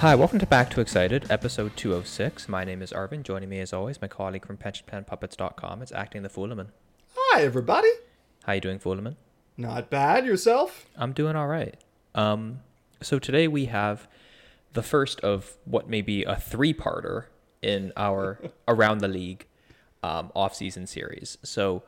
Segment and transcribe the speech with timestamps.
[0.00, 2.48] Hi, welcome to Back to Excited, episode 206.
[2.48, 3.22] My name is Arvin.
[3.22, 5.82] Joining me as always, my colleague from pensionplanpuppets.com.
[5.82, 6.68] It's acting the Foolaman.
[7.14, 7.90] Hi, everybody.
[8.44, 9.16] How you doing, Foolaman?
[9.58, 10.24] Not bad.
[10.24, 10.86] Yourself?
[10.96, 11.76] I'm doing all right.
[12.14, 12.60] Um,
[13.02, 14.08] so today we have
[14.72, 17.26] the first of what may be a three-parter
[17.60, 19.48] in our Around the League
[20.02, 21.36] um, off-season series.
[21.42, 21.82] So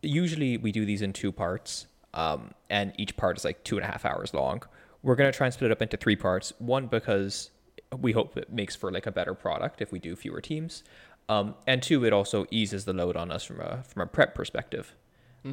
[0.00, 3.84] usually we do these in two parts, um, and each part is like two and
[3.84, 4.62] a half hours long.
[5.02, 6.52] We're gonna try and split it up into three parts.
[6.58, 7.50] One because
[7.96, 10.82] we hope it makes for like a better product if we do fewer teams,
[11.28, 14.34] um, and two, it also eases the load on us from a from a prep
[14.34, 14.94] perspective.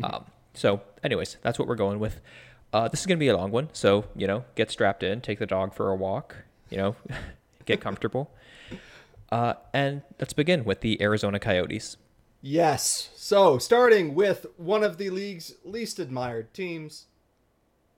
[0.01, 0.25] Um,
[0.55, 2.19] so, anyways, that's what we're going with.
[2.71, 5.39] Uh, this is gonna be a long one, so you know, get strapped in, take
[5.39, 6.35] the dog for a walk,
[6.69, 6.95] you know,
[7.65, 8.31] get comfortable.
[9.31, 11.97] Uh, and let's begin with the Arizona Coyotes.
[12.41, 13.09] Yes.
[13.15, 17.05] So, starting with one of the league's least admired teams,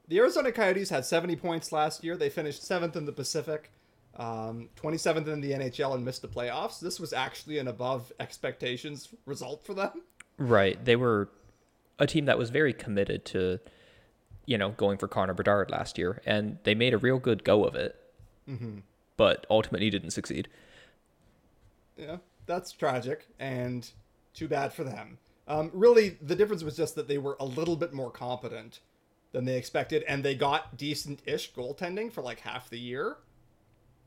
[0.07, 2.15] the Arizona Coyotes had 70 points last year.
[2.17, 3.71] They finished seventh in the Pacific,
[4.17, 6.79] um, 27th in the NHL, and missed the playoffs.
[6.79, 10.03] This was actually an above expectations result for them.
[10.37, 10.83] Right.
[10.83, 11.29] They were
[11.99, 13.59] a team that was very committed to,
[14.45, 17.65] you know, going for Connor Bedard last year, and they made a real good go
[17.65, 17.95] of it,
[19.17, 20.47] but ultimately didn't succeed.
[21.97, 23.89] Yeah, that's tragic and
[24.33, 25.17] too bad for them.
[25.47, 28.79] Um, really, the difference was just that they were a little bit more competent
[29.35, 33.17] than they expected, and they got decent-ish goaltending for like half the year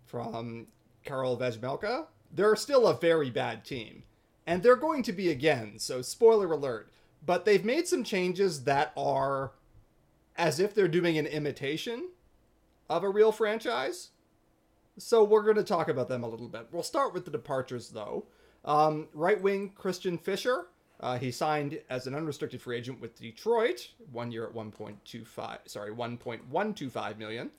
[0.06, 0.68] from
[1.04, 2.06] Karel Vejmelka.
[2.32, 4.04] They're still a very bad team,
[4.46, 5.78] and they're going to be again.
[5.78, 6.90] So, spoiler alert.
[7.24, 9.52] But they've made some changes that are
[10.34, 12.08] as if they're doing an imitation
[12.88, 14.10] of a real franchise.
[14.96, 16.68] So we're going to talk about them a little bit.
[16.72, 18.26] We'll start with the departures, though.
[18.64, 20.68] Um, right wing Christian Fischer.
[21.00, 25.58] Uh, he signed as an unrestricted free agent with Detroit, one year at 1.25.
[25.66, 27.50] Sorry, 1.125 million.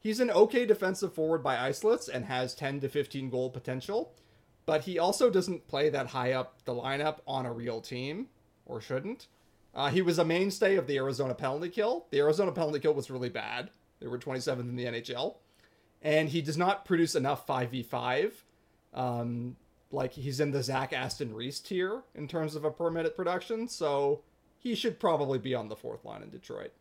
[0.00, 4.12] He's an okay defensive forward by isolates and has 10 to 15 goal potential,
[4.66, 8.28] but he also doesn't play that high up the lineup on a real team,
[8.66, 9.26] or shouldn't.
[9.74, 12.06] Uh, he was a mainstay of the Arizona penalty kill.
[12.10, 13.70] The Arizona penalty kill was really bad.
[14.00, 15.36] They were 27th in the NHL
[16.02, 18.32] and he does not produce enough 5v5
[18.94, 19.56] um,
[19.90, 23.68] like he's in the zach aston reese tier in terms of a per minute production
[23.68, 24.20] so
[24.58, 26.72] he should probably be on the fourth line in detroit.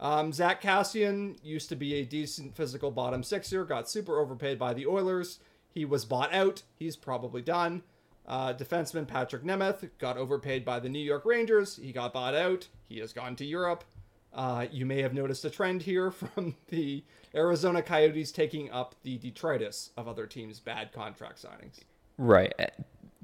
[0.00, 4.72] Um, zack kassian used to be a decent physical bottom sixer got super overpaid by
[4.72, 5.40] the oilers.
[5.70, 6.62] He was bought out.
[6.78, 7.82] He's probably done.
[8.26, 11.76] Uh, defenseman patrik nemeth got overpaid by the new york rangers.
[11.76, 12.68] He got bought out.
[12.88, 13.84] He has gone to europe.
[14.32, 17.02] Uh, you may have noticed a trend here from the
[17.34, 21.80] Arizona Coyotes taking up the detritus of other teams' bad contract signings.
[22.18, 22.52] Right.
[22.58, 22.66] Uh,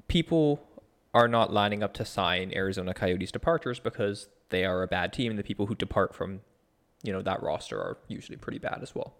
[0.07, 0.61] People
[1.13, 5.31] are not lining up to sign Arizona Coyotes departures because they are a bad team,
[5.31, 6.41] and the people who depart from,
[7.03, 9.15] you know, that roster are usually pretty bad as well.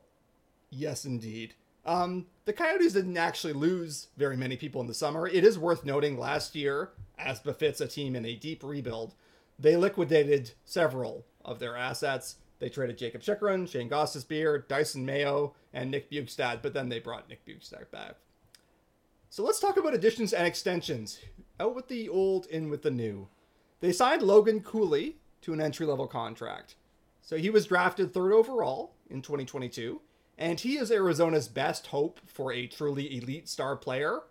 [0.69, 1.56] Yes, indeed.
[1.86, 5.28] Um, the Coyotes didn't actually lose very many people in the summer.
[5.28, 9.16] It is worth noting last year, as befits a team in a deep rebuild,
[9.57, 12.36] they liquidated several of their assets.
[12.59, 17.30] They traded Jakob Chychrun, Shayne Gostisbehere, Dysin Mayo, and Nick Bjugstad, but then they brought
[17.30, 18.16] Nick Bjugstad back.
[19.35, 21.19] So let's talk about additions and extensions.
[21.59, 23.28] Out with the old, in with the new.
[23.81, 26.75] They signed Logan Cooley to an entry level contract.
[27.22, 30.00] So he was drafted third overall in 2022,
[30.38, 34.22] and he is Arizona's best hope for a truly elite star player,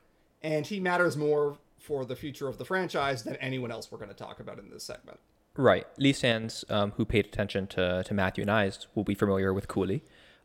[0.43, 4.09] and he matters more for the future of the franchise than anyone else we're going
[4.09, 5.21] to talk about in this segment.
[5.55, 5.87] Right.
[5.99, 10.03] Lee Sands, um, who paid attention to, to Matthew Knies, will be familiar with Cooley.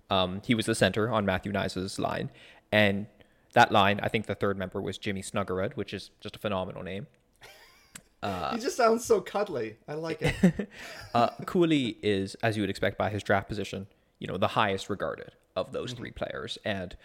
[0.10, 2.30] Um, he was the center on Matthew Knies' line.
[2.74, 3.08] And
[3.54, 6.84] that line, I think the third member was Jimmy Snuggerud, which is just a phenomenal
[6.84, 7.08] name.
[8.24, 9.78] he just sounds so cuddly.
[9.88, 10.70] I like it.
[11.14, 13.88] Uh, Cooley is, as you would expect by his draft position,
[14.20, 16.60] you know, the highest regarded of those three players.
[16.64, 16.96] And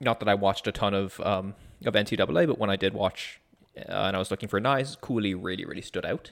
[0.00, 1.54] not that I watched a ton of um,
[1.84, 3.40] of NCAA, but when I did watch
[3.76, 6.30] uh, and I was looking for Knies, Cooley really, really stood out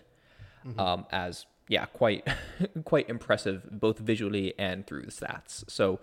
[0.78, 2.26] um, as yeah, quite
[2.84, 5.68] quite impressive both visually and through the stats.
[5.70, 6.00] So,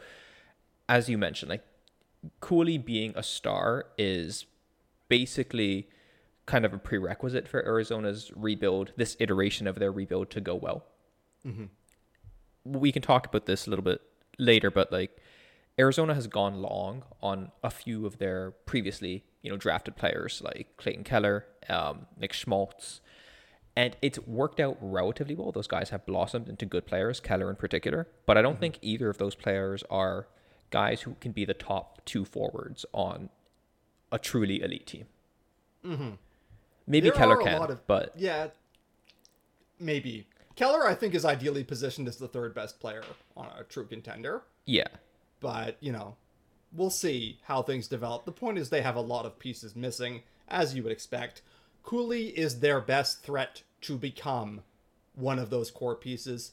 [0.88, 1.64] as you mentioned, like
[2.42, 4.46] Cooley being a star is
[5.08, 5.88] basically
[6.46, 10.86] kind of a prerequisite for Arizona's rebuild, this iteration of their rebuild to go well.
[12.66, 14.02] We can talk about this a little bit
[14.38, 15.18] later, but like
[15.80, 20.76] Arizona has gone long on a few of their previously, you know, drafted players like
[20.78, 23.00] Clayton Keller, um, Nick Schmaltz,
[23.76, 25.54] and it's worked out relatively well.
[25.54, 28.08] Those guys have blossomed into good players, Keller in particular.
[28.26, 30.28] But I don't think either of those players are
[30.70, 33.30] guys who can be the top two forwards on
[34.12, 35.06] a truly elite team.
[35.86, 36.10] Mm-hmm.
[36.88, 38.48] Maybe There Keller can, of- but yeah,
[39.80, 40.28] maybe.
[40.56, 43.04] Keller, I think, is ideally positioned as the third best player
[43.38, 44.44] on a true contender.
[44.66, 44.88] yeah,
[45.40, 46.16] But, you know,
[46.74, 48.26] we'll see how things develop.
[48.26, 51.42] The point is they have a lot of pieces missing, as you would expect.
[51.84, 54.62] Cooley is their best threat to become
[55.16, 56.52] one of those core pieces.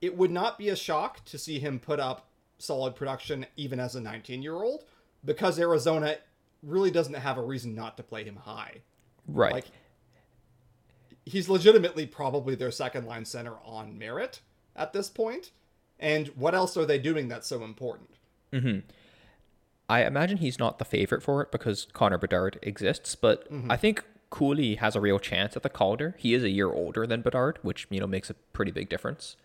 [0.00, 2.25] It would not be a shock to see him put up
[2.58, 4.84] solid production even as a 19 year old
[5.24, 6.16] because Arizona
[6.62, 8.80] really doesn't have a reason not to play him high.
[9.26, 9.52] Right.
[9.52, 9.66] Like
[11.24, 14.40] he's legitimately probably their second line center on merit
[14.74, 15.50] at this point.
[15.98, 18.10] And what else are they doing that's so important?
[18.52, 18.80] Mm-hmm.
[19.88, 23.70] I imagine he's not the favorite for it because Connor Bedard exists, but mm-hmm.
[23.70, 26.16] I think Cooley has a real chance at the Calder.
[26.18, 29.36] He is a year older than Bedard, which you know makes a pretty big difference.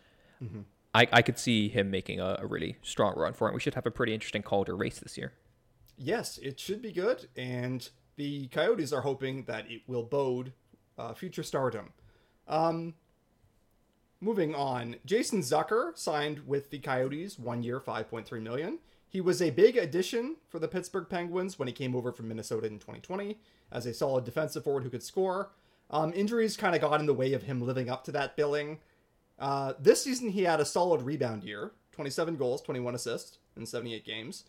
[0.44, 0.62] Mm-hmm.
[0.94, 3.54] I, I could see him making a, a really strong run for it.
[3.54, 5.34] We should have a pretty interesting Calder race this year.
[5.98, 10.54] Yes, it should be good, and the Coyotes are hoping that it will bode
[10.98, 11.94] uh, future stardom.
[12.48, 12.96] Um,
[14.20, 18.80] moving on, Jason Zucker signed with the Coyotes, one year, five point three million.
[19.08, 22.68] He was a big addition for the Pittsburgh Penguins when he came over from Minnesota
[22.68, 23.38] in 2020
[23.70, 25.52] as a solid defensive forward who could score.
[25.90, 28.80] Um, injuries kind of got in the way of him living up to that billing.
[29.42, 34.06] Uh, this season, he had a solid rebound year 27 goals, 21 assists in 78
[34.06, 34.46] games.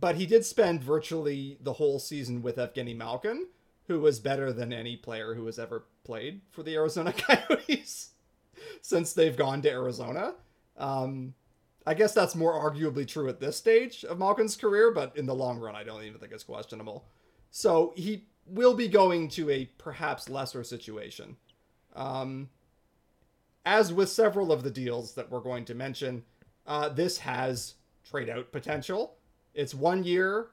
[0.00, 3.48] But he did spend virtually the whole season with Evgeny Malkin,
[3.88, 8.10] who was better than any player who has ever played for the Arizona Coyotes
[8.80, 10.34] since they've gone to Arizona.
[10.78, 11.34] Um,
[11.84, 15.34] I guess that's more arguably true at this stage of Malkin's career, but in the
[15.34, 17.04] long run, I don't even think it's questionable.
[17.50, 21.36] So he will be going to a perhaps lesser situation.
[21.94, 22.48] Um,
[23.64, 26.24] as with several of the deals that we're going to mention,
[26.66, 27.74] uh, this has
[28.08, 29.14] trade out potential.
[29.54, 30.48] It's one year.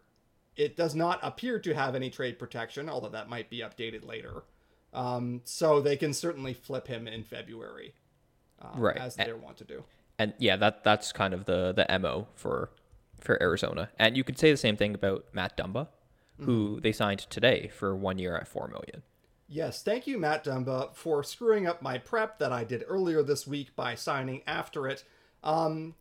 [0.56, 4.44] It does not appear to have any trade protection, although that might be updated later.
[4.94, 7.94] Um, so they can certainly flip him in February,
[8.62, 8.98] um, Right.
[8.98, 9.84] as they want to do.
[10.18, 12.72] and yeah, that that's kind of the the mo for
[13.22, 13.90] for Arizona.
[14.00, 15.88] And you could say the same thing about Matt Dumba,
[16.40, 19.04] who they signed today for one year at four million.
[19.52, 23.48] Yes, thank you, Matt Dumba, for screwing up my prep that I did earlier this
[23.48, 25.04] week by signing after it.
[25.44, 25.96] Um,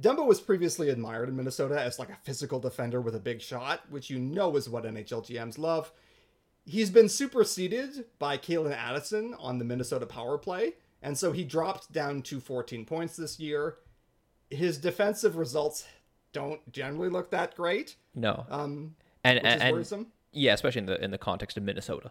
[0.00, 3.82] Dumba was previously admired in Minnesota as like a physical defender with a big shot,
[3.88, 5.92] which you know is what NHL GMs love.
[6.64, 11.92] He's been superseded by Calen Addison on the Minnesota power play, and so he dropped
[11.92, 13.76] down to 14 points this year.
[14.50, 15.86] His defensive results
[16.32, 20.06] don't generally look that great, No, um, and and, is and worrisome.
[20.32, 22.10] yeah, especially in the in the context of Minnesota.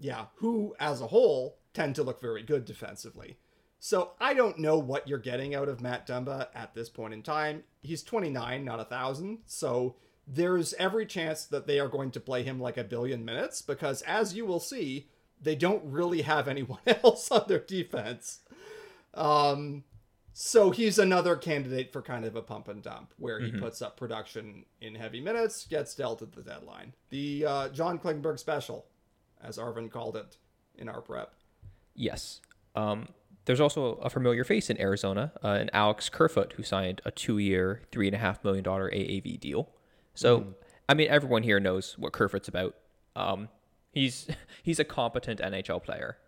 [0.00, 3.38] Yeah, who as a whole tend to look very good defensively.
[3.78, 7.22] So I don't know what you're getting out of Matt Dumba at this point in
[7.22, 7.62] time.
[7.80, 9.38] He's 29, not a thousand.
[9.46, 13.62] So there's every chance that they are going to play him like a billion minutes
[13.62, 15.08] because, as you will see,
[15.40, 18.40] they don't really have anyone else on their defense.
[19.14, 19.84] Um,
[20.32, 23.96] so he's another candidate for kind of a pump and dump where he puts up
[23.96, 26.92] production in heavy minutes, gets dealt at the deadline.
[27.10, 28.86] The uh, John Klingberg special,
[29.42, 30.36] as Arvin called it
[30.76, 31.34] in our prep.
[31.94, 32.40] Yes.
[32.74, 33.08] Um,
[33.44, 37.82] there's also a familiar face in Arizona, uh, an Alex Kerfoot, who signed a two-year,
[37.90, 39.68] three and a half million dollar AAV deal.
[40.14, 40.54] So,
[40.88, 42.76] I mean, everyone here knows what Kerfoot's about.
[43.16, 43.48] Um,
[43.92, 44.28] he's
[44.62, 46.18] he's a competent NHL player,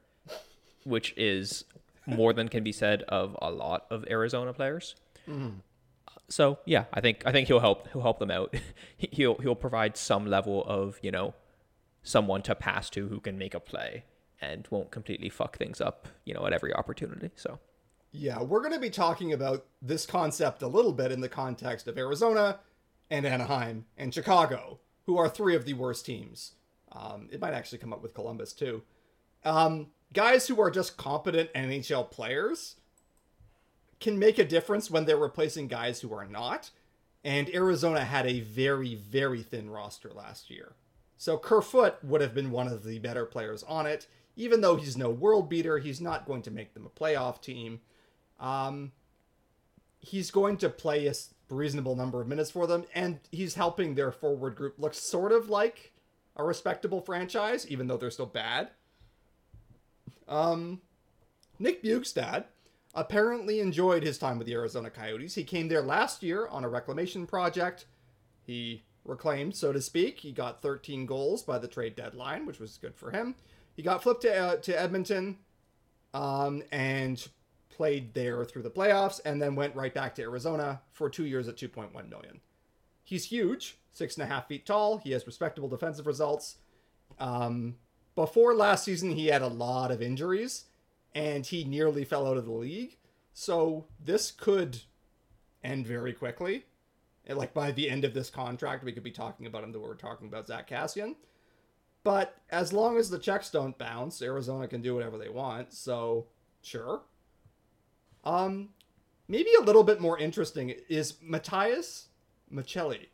[0.85, 1.65] which is
[2.07, 4.97] more than can be said of a lot of Arizona players.
[6.29, 8.55] So yeah, I think I think he'll help he'll help them out.
[8.97, 11.35] He'll he'll provide some level of you know
[12.03, 14.05] someone to pass to who can make a play
[14.41, 17.31] and won't completely fuck things up, you know, at every opportunity.
[17.37, 17.59] So
[18.11, 21.87] Yeah, we're going to be talking about this concept a little bit in the context
[21.87, 22.59] of Arizona
[23.11, 26.53] and Anaheim and Chicago, who are three of the worst teams.
[26.91, 28.83] Um, it might actually come up with Columbus too.
[29.45, 32.77] Um, guys who are just competent NHL players
[34.01, 36.71] can make a difference when they're replacing guys who are not.
[37.25, 40.75] And Arizona had a very, very thin roster last year.
[41.23, 44.09] So Kerfoot would have been one of the better players on it.
[44.35, 47.81] Even though he's no world beater, he's not going to make them a playoff team.
[48.41, 48.91] Um,
[50.01, 51.15] he's going to play a
[51.49, 55.49] reasonable number of minutes for them, and he's helping their forward group look sort of
[55.49, 55.93] like
[56.35, 58.71] a respectable franchise, even though they're still bad.
[60.27, 60.81] Um,
[61.61, 62.47] Nick Bjugstad
[62.97, 65.37] apparently enjoyed his time with the Arizona Coyotes.
[65.37, 67.87] He came there last year on a reclamation project.
[68.43, 70.21] He reclaimed, so to speak.
[70.21, 73.35] He got 13 goals by the trade deadline, which was good for him.
[73.75, 75.39] He got flipped to, uh, to Edmonton
[76.15, 77.27] um, and
[77.71, 81.49] played there through the playoffs, and then went right back to Arizona for two years
[81.49, 82.41] at 2.1 million.
[83.03, 84.99] He's huge, six and a half feet tall.
[84.99, 86.57] He has respectable defensive results.
[87.19, 87.77] Um,
[88.15, 90.67] before last season, he had a lot of injuries,
[91.15, 92.99] and he nearly fell out of the league.
[93.33, 94.83] So this could
[95.65, 96.65] end very quickly.
[97.27, 99.79] And like by the end of this contract, we could be talking about him the
[99.79, 101.15] way we're talking about Zack Kassian.
[102.05, 105.73] But as long as the checks don't bounce, Arizona can do whatever they want.
[105.73, 106.27] So
[106.63, 107.03] sure.
[108.25, 108.71] Um,
[109.29, 112.09] maybe a little bit more interesting is Matias
[112.53, 113.07] Maccelli,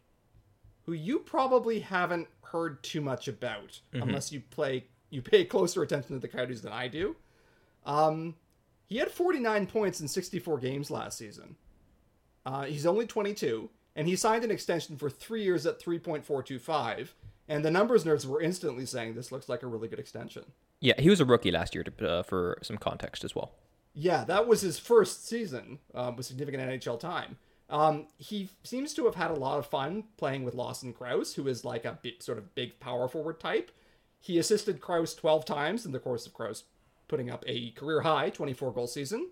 [0.84, 6.14] who you probably haven't heard too much about unless you play you pay closer attention
[6.14, 7.16] to the Coyotes than I do.
[7.86, 8.34] Um,
[8.86, 11.56] he had 49 points in 64 games last season.
[12.44, 17.08] Uh, he's only 22, and he signed an extension for three years at 3.425.
[17.48, 20.44] And the numbers nerds were instantly saying this looks like a really good extension.
[20.78, 23.54] Yeah, he was a rookie last year, to, uh, for some context as well.
[23.94, 27.38] Yeah, that was his first season um, with significant NHL time.
[27.68, 31.48] Um, he seems to have had a lot of fun playing with Lawson Crouse, who
[31.48, 33.72] is like a bit, sort of big power forward type.
[34.20, 36.62] He assisted Crouse 12 times in the course of Crouse
[37.08, 39.30] putting up a career high 24 goal season.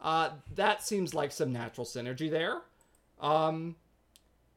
[0.00, 2.62] Uh, that seems like some natural synergy there.
[3.20, 3.76] Um,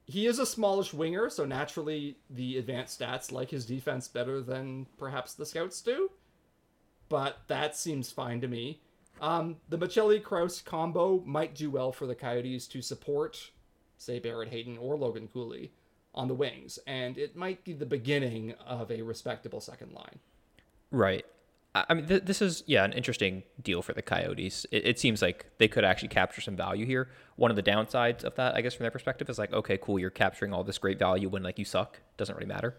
[0.10, 4.88] he is a smallish winger, so naturally the advanced stats like his defense better than
[4.98, 6.10] perhaps the scouts do.
[7.10, 8.82] But that seems fine to me.
[9.22, 13.52] Um, the Maccelli Crouse combo might do well for the Coyotes to support,
[13.98, 15.72] say, Barrett Hayton or Logan Cooley
[16.16, 20.20] on the wings, and it might be the beginning of a respectable second line.
[20.92, 21.26] Right.
[21.88, 24.66] I mean, th- this is yeah an interesting deal for the Coyotes.
[24.72, 27.10] It, it seems like they could actually capture some value here.
[27.36, 30.00] One of the downsides of that, I guess, from their perspective, is like, okay, cool,
[30.00, 32.00] you're capturing all this great value when like you suck.
[32.18, 32.76] Doesn't really matter.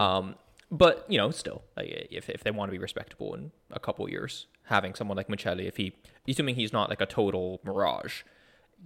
[0.00, 0.36] Um,
[0.70, 4.08] but you know, still, like, if if they want to be respectable in a couple
[4.08, 5.94] years, having someone like Maccelli, if he,
[6.28, 8.22] assuming he's not like a total mirage,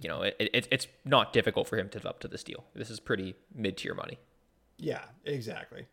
[0.01, 2.65] you know, it, it it's not difficult for him to live up to this deal.
[2.73, 4.17] This is pretty mid tier money.
[4.77, 5.85] Yeah, exactly.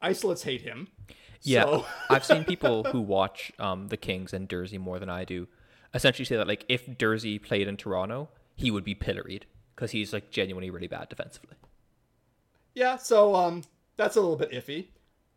[0.00, 0.88] Isolates hate him.
[1.42, 5.24] Yeah, So, I've seen people who watch um, the Kings and Durzi more than I
[5.24, 5.48] do,
[5.94, 10.12] essentially say that like if Durzi played in Toronto, he would be pilloried because he's
[10.12, 11.56] like genuinely really bad defensively.
[12.74, 13.62] yeah, so um,
[13.96, 14.86] that's a little bit iffy.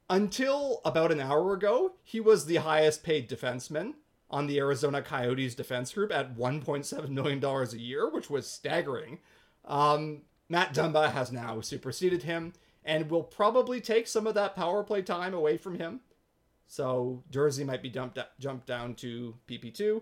[0.10, 3.96] Until about an hour ago, he was the highest paid defenseman
[4.30, 9.20] on the Arizona Coyotes defense group at $1.7 million a year, which was staggering.
[9.66, 12.54] Um, Matt Dumba has now superseded him
[12.86, 16.00] and will probably take some of that power play time away from him.
[16.68, 20.02] So Durzi might be dumped jumped down to PP2.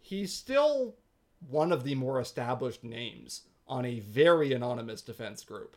[0.00, 0.96] He's still
[1.48, 5.76] one of the more established names on a very anonymous defense group.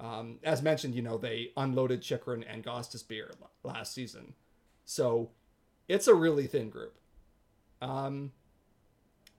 [0.00, 3.32] Um, as mentioned, you know, they unloaded Chychrun and Gostisbehere
[3.64, 4.34] last season.
[4.84, 5.30] So
[5.88, 6.98] it's a really thin group.
[7.82, 8.32] Um,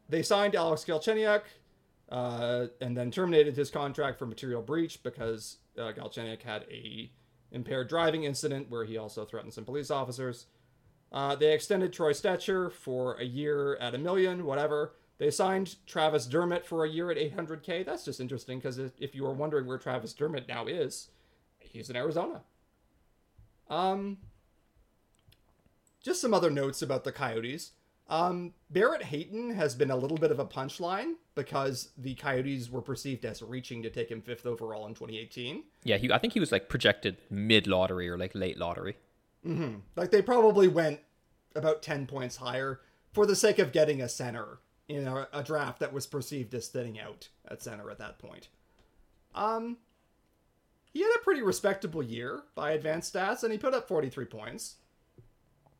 [0.10, 1.42] they signed Alex Galchenyuk
[2.10, 7.12] uh, and then terminated his contract for material breach because uh, Galchenyuk had a
[7.52, 10.48] impaired driving incident where he also threatened some police officers.
[11.12, 14.94] Uh, they extended Troy Stecher for a year at a million, whatever.
[15.20, 17.86] They signed Travis Dermott for a year at 800k.
[17.86, 21.10] That's just interesting because if you are wondering where Travis Dermott now is,
[21.60, 22.42] he's in Arizona.
[23.70, 24.18] Um,
[26.02, 27.72] just some other notes about the Coyotes.
[28.08, 32.82] Um, Barrett Hayton has been a little bit of a punchline because the Coyotes were
[32.82, 35.64] perceived as reaching to take him fifth overall in 2018.
[35.84, 38.98] Yeah, he, I think he was like projected mid lottery or like late lottery.
[39.98, 41.02] Like they probably went
[41.56, 42.80] about 10 points higher
[43.12, 44.60] for the sake of getting a center
[44.90, 48.50] in a, a draft that was perceived as thinning out at center at that point.
[49.36, 49.78] Um,
[50.92, 54.78] he had a pretty respectable year by advanced stats, and he put up 43 points,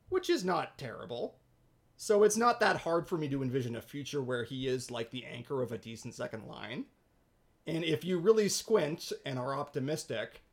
[0.10, 1.36] which is not terrible.
[1.98, 5.10] So it's not that hard for me to envision a future where he is like
[5.10, 6.86] the anchor of a decent second line.
[7.68, 10.44] And if you really squint and are optimistic,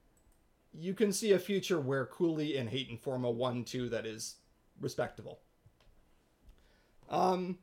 [0.72, 4.36] you can see a future where Cooley and Hayton form a 1 2 that is
[4.80, 5.38] respectable.
[7.08, 7.58] Um,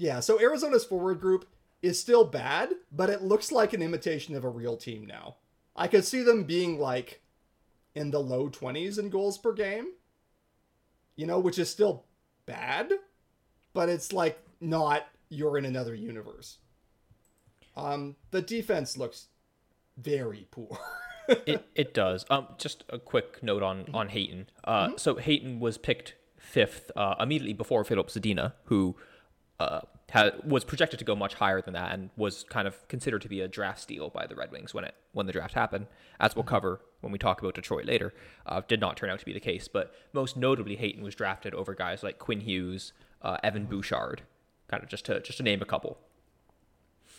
[0.00, 0.20] yeah.
[0.20, 1.46] So Arizona's forward group
[1.82, 5.36] is still bad, but it looks like an imitation of a real team now.
[5.76, 7.20] I could see them being like
[7.94, 9.88] in the low twenties in goals per game.
[11.16, 12.04] You know, which is still
[12.46, 12.92] bad,
[13.74, 16.58] but it's like not you're in another universe.
[17.76, 19.26] Um, the defense looks
[19.98, 20.78] very poor.
[21.28, 22.24] it it does.
[22.30, 24.48] Um, just a quick note on on Hayton.
[24.64, 24.96] Uh, mm-hmm.
[24.96, 28.96] so Hayton was picked fifth uh, immediately before Filip Zadina, who
[29.60, 33.20] uh, had, was projected to go much higher than that and was kind of considered
[33.22, 35.86] to be a draft steal by the Red Wings when it when the draft happened,
[36.18, 36.48] as we'll mm-hmm.
[36.48, 38.12] cover when we talk about Detroit later.
[38.46, 41.54] Uh, did not turn out to be the case, but most notably, Hayton was drafted
[41.54, 44.22] over guys like Quinn Hughes, uh, Evan Bouchard,
[44.68, 45.98] kind of just to just to name a couple.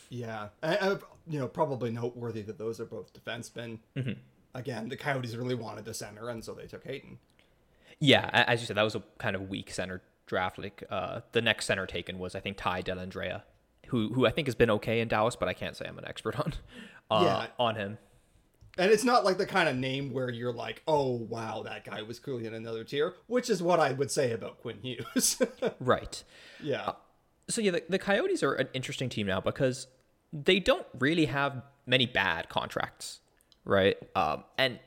[0.09, 3.79] Yeah, I, I, you know, probably noteworthy that those are both defensemen.
[3.95, 4.13] Mm-hmm.
[4.55, 7.19] Again, the Coyotes really wanted the center, and so they took Hayton.
[7.99, 10.57] Yeah, as you said, that was a kind of weak center draft.
[10.57, 13.43] Like uh, the next center taken was, I think, Ty Dellandrea,
[13.87, 16.07] who who I think has been okay in Dallas, but I can't say I'm an
[16.07, 16.53] expert on
[17.11, 17.47] uh, yeah.
[17.59, 17.99] on him.
[18.77, 22.01] And it's not like the kind of name where you're like, oh wow, that guy
[22.01, 25.41] was clearly in another tier, which is what I would say about Quinn Hughes.
[25.79, 26.23] right.
[26.63, 26.81] Yeah.
[26.81, 26.93] Uh,
[27.49, 29.87] so yeah, the, the Coyotes are an interesting team now because
[30.31, 33.19] they don't really have many bad contracts,
[33.65, 33.97] right?
[34.15, 34.79] Um, and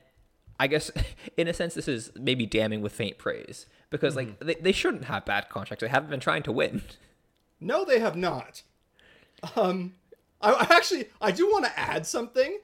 [0.59, 0.89] I guess
[1.37, 4.47] in a sense, this is maybe damning with faint praise because like mm-hmm.
[4.47, 5.81] they, they shouldn't have bad contracts.
[5.81, 6.81] They haven't been trying to win.
[7.61, 8.63] No, they have not.
[9.55, 9.93] Um,
[10.41, 12.59] I, I actually I do want to add something.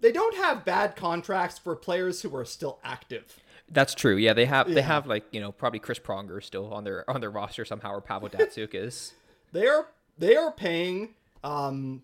[0.00, 3.38] They don't have bad contracts for players who are still active.
[3.70, 4.16] That's true.
[4.16, 4.74] Yeah, they have yeah.
[4.74, 7.92] they have like you know probably Chris Pronger still on their on their roster somehow
[7.92, 9.14] or Pavel Datsyuk is.
[9.52, 9.86] They are
[10.18, 11.14] they are paying
[11.44, 12.02] um,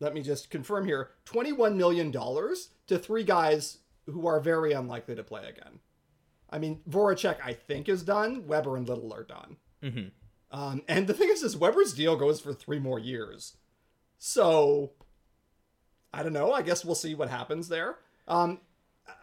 [0.00, 5.22] let me just confirm here $21 million to three guys who are very unlikely to
[5.22, 5.78] play again.
[6.52, 8.46] I mean, Voracek, I think, is done.
[8.46, 9.56] Weber and Little are done.
[9.82, 10.08] Mm-hmm.
[10.56, 13.56] Um, and the thing is, is Weber's deal goes for three more years.
[14.18, 14.92] So,
[16.12, 16.52] I don't know.
[16.52, 17.96] I guess we'll see what happens there.
[18.28, 18.60] Um,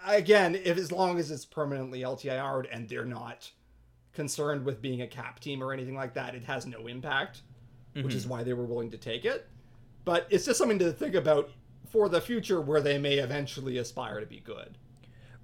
[0.06, 3.52] again, if as long as it's permanently LTIR'd and they're not
[4.12, 7.44] concerned with being a cap team or anything like that, it has no impact
[7.96, 8.06] mm-hmm.
[8.06, 8.32] which is mm-hmm.
[8.32, 9.48] why they were willing to take it.
[10.06, 11.52] But it's just something to think about
[11.92, 14.78] for the future where they may eventually aspire to be good.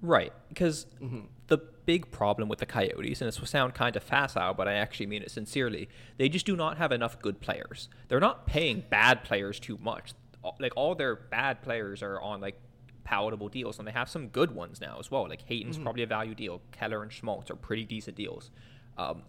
[0.02, 1.20] Right, because mm-hmm.
[1.46, 4.74] the big problem with the Coyotes, and this will sound kind of facile, but I
[4.74, 7.88] actually mean it sincerely, they just do not have enough good players.
[8.08, 10.12] They're not paying bad players too much.
[10.60, 12.56] Like all their bad players are on like
[13.04, 15.28] palatable deals, and they have some good ones now as well.
[15.28, 15.84] Like Hayton's mm-hmm.
[15.84, 16.60] probably a value deal.
[16.72, 18.50] Keller and Schmaltz are pretty decent deals.
[18.98, 19.22] Um,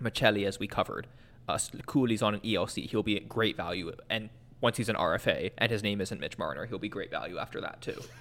[0.00, 1.06] Maccelli, as we covered,
[1.48, 3.92] uh, Cooley's on an ELC, he'll be at great value.
[4.08, 7.38] And once he's an RFA and his name isn't Mitch Marner, he'll be great value
[7.38, 8.00] after that too.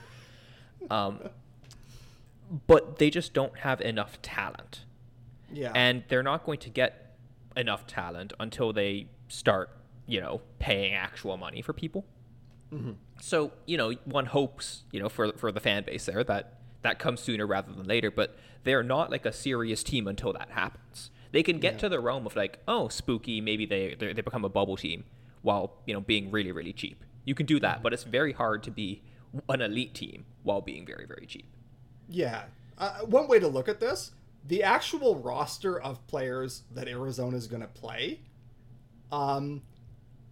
[0.90, 1.20] Um,
[2.68, 4.86] but they just don't have enough talent.
[5.52, 5.72] Yeah.
[5.76, 7.16] And they're not going to get
[7.56, 9.70] enough talent until they start,
[10.08, 12.06] you know, paying actual money for people.
[12.74, 12.92] Mm-hmm.
[13.22, 17.00] So, you know, one hopes, you know, for for the fan base there that that
[17.00, 21.12] comes sooner rather than later, but they're not like a serious team until that happens.
[21.32, 21.80] They can get yeah.
[21.80, 23.42] to the realm of like, oh, spooky.
[23.42, 25.04] Maybe they they become a bubble team
[25.42, 27.04] while you know being really really cheap.
[27.26, 27.84] You can do that, mm-hmm.
[27.84, 29.02] but it's very hard to be
[29.48, 31.46] an elite team while being very very cheap.
[32.12, 32.46] Yeah,
[32.80, 34.12] uh, one way to look at this,
[34.48, 38.22] the actual roster of players that Arizona is going to play,
[39.12, 39.62] um,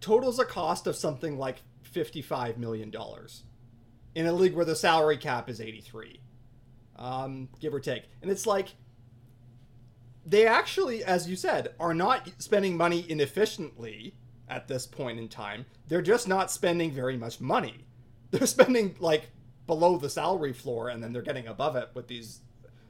[0.00, 3.44] totals a cost of something like fifty-five million dollars
[4.16, 6.18] in a league where the salary cap is eighty-three,
[6.96, 8.74] um, give or take, and it's like
[10.26, 14.14] they actually, as you said, are not spending money inefficiently
[14.48, 15.64] at this point in time.
[15.86, 17.86] They're just not spending very much money.
[18.32, 19.30] They're spending like
[19.68, 22.40] below the salary floor and then they're getting above it with these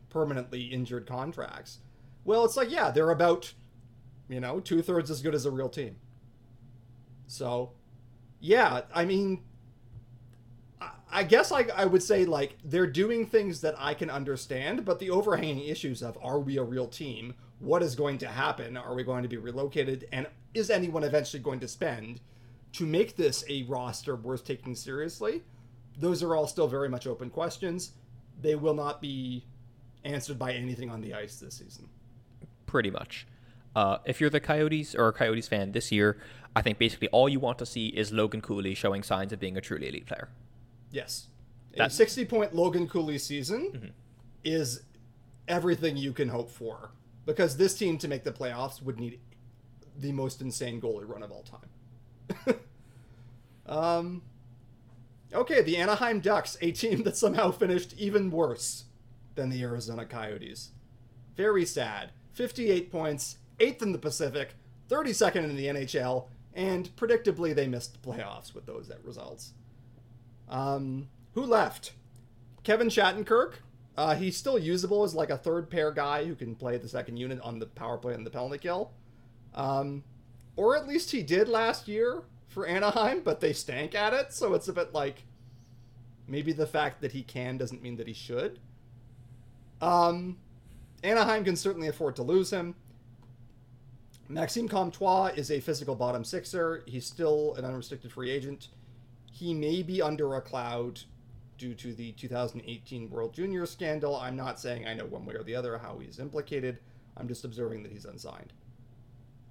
[0.09, 1.81] permanently injured contracts.
[2.25, 3.53] Well, it's like, yeah, they're about,
[4.29, 5.97] you know, two thirds as good as a real team.
[7.27, 7.73] So,
[8.41, 9.43] yeah, I mean,
[11.11, 14.99] I guess I, I would say like they're doing things that I can understand, but
[14.99, 17.35] the overhanging issues of are we a real team?
[17.59, 18.77] What is going to happen?
[18.77, 20.07] Are we going to be relocated?
[20.13, 22.21] And is anyone eventually going to spend
[22.75, 25.43] to make this a roster worth taking seriously?
[25.99, 27.93] Those are all still very much open questions.
[28.41, 29.45] They will not be
[30.05, 31.89] answered by anything on the ice this season.
[32.67, 33.27] Pretty much.
[33.75, 36.19] Uh, if you're the Coyotes or a Coyotes fan this year,
[36.55, 39.57] I think basically all you want to see is Logan Cooley showing signs of being
[39.57, 40.29] a truly elite player.
[40.91, 41.29] Yes.
[41.77, 43.87] That, a 60 point Logan Cooley season mm-hmm.
[44.43, 44.83] is
[45.47, 46.91] everything you can hope for
[47.27, 49.21] because this team to make the playoffs would need
[49.99, 52.57] the most insane goalie run of all time.
[53.67, 54.23] um,
[55.33, 58.85] okay, the Anaheim Ducks, a team that somehow finished even worse
[59.35, 60.71] than the Arizona Coyotes.
[61.37, 62.11] Very sad.
[62.33, 64.55] 58 points, 8th in the Pacific,
[64.89, 69.53] 32nd in the NHL, and predictably they missed the playoffs with those results.
[70.49, 71.93] Um, who left?
[72.65, 73.55] Kevin Shattenkirk.
[73.97, 77.17] Uh, he's still usable as like a third pair guy who can play the second
[77.17, 78.93] unit on the power play and the penalty kill.
[79.55, 80.05] Um,
[80.57, 84.55] or at least he did last year for Anaheim, but they stank at it, so
[84.55, 85.25] it's a bit like
[86.27, 88.59] maybe the fact that he can doesn't mean that he should.
[89.81, 90.39] Um,
[91.05, 92.75] Anaheim can certainly afford to lose him.
[94.29, 96.83] Maxime Comtois is a physical bottom sixer.
[96.87, 98.69] He's still an unrestricted free agent.
[99.33, 101.01] He may be under a cloud
[101.57, 104.17] due to the 2018 World Junior scandal.
[104.17, 106.79] I'm not saying I know one way or the other how he's implicated.
[107.17, 108.53] I'm just observing that he's unsigned.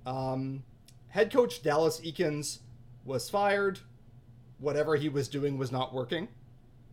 [0.05, 0.63] Um,
[1.09, 2.59] head coach Dallas Eakins
[3.07, 3.79] was fired.
[4.59, 6.27] Whatever he was doing was not working.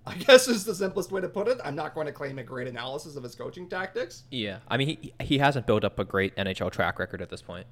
[0.07, 1.59] I guess is the simplest way to put it.
[1.65, 4.23] I'm not going to claim a great analysis of his coaching tactics.
[4.31, 7.43] Yeah, I mean he he hasn't built up a great NHL track record at this
[7.43, 7.67] point.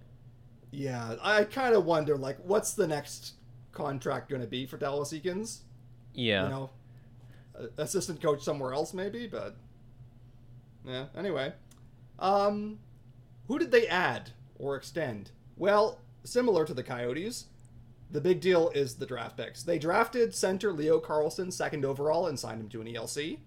[0.70, 3.34] Yeah, I kind of wonder like what's the next
[3.72, 5.60] contract going to be for Dallas Eakins?
[6.14, 6.70] Yeah, You know,
[7.78, 9.56] assistant coach somewhere else maybe, but
[10.86, 11.06] yeah.
[11.16, 11.52] Anyway,
[12.18, 12.78] um,
[13.46, 15.30] who did they add or extend?
[15.56, 17.46] Well, similar to the Coyotes,
[18.12, 19.62] the big deal is the draft picks.
[19.62, 23.38] They drafted center Leo Carlsson second overall and signed him to an ELC.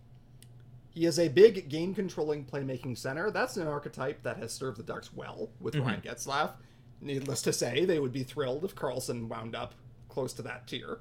[0.89, 3.29] He is a big game controlling playmaking center.
[3.29, 6.51] That's an archetype that has served the Ducks well with Ryan Getzlaf.
[7.01, 9.75] Needless to say, they would be thrilled if Carlson wound up
[10.09, 10.99] close to that tier.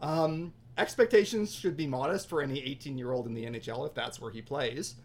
[0.00, 4.20] Um, expectations should be modest for any 18 year old in the NHL if that's
[4.20, 4.96] where he plays.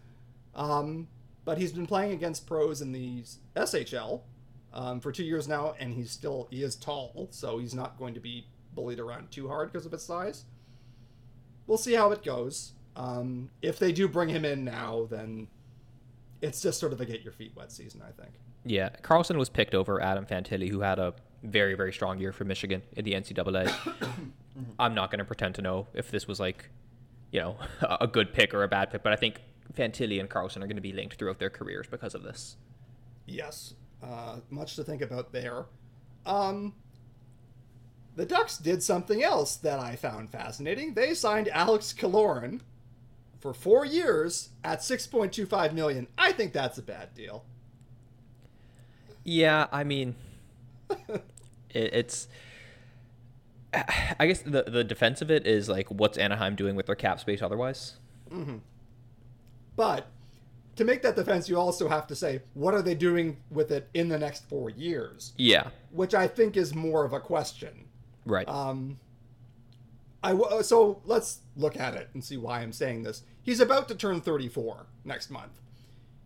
[0.54, 1.06] Um,
[1.44, 4.22] but he's been playing against pros in the SHL
[4.74, 8.14] um, for two years now, and he's still he is tall, so he's not going
[8.14, 10.44] to be bullied around too hard because of his size.
[11.66, 12.72] We'll see how it goes.
[12.96, 15.48] Um, if they do bring him in now, then
[16.40, 18.34] it's just sort of a get your feet wet season, I think.
[18.64, 18.90] yeah.
[19.02, 22.82] Carlsson was picked over Adam Fantilli, who had a very very strong year for Michigan
[22.96, 23.72] in the NCAA.
[24.78, 26.68] I'm not going to pretend to know if this was like,
[27.30, 27.56] you know,
[28.00, 29.40] a good pick or a bad pick, but I think
[29.76, 32.56] Fantilli and Carlsson are going to be linked throughout their careers because of this.
[33.26, 35.66] Yes, uh, much to think about there.
[36.26, 36.74] Um,
[38.16, 40.94] the Ducks did something else that I found fascinating.
[40.94, 42.60] They signed Alex Killorn
[43.40, 46.06] for four years at 6.25 million.
[46.18, 47.44] I think that's a bad deal.
[49.24, 50.14] Yeah, I mean,
[50.90, 51.24] it,
[51.74, 52.28] it's.
[53.74, 57.20] I guess the the defense of it is like, what's Anaheim doing with their cap
[57.20, 57.94] space otherwise?
[59.76, 60.08] But
[60.76, 63.88] to make that defense, you also have to say, what are they doing with it
[63.94, 65.32] in the next four years?
[65.36, 67.86] Yeah, Which I think is more of a question.
[68.24, 68.48] right.
[68.48, 68.98] Um,
[70.24, 73.22] I w- so let's look at it and see why I'm saying this.
[73.42, 75.60] He's about to turn 34 next month.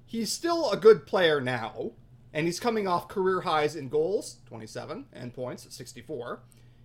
[0.04, 1.92] He's still a good player now,
[2.32, 6.40] and he's coming off career highs in goals, 27, and points, 64.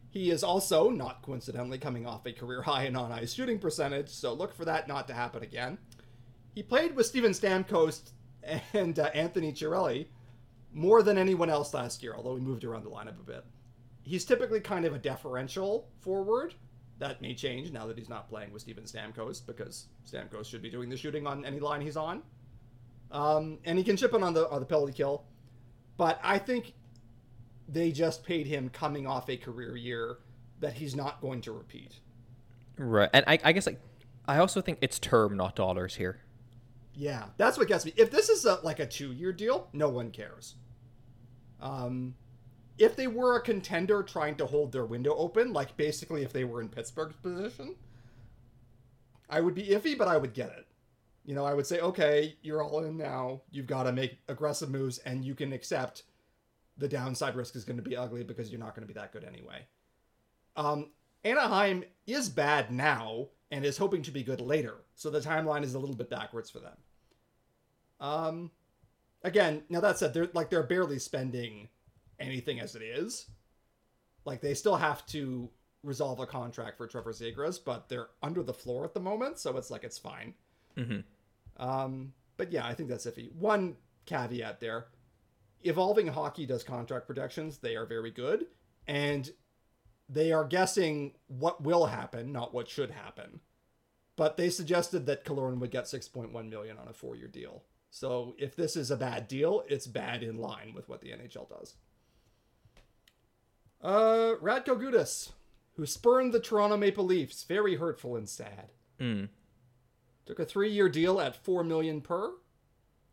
[0.10, 4.10] He is also, not coincidentally, coming off a career high in on ice shooting percentage,
[4.10, 5.78] so look for that not to happen again.
[6.54, 8.12] He played with Steven Stamkos
[8.74, 10.08] and uh, Anthony Cirelli
[10.74, 13.46] more than anyone else last year, although he moved around the lineup a bit.
[14.04, 16.56] He's typically kind of a deferential forward.
[17.00, 20.70] That may change now that he's not playing with Steven Stamkos because Stamkos should be
[20.70, 22.22] doing the shooting on any line he's on.
[23.12, 25.26] Um, and he can chip in on the on the penalty kill,
[25.98, 26.74] but I think
[27.68, 30.20] they just paid him coming off a career year
[30.60, 32.00] that he's not going to repeat.
[32.78, 33.82] right, and I, I guess like,
[34.28, 36.22] I also think it's term, not dollars here.
[37.02, 37.94] Yeah, that's what gets me.
[37.98, 40.54] If this is a, like a two year deal, no one cares.
[41.60, 42.14] Um,
[42.78, 46.44] if they were a contender trying to hold their window open, like basically if they
[46.44, 47.76] were in Pittsburgh's position,
[49.28, 50.68] I would be iffy, but I would get it.
[51.26, 53.42] You know, I would say, okay, you're all in now.
[53.50, 56.04] You've got to make aggressive moves, and you can accept
[56.78, 59.12] the downside risk is going to be ugly because you're not going to be that
[59.12, 59.66] good anyway.
[60.56, 60.92] Um,
[61.24, 65.74] Anaheim is bad now and is hoping to be good later, so the timeline is
[65.74, 66.78] a little bit backwards for them.
[68.02, 68.52] Um,
[69.24, 71.70] again, now that said, they're like they're barely spending
[72.20, 73.28] anything as it is.
[74.26, 75.50] Like they still have to
[75.84, 79.56] resolve a contract for Trevor Zegras, but they're under the floor at the moment, so
[79.58, 80.34] it's like it's fine.
[80.76, 81.04] Mhm.
[81.58, 83.32] Um, but yeah, I think that's iffy.
[83.34, 84.88] One caveat there:
[85.62, 87.60] evolving hockey does contract protections.
[87.60, 88.48] They are very good,
[88.88, 89.32] and
[90.10, 93.40] they are guessing what will happen, not what should happen.
[94.18, 97.64] But they suggested that Killorn would get 6.1 million on a four-year deal.
[97.92, 101.50] So if this is a bad deal, it's bad in line with what the NHL
[101.50, 101.76] does.
[103.84, 105.32] Uh, Radko Gudas,
[105.76, 108.70] who spurned the Toronto Maple Leafs, very hurtful and sad.
[109.00, 109.28] Mm.
[110.26, 112.32] Took a three-year deal at four million per.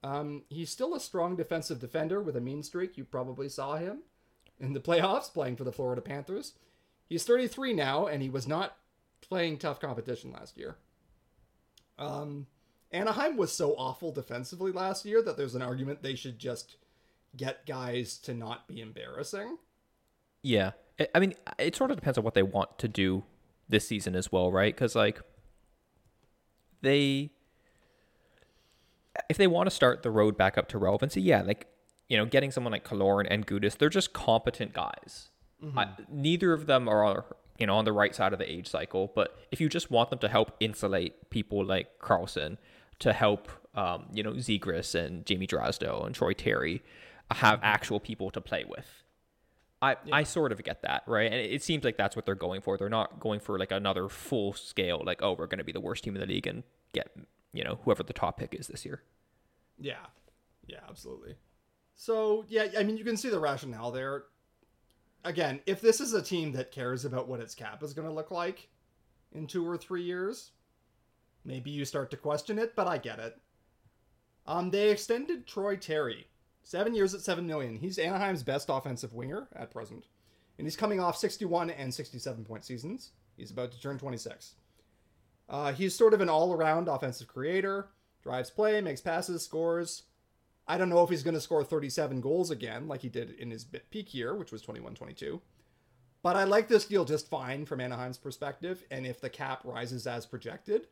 [0.04, 2.96] Um, he's still a strong defensive defender with a mean streak.
[2.96, 4.02] You probably saw him
[4.60, 6.52] in the playoffs playing for the Florida Panthers.
[7.08, 8.76] He's 33 now, and he was not
[9.20, 10.76] playing tough competition last year.
[11.98, 12.46] Um,
[12.92, 16.76] Anaheim was so awful defensively last year that there's an argument they should just
[17.36, 19.58] get guys to not be embarrassing.
[20.42, 20.72] Yeah.
[21.14, 23.24] I- mean, it sort of depends on what they want to do
[23.68, 24.74] this season as well, right?
[24.74, 25.20] Because, like,
[26.80, 27.30] they.
[29.28, 31.66] If they want to start the road back up to relevancy, yeah, like,
[32.08, 35.28] you know, getting someone like Killorn and Gudas, they're just competent guys.
[35.62, 35.78] Mm-hmm.
[35.78, 37.24] I, neither of them are,
[37.58, 40.10] you know, on the right side of the age cycle, but if you just want
[40.10, 42.58] them to help insulate people like Carlsson,
[43.00, 46.82] to help, um, you know, Zegras and Jamie Drysdale and Troy Terry
[47.30, 49.04] have actual people to play with.
[49.80, 51.30] I, I sort of get that, right?
[51.30, 52.76] And it, it seems like that's what they're going for.
[52.76, 55.80] They're not going for like another full scale, like, oh, we're going to be the
[55.80, 57.16] worst team in the league and get,
[57.52, 59.02] you know, whoever the top pick is this year.
[59.78, 60.06] Yeah.
[60.66, 61.36] Yeah, absolutely.
[61.94, 64.24] So, yeah, I mean, you can see the rationale there.
[65.24, 68.14] Again, if this is a team that cares about what its cap is going to
[68.14, 68.68] look like
[69.32, 70.52] in two or three years,
[71.48, 73.40] maybe you start to question it, but I get it.
[74.46, 76.28] Um, they extended Troy Terry,
[76.62, 77.76] seven years at seven million.
[77.76, 80.06] He's Anaheim's best offensive winger at present,
[80.58, 83.12] and he's coming off 61 and 67 point seasons.
[83.36, 84.54] He's about to turn 26.
[85.48, 87.88] Uh, he's sort of an all-around offensive creator,
[88.22, 90.02] drives play, makes passes, scores.
[90.66, 93.50] I don't know if he's going to score 37 goals again, like he did in
[93.50, 95.40] his peak year, which was 21 22.
[96.22, 98.84] But I like this deal just fine from Anaheim's perspective.
[98.90, 100.88] And if the cap rises as projected,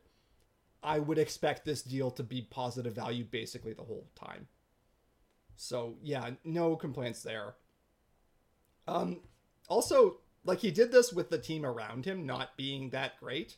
[0.83, 4.47] I would expect this deal to be positive value basically the whole time.
[5.55, 7.55] So, yeah, no complaints there.
[8.87, 9.21] Um,
[9.67, 13.57] also, like he did this with the team around him not being that great.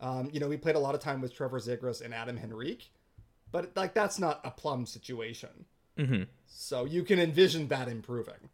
[0.00, 2.90] Um, you know, he played a lot of time with Trevor Zegras and Adam Henrique,
[3.52, 5.64] but like that's not a plum situation.
[5.98, 6.24] Mm-hmm.
[6.46, 8.50] So you can envision that improving.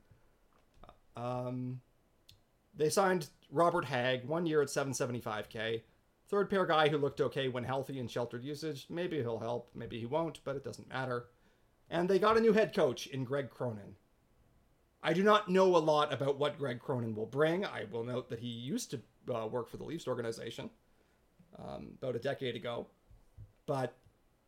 [1.17, 1.81] Um,
[2.75, 5.83] they signed Robert Hagg one year at 775k.
[6.33, 8.87] Third pair guy who looked okay when healthy and sheltered usage.
[8.89, 11.27] Maybe he'll help, maybe he won't, but it doesn't matter.
[11.91, 13.97] And they got a new head coach in Greg Cronin.
[15.03, 17.67] I do not know a lot about what Greg Cronin will bring.
[17.67, 20.71] I will note that he used to uh, work for the Leafs organization
[21.59, 22.87] um, about a decade ago.
[23.67, 23.95] But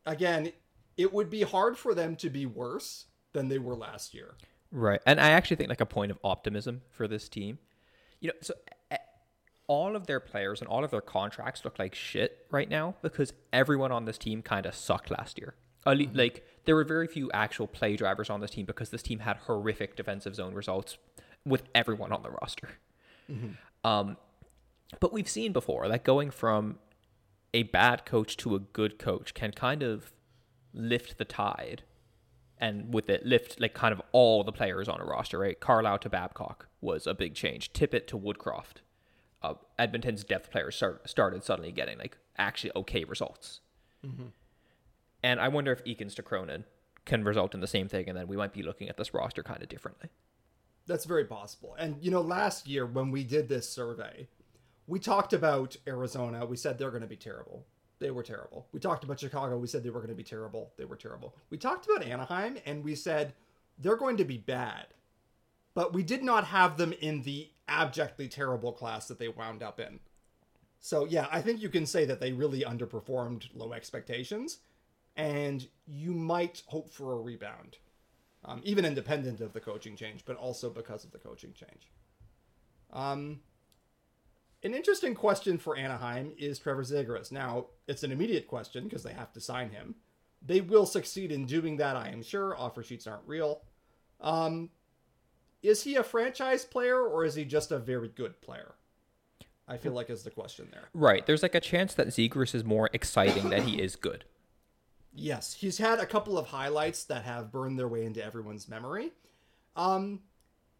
[0.07, 0.53] again,
[0.97, 4.33] it would be hard for them to be worse than they were last year.
[4.71, 5.01] Right.
[5.05, 7.59] And I actually think like a point of optimism for this team.
[8.21, 8.55] You know, so
[9.67, 13.33] all of their players and all of their contracts look like shit right now because
[13.51, 15.55] everyone on this team kind of sucked last year.
[15.87, 19.19] Le- Like there were very few actual play drivers on this team because this team
[19.19, 20.97] had horrific defensive zone results
[21.45, 22.69] with everyone on the roster.
[23.83, 24.17] Um,
[24.99, 26.77] but we've seen before that going from
[27.53, 30.13] a bad coach to a good coach can kind of
[30.73, 31.83] lift the tide
[32.57, 35.59] and with it lift like kind of all the players on a roster, right?
[35.59, 37.73] Carlyle to Babcock was a big change.
[37.73, 38.77] Tippett to Woodcroft.
[39.45, 43.59] Uh, Edmonton's depth players start, started suddenly getting like actually okay results.
[45.23, 46.65] And I wonder if Eakins to Cronin
[47.05, 49.43] can result in the same thing, and then we might be looking at this roster
[49.43, 50.09] kind of differently.
[50.87, 51.75] That's very possible.
[51.77, 54.27] And you know, last year when we did this survey,
[54.87, 56.45] we talked about Arizona.
[56.45, 57.65] We said they're going to be terrible.
[57.99, 58.67] They were terrible.
[58.71, 59.57] We talked about Chicago.
[59.57, 60.71] We said they were going to be terrible.
[60.77, 61.35] They were terrible.
[61.49, 63.33] We talked about Anaheim and we said
[63.79, 64.87] they're going to be bad.
[65.73, 69.79] But we did not have them in the abjectly terrible class that they wound up
[69.79, 69.99] in.
[70.79, 74.59] So, yeah, I think you can say that they really underperformed low expectations
[75.15, 77.77] and you might hope for a rebound.
[78.43, 81.89] Um, even independent of the coaching change, but also because of the coaching change.
[82.93, 83.39] Um,
[84.61, 87.31] an interesting question for Anaheim is Trevor Zegras.
[87.31, 89.95] Now, it's an immediate question because they have to sign him.
[90.45, 92.55] They will succeed in doing that, I am sure.
[92.55, 93.61] Offer sheets aren't real.
[94.21, 94.69] Um,
[95.67, 98.75] is he a franchise player or is he just a very good player?
[99.67, 100.89] I feel like is the question there.
[100.93, 101.25] Right.
[101.25, 104.25] There's like a chance that Zegras is more exciting than he is good.
[105.11, 109.11] Yes, he's had a couple of highlights that have burned their way into everyone's memory.
[109.75, 110.19] Um,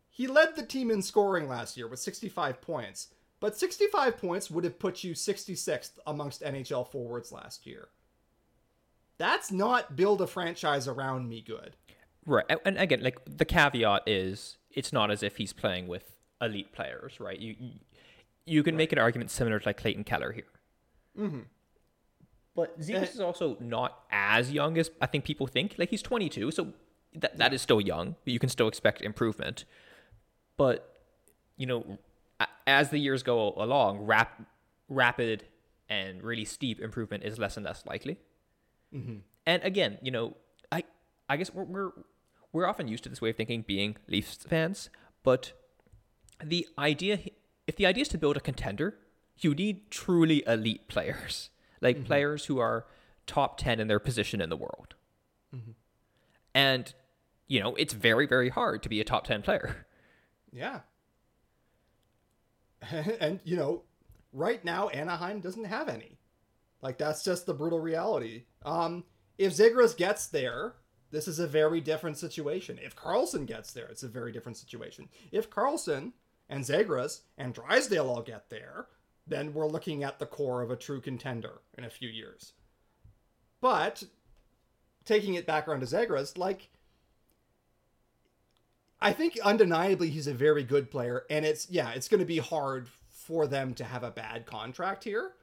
[0.09, 3.07] he led the team in scoring last year with 65 points,
[3.39, 7.87] but 65 points would have put you 66th amongst NHL forwards last year.
[9.17, 11.75] That's not build a franchise around me good.
[12.25, 12.45] Right.
[12.49, 16.71] And- And again, like the caveat is it's not as if he's playing with elite
[16.73, 17.39] players, right?
[17.39, 17.71] You you,
[18.45, 20.45] you can make an argument similar to like Clayton Keller here.
[21.17, 21.39] Mm-hmm.
[22.55, 25.75] But Zegras is also not as young as I think people think.
[25.77, 26.73] Like he's 22, so
[27.13, 28.15] that that is still young.
[28.25, 29.65] You can still expect improvement.
[30.57, 31.01] But
[31.57, 31.97] you know,
[32.67, 34.41] as the years go along, rap,
[34.89, 35.45] rapid
[35.89, 38.17] and really steep improvement is less and less likely.
[39.45, 40.35] And again, you know,
[41.27, 41.91] I guess we're, we're
[42.55, 44.89] we're often used to this way of thinking, being Leafs fans,
[45.23, 45.51] but
[46.41, 47.19] the idea,
[47.67, 48.97] if the idea is to build a contender,
[49.39, 51.49] you need truly elite players,
[51.81, 52.05] like mm-hmm.
[52.05, 52.85] players who are
[53.27, 54.95] top ten in their position in the world,
[55.53, 55.71] mm-hmm.
[56.53, 56.93] and
[57.45, 59.85] you know it's very very hard to be a top ten player.
[60.53, 60.79] Yeah,
[63.19, 63.83] and you know,
[64.31, 66.19] right now Anaheim doesn't have any.
[66.81, 68.45] Like that's just the brutal reality.
[68.63, 69.03] Um,
[69.37, 70.75] if Zegras gets there,
[71.11, 72.79] this is a very different situation.
[72.81, 75.09] If Carlsson gets there, it's a very different situation.
[75.31, 76.13] If Carlsson
[76.49, 78.87] and Zegras and Drysdale all get there,
[79.27, 82.53] then we're looking at the core of a true contender in a few years.
[83.61, 84.03] But
[85.05, 86.69] taking it back around to Zegras, like
[89.01, 92.37] I think undeniably he's a very good player, and it's yeah, it's going to be
[92.37, 95.33] hard for them to have a bad contract here.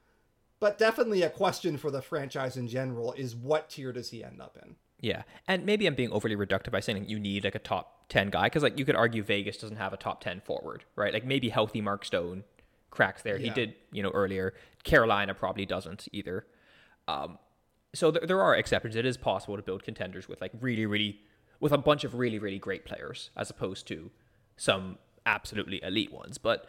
[0.60, 4.40] But definitely a question for the franchise in general is what tier does he end
[4.40, 4.76] up in?
[5.02, 8.30] Yeah, and maybe I'm being overly reductive by saying you need like a top ten
[8.30, 11.12] guy because like you could argue Vegas doesn't have a top ten forward, right?
[11.12, 12.44] Like maybe healthy Mark Stone
[12.90, 13.36] cracks there.
[13.36, 13.48] Yeah.
[13.48, 14.54] He did, you know, earlier.
[14.84, 16.46] Carolina probably doesn't either.
[17.08, 17.38] Um,
[17.92, 18.94] so there, there are exceptions.
[18.94, 21.20] It is possible to build contenders with like really, really
[21.58, 24.10] with a bunch of really, really great players as opposed to
[24.56, 26.38] some absolutely elite ones.
[26.38, 26.66] But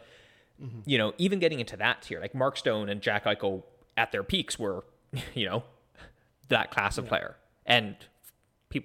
[0.60, 0.80] mm-hmm.
[0.86, 3.62] you know, even getting into that tier, like Mark Stone and Jack Eichel
[3.96, 4.84] at their peaks were,
[5.34, 5.62] you know,
[6.48, 7.08] that class of yeah.
[7.10, 7.36] player.
[7.66, 7.96] And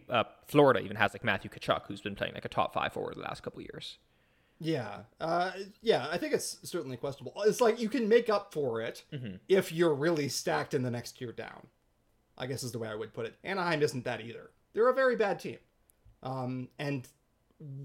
[0.10, 3.16] uh, Florida even has like Matthew Tkachuk, who's been playing like a top five forward
[3.16, 3.98] the last couple years.
[4.60, 7.34] Yeah, uh, yeah, I think it's certainly questionable.
[7.46, 9.36] It's like you can make up for it mm-hmm.
[9.48, 11.68] if you're really stacked in the next tier down.
[12.38, 13.36] I guess is the way I would put it.
[13.44, 14.52] Anaheim isn't that either.
[14.74, 15.58] They're a very bad team,
[16.24, 17.08] um, and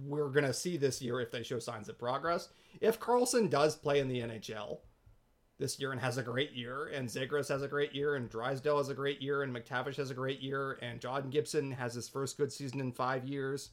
[0.04, 2.48] we're gonna see this year if they show signs of progress.
[2.80, 4.78] If Carlsson does play in the NHL,
[5.58, 8.78] this year and has a great year, and Zegras has a great year, and Drysdale
[8.78, 12.08] has a great year, and McTavish has a great year, and John Gibson has his
[12.08, 13.70] first good season in five years.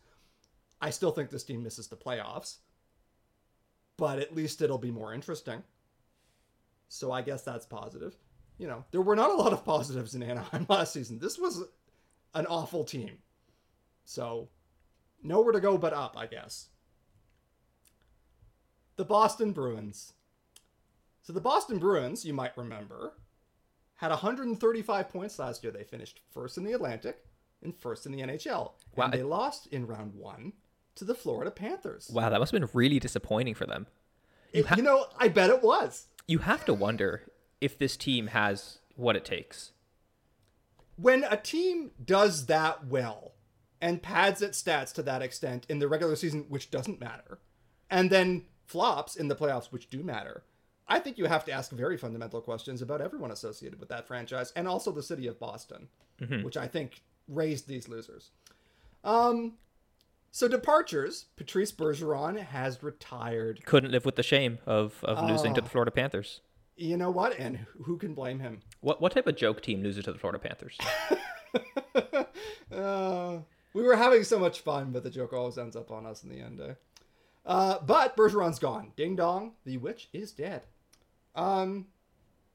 [0.79, 2.57] I still think this team misses the playoffs,
[3.97, 5.63] but at least it'll be more interesting.
[6.87, 8.15] So I guess that's positive.
[8.57, 11.19] You know, there were not a lot of positives in Anaheim last season.
[11.19, 11.63] This was
[12.35, 13.17] an awful team.
[14.05, 14.49] So
[15.23, 16.69] nowhere to go but up, I guess.
[18.97, 20.13] The Boston Bruins.
[21.21, 23.13] So the Boston Bruins, you might remember,
[23.95, 25.71] had 135 points last year.
[25.71, 27.23] They finished first in the Atlantic
[27.61, 28.71] and first in the NHL.
[28.95, 29.05] Wow.
[29.05, 30.53] And they lost in round one
[30.95, 32.09] to the Florida Panthers.
[32.11, 33.87] Wow, that must have been really disappointing for them.
[34.53, 36.07] You, ha- you know, I bet it was.
[36.27, 37.31] You have to wonder
[37.61, 39.71] if this team has what it takes.
[40.95, 43.33] When a team does that well
[43.79, 47.39] and pads its stats to that extent in the regular season, which doesn't matter,
[47.89, 50.43] and then flops in the playoffs, which do matter,
[50.91, 54.51] I think you have to ask very fundamental questions about everyone associated with that franchise
[54.57, 55.87] and also the city of Boston,
[56.21, 56.43] mm-hmm.
[56.43, 58.31] which I think raised these losers.
[59.05, 59.53] Um,
[60.31, 63.65] so departures, Patrice Bergeron has retired.
[63.65, 65.69] Couldn't live with the shame of, of losing to the oh.
[65.69, 66.41] Florida Panthers.
[66.75, 67.39] You know what?
[67.39, 68.59] And who can blame him?
[68.81, 70.77] What what type of joke team loses to the Florida Panthers?
[72.75, 73.37] uh,
[73.73, 76.29] we were having so much fun, but the joke always ends up on us in
[76.29, 76.59] the end.
[76.59, 76.73] Eh?
[77.45, 78.91] Uh, but Bergeron's gone.
[78.97, 80.63] Ding dong, the witch is dead.
[81.35, 81.87] Um,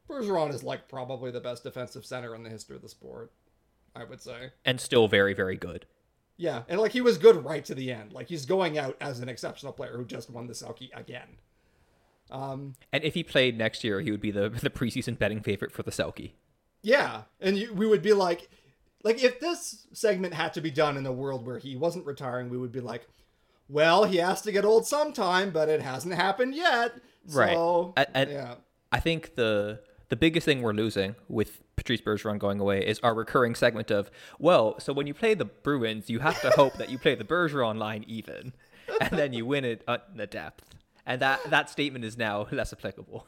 [0.09, 3.33] Bergeron is like probably the best defensive center in the history of the sport,
[3.95, 4.51] I would say.
[4.65, 5.87] And still very, very good.
[6.37, 8.13] Yeah, and like he was good right to the end.
[8.13, 11.39] Like he's going out as an exceptional player who just won the Selke again.
[12.31, 15.73] Um, and if he played next year, he would be the the preseason betting favorite
[15.73, 16.33] for the Selke.
[16.83, 18.49] Yeah, and you, we would be like,
[19.03, 22.51] like if this segment had to be done in a world where he wasn't retiring,
[22.51, 23.09] we would be like,
[23.69, 26.93] well, he has to get old sometime, but it hasn't happened yet.
[27.29, 27.55] Right.
[27.55, 28.55] So, I, I, yeah.
[28.97, 33.13] I think the the biggest thing we're losing with Patrice Bergeron going away is our
[33.13, 36.89] recurring segment of, well, so when you play the Bruins, you have to hope that
[36.89, 38.55] you play the Bergeron line even,
[39.01, 40.65] and then you win it at the depth.
[41.05, 43.27] And that that statement is now less applicable.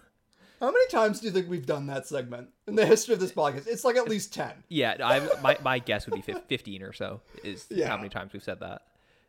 [0.58, 3.32] How many times do you think we've done that segment in the history of this
[3.32, 3.66] podcast?
[3.66, 4.50] It's like at least 10.
[4.70, 7.88] Yeah, I, my, my guess would be 15 or so is yeah.
[7.88, 8.82] how many times we've said that.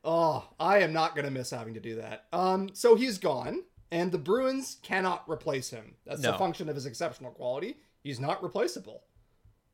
[0.03, 2.25] Oh, I am not going to miss having to do that.
[2.31, 5.95] Um, so he's gone, and the Bruins cannot replace him.
[6.05, 6.33] That's no.
[6.33, 7.77] a function of his exceptional quality.
[8.03, 9.03] He's not replaceable.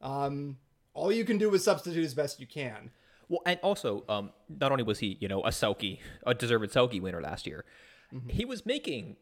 [0.01, 0.57] Um,
[0.93, 2.91] all you can do is substitute as best you can.
[3.27, 7.01] Well, and also, um, not only was he, you know, a Selke, a deserved Selke
[7.01, 7.65] winner last year,
[8.13, 8.29] mm-hmm.
[8.29, 9.17] he was making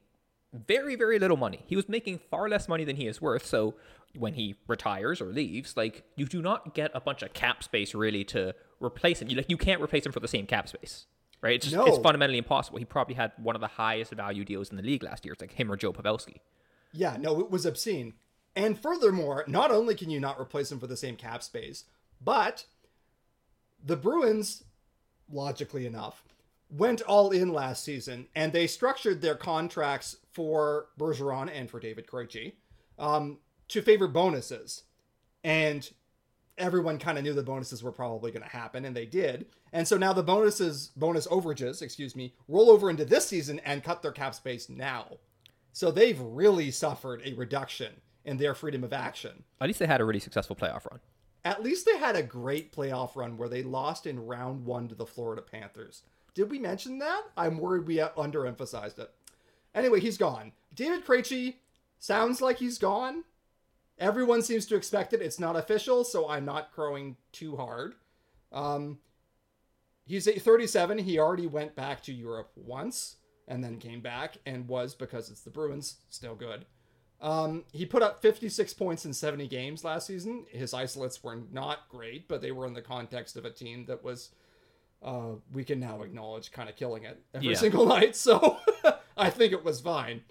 [0.53, 1.63] very, very little money.
[1.67, 3.45] He was making far less money than he is worth.
[3.45, 3.75] So
[4.15, 7.95] when he retires or leaves, like you do not get a bunch of cap space
[7.95, 9.29] really to replace him.
[9.29, 11.07] You like you can't replace him for the same cap space,
[11.43, 11.55] right?
[11.55, 11.85] It's just, no.
[11.85, 12.79] it's fundamentally impossible.
[12.79, 15.33] He probably had one of the highest value deals in the league last year.
[15.33, 16.37] It's like him or Joe Pavelski.
[16.93, 18.13] Yeah, no, it was obscene.
[18.55, 21.83] And furthermore, not only can you not replace him for the same cap space,
[22.21, 22.65] but
[23.83, 24.63] the Bruins,
[25.29, 26.23] logically enough,
[26.69, 32.07] went all in last season and they structured their contracts for Bergeron and for David
[32.07, 32.53] Krejci
[32.97, 34.83] um, to favor bonuses.
[35.43, 35.91] And
[36.57, 39.47] everyone kind of knew the bonuses were probably going to happen, and they did.
[39.71, 43.83] And so now the bonuses, bonus overages, excuse me, roll over into this season and
[43.83, 45.17] cut their cap space now.
[45.71, 47.93] So they've really suffered a reduction
[48.25, 49.43] in their freedom of action.
[49.59, 50.99] At least they had a really successful playoff run.
[51.45, 54.95] At least they had a great playoff run where they lost in round one to
[54.95, 56.03] the Florida Panthers.
[56.33, 57.23] Did we mention that?
[57.35, 59.11] I'm worried we underemphasized it.
[59.75, 60.53] Anyway, he's gone.
[60.73, 61.55] David Krejci
[61.99, 63.23] sounds like he's gone.
[64.03, 65.21] Everyone seems to expect it.
[65.21, 67.95] It's not official, so I'm not crowing too hard.
[68.51, 68.99] Um,
[70.05, 70.97] he's 37.
[70.97, 73.15] He already went back to Europe once
[73.47, 76.65] and then came back and was, because it's the Bruins, still good.
[77.21, 80.45] Um, he put up 56 points in 70 games last season.
[80.49, 84.03] His isolates were not great, but they were in the context of a team that
[84.03, 84.31] was,
[85.01, 87.55] uh, we can now acknowledge, kind of killing it every Yeah.
[87.55, 88.17] single night.
[88.17, 88.57] So
[89.17, 90.23] I think it was fine.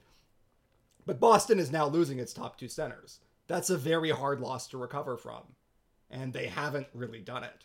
[1.06, 3.20] But Boston is now losing its top two centers.
[3.46, 5.42] That's a very hard loss to recover from.
[6.10, 7.64] And they haven't really done it.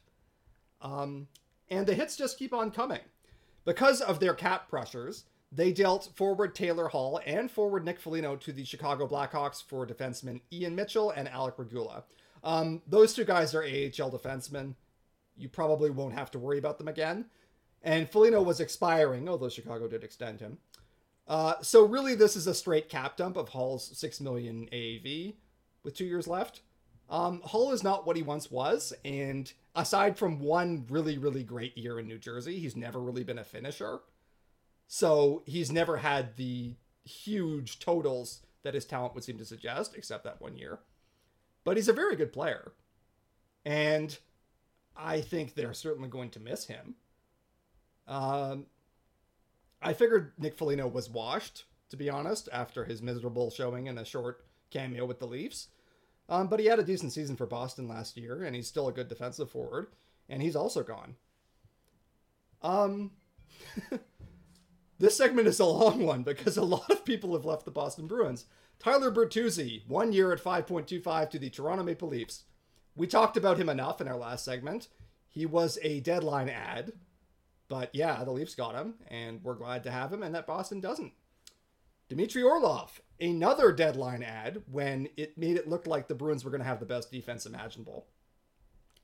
[0.81, 1.27] Um,
[1.69, 3.01] and the hits just keep on coming.
[3.65, 8.51] Because of their cap pressures, they dealt forward Taylor Hall and forward Nick Foligno to
[8.51, 12.03] the Chicago Blackhawks for defensemen Ian Mitchell and Alec Regula.
[12.43, 14.75] Um, those two guys are AHL defensemen.
[15.35, 17.25] You probably won't have to worry about them again.
[17.83, 20.57] And Foligno was expiring, although Chicago did extend him.
[21.27, 25.35] Uh, so really, this is a straight cap dump of Hall's six million AAV
[25.87, 26.59] with two years left.
[27.09, 31.77] Um, Hall is not what he once was, and aside from one really, really great
[31.77, 34.01] year in New Jersey, he's never really been a finisher.
[34.87, 36.75] So he's never had the
[37.05, 40.79] huge totals that his talent would seem to suggest, except that one year.
[41.63, 42.73] But he's a very good player.
[43.65, 44.17] And
[44.93, 46.95] I think they're certainly going to miss him.
[48.09, 48.65] Um,
[49.81, 54.03] I figured Nick Foligno was washed, to be honest, after his miserable showing in a
[54.03, 55.69] short cameo with the Leafs.
[56.29, 58.93] Um, but he had a decent season for Boston last year, and he's still a
[58.93, 59.87] good defensive forward,
[60.27, 61.15] and he's also gone.
[62.61, 63.11] Um,
[64.99, 68.07] this segment is a long one because a lot of people have left the Boston
[68.07, 68.45] Bruins.
[68.79, 72.43] Tyler Bertuzzi, one year at 5.25 to the Toronto Maple Leafs.
[72.95, 74.87] We talked about him enough in our last segment.
[75.29, 76.93] He was a deadline ad,
[77.69, 80.79] but yeah, the Leafs got him, and we're glad to have him, and that Boston
[80.79, 81.13] doesn't.
[82.09, 86.61] Dmitry Orlov, another deadline ad when it made it look like the Bruins were going
[86.61, 88.07] to have the best defense imaginable.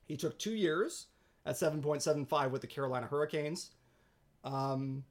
[0.06, 1.06] He took two years
[1.44, 3.70] at 7.75 with the Carolina Hurricanes.
[4.42, 5.04] Um,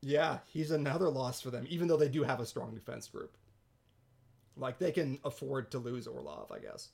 [0.00, 3.36] yeah, he's another loss for them, even though they do have a strong defense group.
[4.56, 6.88] Like they can afford to lose Orlov, I guess.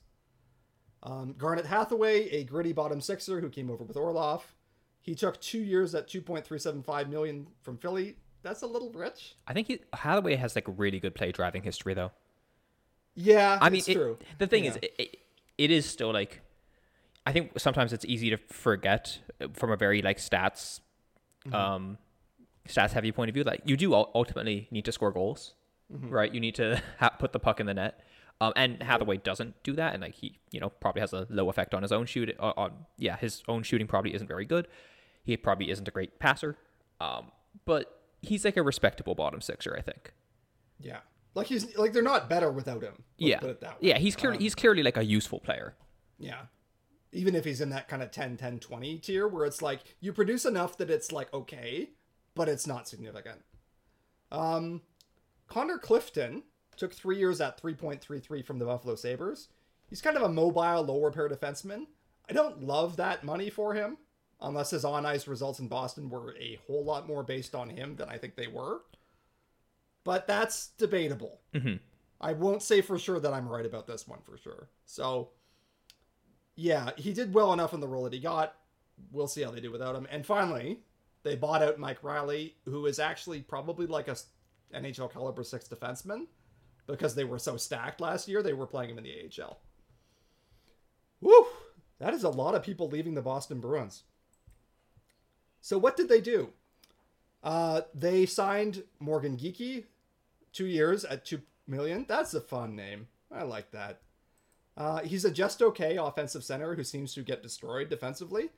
[1.03, 4.55] Um, Garnet Hathaway, a gritty bottom sixer who came over with Orlov.
[5.01, 8.17] He took two years at 2.375 million from Philly.
[8.47, 9.35] That's a little rich.
[9.47, 12.11] I think he, Hathaway has like a really good play driving history, though.
[13.15, 14.17] Yeah, I mean, it's it- true.
[14.37, 14.71] the thing Yeah.
[14.71, 15.17] is, it, it,
[15.57, 16.41] it is still like,
[17.25, 20.81] I think sometimes it's easy to forget uh, from a very like stats,
[21.45, 21.55] Mm-hmm.
[21.55, 21.97] um,
[22.67, 23.43] stats heavy point of view.
[23.43, 25.53] Like you do ultimately need to score goals,
[25.93, 26.09] Mm-hmm.
[26.09, 26.33] right?
[26.33, 28.01] You need to ha- put the puck in the net.
[28.41, 31.49] Um, and Hathaway doesn't do that, and like he, you know, probably has a low
[31.49, 32.35] effect on his own shoot.
[32.39, 34.67] Uh, on yeah, his own shooting probably isn't very good.
[35.23, 36.55] He probably isn't a great passer.
[37.01, 37.31] Um,
[37.65, 37.96] but
[38.27, 40.13] he's like a respectable bottom sixer, I think.
[40.79, 40.99] yeah,
[41.35, 43.03] like he's like they're not better without him.
[43.17, 43.89] Yeah, put it that way.
[43.89, 45.75] yeah, he's clearly he's clearly like a useful player.
[46.19, 46.41] Yeah.
[47.13, 50.11] Even if he's in that kind of 10 10 20 tier where it's like you
[50.11, 51.91] produce enough that it's like okay,
[52.35, 53.41] but it's not significant.
[54.31, 54.81] Um
[55.47, 56.43] Connor Clifton
[56.75, 59.47] took 3 years at 3.33 from the Buffalo Sabres.
[59.89, 61.85] He's kind of a mobile lower pair defenseman.
[62.29, 63.97] I don't love that money for him
[64.41, 67.95] unless his on ice results in Boston were a whole lot more based on him
[67.95, 68.81] than I think they were.
[70.03, 71.41] But that's debatable.
[71.53, 71.79] Mhm.
[72.21, 74.69] I won't say for sure that I'm right about this one for sure.
[74.85, 75.31] So
[76.55, 78.55] yeah, he did well enough in the role that he got.
[79.11, 80.07] We'll see how they do without him.
[80.09, 80.81] And finally,
[81.23, 84.17] they bought out Mike Reilly, who is actually probably like a
[84.73, 86.27] NHL caliber six defenseman
[86.87, 88.41] because they were so stacked last year.
[88.41, 89.59] They were playing him in the AHL.
[91.21, 91.47] Woo!
[91.99, 94.03] That is a lot of people leaving the Boston Bruins.
[95.67, 96.53] So what did they do?
[97.43, 99.83] Uh, they signed Morgan Geekie,
[100.53, 102.05] two years at two million.
[102.07, 103.09] That's a fun name.
[103.29, 103.99] I like that.
[104.77, 108.51] Uh, he's a just okay offensive center who seems to get destroyed defensively.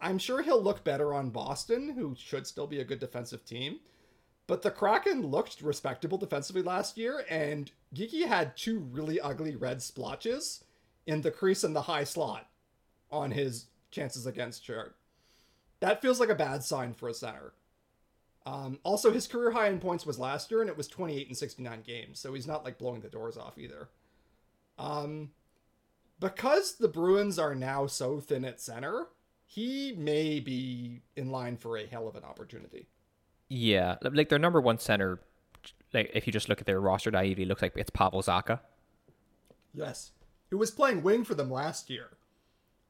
[0.00, 3.78] I'm sure he'll look better on Boston, who should still be a good defensive team.
[4.48, 9.80] But the Kraken looked respectable defensively last year, and Geekie had two really ugly red
[9.80, 10.64] splotches
[11.06, 12.48] in the crease and the high slot
[13.12, 14.96] on his chances against chart.
[15.82, 17.54] That feels like a bad sign for a center.
[18.46, 21.36] Um, also, his career high in points was last year, and it was 28 and
[21.36, 23.88] 69 games, so he's not like blowing the doors off either.
[24.78, 25.30] Um,
[26.20, 29.08] because the Bruins are now so thin at center,
[29.44, 32.86] he may be in line for a hell of an opportunity.
[33.48, 35.18] Yeah, like their number one center,
[35.92, 38.60] like if you just look at their roster naively, looks like it's Pavel Zacha.
[39.74, 40.12] Yes,
[40.50, 42.10] who was playing wing for them last year,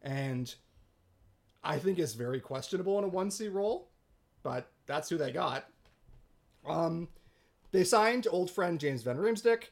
[0.02, 0.54] and
[1.64, 3.88] I think is very questionable in a one C role,
[4.42, 5.66] but that's who they got.
[6.66, 7.08] Um,
[7.70, 9.64] they signed old friend James Van Riemsdyk,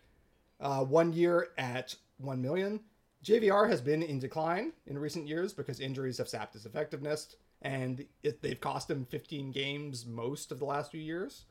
[0.61, 2.80] uh, one year at one million.
[3.24, 8.07] JVR has been in decline in recent years because injuries have sapped his effectiveness, and
[8.22, 11.45] it, they've cost him 15 games most of the last few years.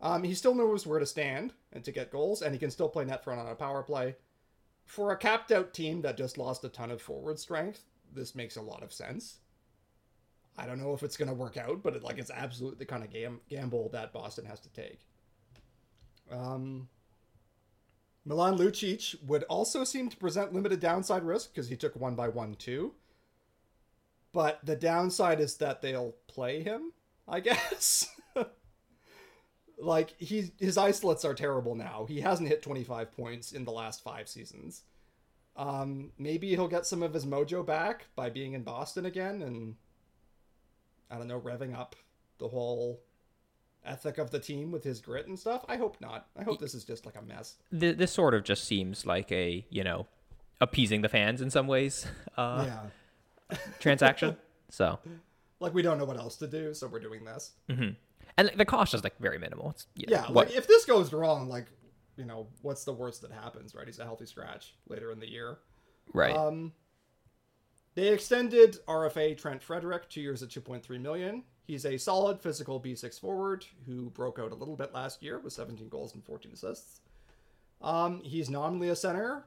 [0.00, 2.88] Um, he still knows where to stand and to get goals, and he can still
[2.88, 4.16] play net front on a power play.
[4.84, 7.84] For a capped out team that just lost a ton of forward strength,
[8.14, 9.38] this makes a lot of sense.
[10.56, 12.86] I don't know if it's going to work out, but it, like it's absolutely the
[12.86, 15.00] kind of gam- gamble that Boston has to take.
[16.30, 16.88] Um,
[18.24, 22.28] Milan Lucic would also seem to present limited downside risk because he took one by
[22.28, 22.94] one too.
[24.32, 26.92] But the downside is that they'll play him,
[27.28, 28.08] I guess.
[29.78, 32.06] like he his isolates are terrible now.
[32.08, 34.82] He hasn't hit 25 points in the last 5 seasons.
[35.56, 39.76] Um maybe he'll get some of his mojo back by being in Boston again and
[41.10, 41.94] I don't know, revving up
[42.38, 43.00] the whole
[43.84, 45.64] ethic of the team with his grit and stuff.
[45.68, 46.26] I hope not.
[46.36, 47.56] I hope this is just like a mess.
[47.70, 50.06] This sort of just seems like a you know
[50.60, 53.58] appeasing the fans in some ways uh, yeah.
[53.80, 54.36] transaction.
[54.70, 54.98] so
[55.60, 57.52] like we don't know what else to do, so we're doing this.
[57.68, 57.90] Mm-hmm.
[58.36, 59.70] And the cost is like very minimal.
[59.70, 61.66] It's, yeah, what, like if this goes wrong, like
[62.16, 63.74] you know, what's the worst that happens?
[63.74, 65.58] Right, he's a healthy scratch later in the year.
[66.12, 66.34] right.
[66.34, 66.72] Um,
[67.94, 71.44] they extended RFA Trent Frederic two years at 2.3 million.
[71.66, 75.52] He's a solid physical B6 forward who broke out a little bit last year with
[75.52, 77.00] 17 goals and 14 assists.
[77.80, 79.46] Um, he's nominally a center.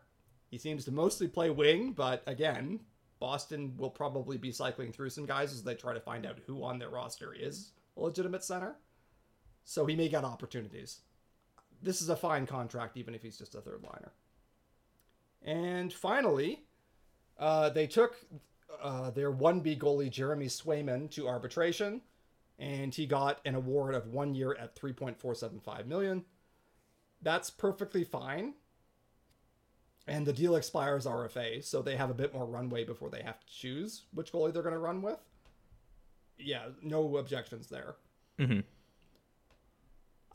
[0.50, 2.80] He seems to mostly play wing, but again,
[3.20, 6.64] Boston will probably be cycling through some guys as they try to find out who
[6.64, 8.76] on their roster is a legitimate center.
[9.66, 11.02] So he may get opportunities.
[11.82, 14.12] This is a fine contract, even if he's just a third liner.
[15.44, 16.64] And finally,
[17.38, 18.16] uh, they took
[18.82, 22.02] uh, their 1B goalie Jeremy Swayman to arbitration,
[22.60, 26.26] and he got an award of one year at 3.475 million.
[27.22, 28.54] That's perfectly fine.
[30.08, 33.40] And the deal expires RFA, so they have a bit more runway before they have
[33.40, 35.20] to choose which goalie they're going to run with.
[36.38, 37.96] Yeah, no objections there.
[38.40, 38.64] Mhm.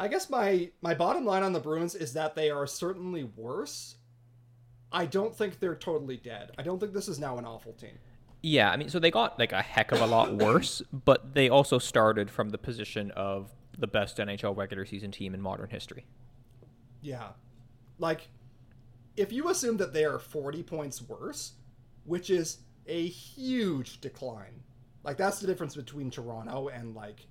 [0.02, 3.94] I guess my my bottom line on the Bruins is that they are certainly worse.
[4.90, 6.50] I don't think they're totally dead.
[6.58, 8.00] I don't think this is now an awful team.
[8.42, 11.48] Yeah, I mean, so they got like a heck of a lot worse, but they
[11.48, 16.04] also started from the position of the best NHL regular season team in modern history.
[17.00, 17.28] Yeah.
[18.00, 18.28] Like,
[19.16, 21.52] if you assume that they are 40 points worse,
[22.06, 24.64] which is a huge decline,
[25.04, 27.26] like, that's the difference between Toronto and, like,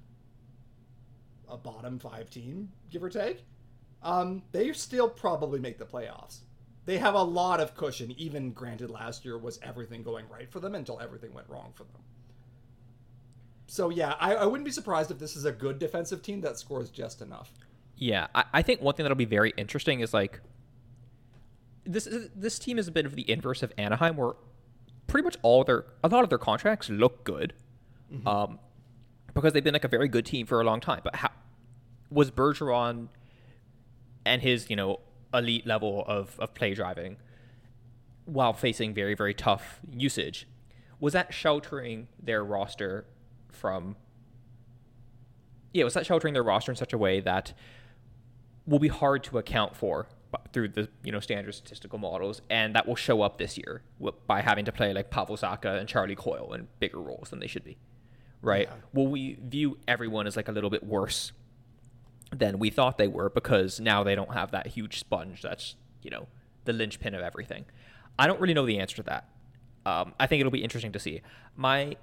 [1.51, 3.45] a bottom five team, give or take,
[4.01, 6.39] um, they still probably make the playoffs.
[6.85, 10.59] They have a lot of cushion, even granted last year was everything going right for
[10.59, 12.01] them until everything went wrong for them.
[13.67, 16.57] So, yeah, I, I wouldn't be surprised if this is a good defensive team that
[16.57, 17.53] scores just enough.
[17.95, 20.41] Yeah, I, I think one thing that'll be very interesting is like
[21.85, 24.33] this this team is a bit of the inverse of Anaheim, where
[25.07, 27.53] pretty much all their a lot of their contracts look good,
[28.25, 28.59] um,
[29.33, 31.01] because they've been like a very good team for a long time.
[31.03, 31.29] But how
[32.09, 33.07] was Bergeron
[34.25, 34.99] and his you know
[35.33, 37.17] elite level of of play driving
[38.25, 40.47] while facing very very tough usage?
[40.99, 43.05] Was that sheltering their roster
[43.49, 43.95] from
[45.73, 47.53] yeah, was that sheltering their roster in such a way that
[48.65, 50.07] will be hard to account for
[50.53, 53.81] through the you know standard statistical models, and that will show up this year
[54.27, 57.47] by having to play like Pavel Zacha and Charlie Coyle in bigger roles than they
[57.47, 57.77] should be,
[58.41, 58.67] right?
[58.69, 58.77] Yeah.
[58.93, 61.31] Will we view everyone as like a little bit worse
[62.31, 66.09] than we thought they were because now they don't have that huge sponge that's you
[66.09, 66.27] know
[66.65, 67.65] the linchpin of everything?
[68.17, 69.29] I don't really know the answer to that.
[69.85, 71.21] Um, I think it'll be interesting to see.
[71.55, 71.95] My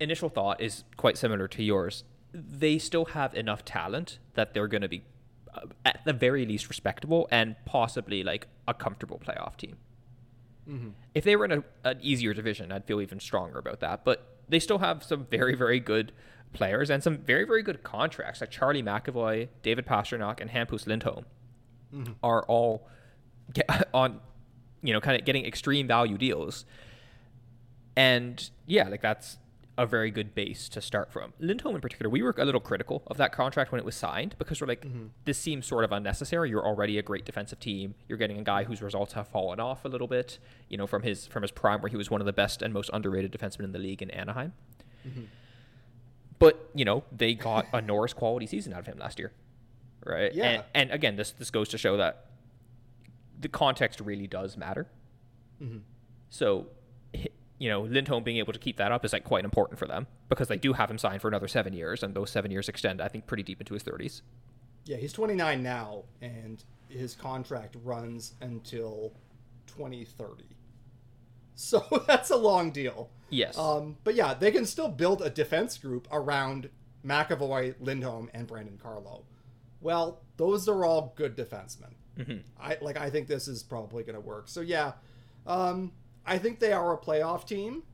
[0.00, 2.04] initial thought is quite similar to yours.
[2.32, 5.02] They still have enough talent that they're going to be,
[5.54, 9.76] uh, at the very least, respectable and possibly like a comfortable playoff team.
[11.14, 14.04] If they were in a, an easier division, I'd feel even stronger about that.
[14.04, 16.12] But they still have some very, very good
[16.52, 18.40] players and some very, very good contracts.
[18.40, 21.24] Like Charlie McAvoy, David Pastrnak, and Hampus Lindholm
[22.22, 22.88] are all
[23.94, 24.20] on,
[24.82, 26.64] you know, kind of getting extreme value deals
[27.96, 29.38] And yeah, like that's
[29.78, 31.34] a very good base to start from.
[31.38, 34.34] Lindholm in particular, we were a little critical of that contract when it was signed
[34.38, 35.06] because we're like, Mm-hmm.
[35.24, 36.48] this seems sort of unnecessary.
[36.48, 37.94] You're already a great defensive team.
[38.08, 41.02] You're getting a guy whose results have fallen off a little bit, you know, from
[41.02, 43.64] his from his prime where he was one of the best and most underrated defensemen
[43.64, 44.52] in the league in Anaheim.
[45.06, 45.24] Mm-hmm.
[46.38, 49.32] But, you know, they got a Norris quality season out of him last year.
[50.04, 50.32] Right?
[50.34, 50.44] Yeah.
[50.44, 52.26] And, and again, this this goes to show that
[53.40, 54.86] the context really does matter.
[55.62, 55.78] Mm-hmm.
[56.30, 56.66] So,
[57.58, 60.06] you know, Lindholm being able to keep that up is like quite important for them
[60.28, 63.00] because they do have him signed for another seven years, and those seven years extend,
[63.00, 64.22] I think, pretty deep into his thirties.
[64.84, 69.12] Yeah, he's 29 now, and his contract runs until
[69.66, 70.44] 2030.
[71.54, 73.10] So that's a long deal.
[73.30, 73.58] Yes.
[73.58, 76.68] Um, but yeah, they can still build a defense group around
[77.04, 79.24] McAvoy, Lindholm, and Brandon Carlo.
[79.80, 81.94] Well, those are all good defensemen.
[82.18, 82.42] Mhm.
[82.58, 82.96] I like.
[82.96, 84.48] I think this is probably going to work.
[84.48, 84.92] So yeah,
[85.46, 85.92] um,
[86.26, 87.84] I think they are a playoff team.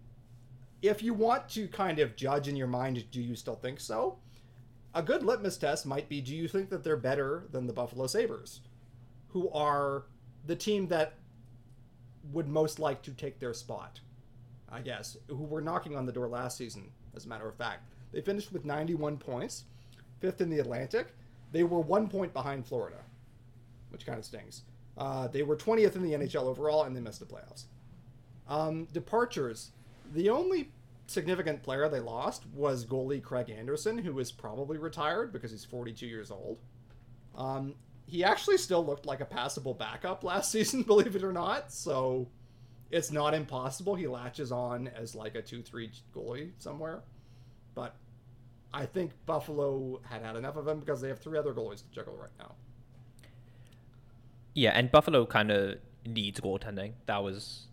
[0.80, 4.18] If you want to kind of judge in your mind, do you still think so?
[4.94, 8.06] A good litmus test might be: Do you think that they're better than the Buffalo
[8.06, 8.60] Sabres,
[9.28, 10.04] who are
[10.46, 11.14] the team that
[12.32, 14.00] would most like to take their spot?
[14.70, 17.84] I guess, who were knocking on the door last season, as a matter of fact.
[18.10, 19.64] They finished with 91 points,
[20.20, 21.14] fifth in the Atlantic.
[21.52, 22.98] They were one point behind Florida,
[23.90, 24.62] which kind of stings.
[24.96, 27.64] Uh, they were 20th in the NHL overall, and they missed the playoffs.
[28.48, 29.70] Um, departures.
[30.14, 30.70] The only
[31.06, 36.06] significant player they lost was goalie Craig Anderson, who is probably retired because he's 42
[36.06, 36.58] years old.
[37.34, 37.74] Um,
[38.06, 41.72] he actually still looked like a passable backup last season, believe it or not.
[41.72, 42.28] So
[42.90, 47.02] it's not impossible he latches on as like a 2-3 goalie somewhere.
[47.74, 47.96] But
[48.74, 51.90] I think Buffalo had had enough of him because they have three other goalies to
[51.90, 52.54] juggle right now.
[54.54, 55.76] yeah, and Buffalo kind of
[56.06, 56.92] needs goaltending.
[57.06, 57.66] That was.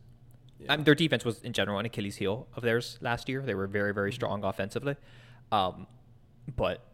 [0.59, 0.73] Yeah.
[0.73, 3.41] Um, their defense was in general an Achilles heel of theirs last year.
[3.41, 4.95] They were very, very strong offensively,
[5.51, 5.87] um,
[6.55, 6.85] but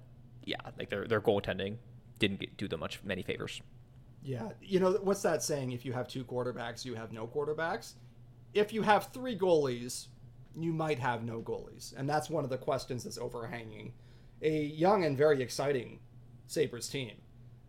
[0.44, 1.78] yeah, like their their goaltending
[2.20, 3.62] didn't get, do them much many favors.
[4.22, 5.72] Yeah, you know what's that saying?
[5.72, 7.94] If you have two quarterbacks, you have no quarterbacks.
[8.54, 10.08] If you have three goalies,
[10.56, 13.94] you might have no goalies, and that's one of the questions that's overhanging
[14.42, 16.00] a young and very exciting
[16.48, 17.14] Sabres team.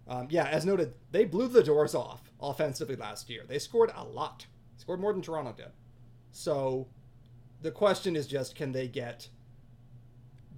[0.08, 3.42] Um, yeah, as noted, they blew the doors off offensively last year.
[3.46, 5.72] They scored a lot, scored more than Toronto did.
[6.36, 6.88] So,
[7.62, 9.28] the question is just can they get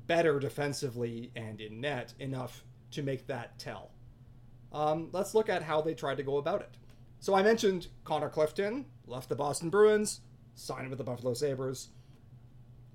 [0.07, 3.93] better defensively and in net enough to make that tell?
[4.73, 6.77] um, let's look at how they tried to go about it.
[7.21, 10.21] So I mentioned Connor Clifton left the Boston Bruins,
[10.55, 11.89] signed with the Buffalo Sabres.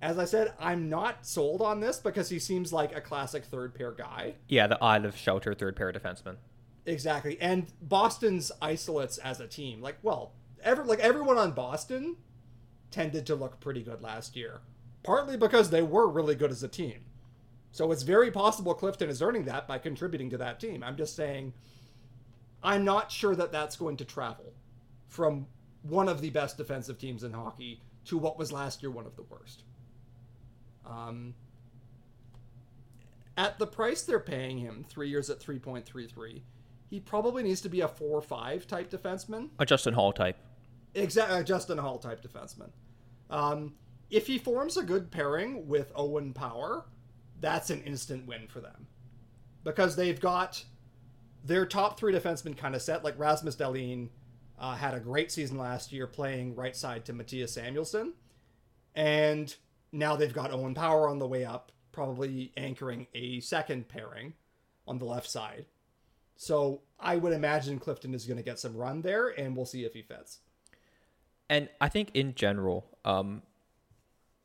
[0.02, 3.74] As I said, I'm not sold on this because he seems like a classic third
[3.74, 4.36] pair guy.
[4.48, 6.36] Yeah, the Isle of Shelter third pair defenseman.
[6.86, 7.40] Exactly.
[7.40, 12.18] And Boston's isolates as a team, like well, every like everyone on Boston
[12.94, 14.62] tended to look pretty good last year.
[15.04, 17.02] Partly because they were really good as a team.
[17.72, 20.84] So it's very possible Clifton is earning that by contributing to that team.
[20.84, 21.54] I'm just saying
[22.64, 24.54] I'm not sure that that's going to travel
[25.08, 25.48] from
[25.82, 29.16] one of the best defensive teams in hockey to what was last year one of
[29.16, 29.64] the worst.
[30.86, 31.34] Um,
[33.36, 36.42] at the price they're paying him, three years at 3.33,
[36.90, 39.50] he probably needs to be a 4 5 type defenseman.
[39.58, 40.38] A Justin Holl type.
[40.94, 42.70] Exactly, a Justin Holl type defenseman.
[43.30, 43.76] Um,
[44.10, 46.86] if he forms a good pairing with Owen Power,
[47.40, 48.88] that's an instant win for them.
[49.64, 50.64] Because they've got
[51.44, 53.04] their top three defensemen kind of set.
[53.04, 54.10] Like Rasmus Dahlin
[54.60, 58.14] uh, had a great season last year playing right side to Mattias Samuelsson.
[58.96, 59.54] And
[59.92, 64.34] now they've got Owen Power on the way up, probably anchoring a second pairing
[64.88, 65.66] on the left side.
[66.36, 69.86] So I would imagine Clifton is going to get some run there, and we'll see
[69.86, 70.40] if he fits.
[71.50, 73.42] And I think in general, um,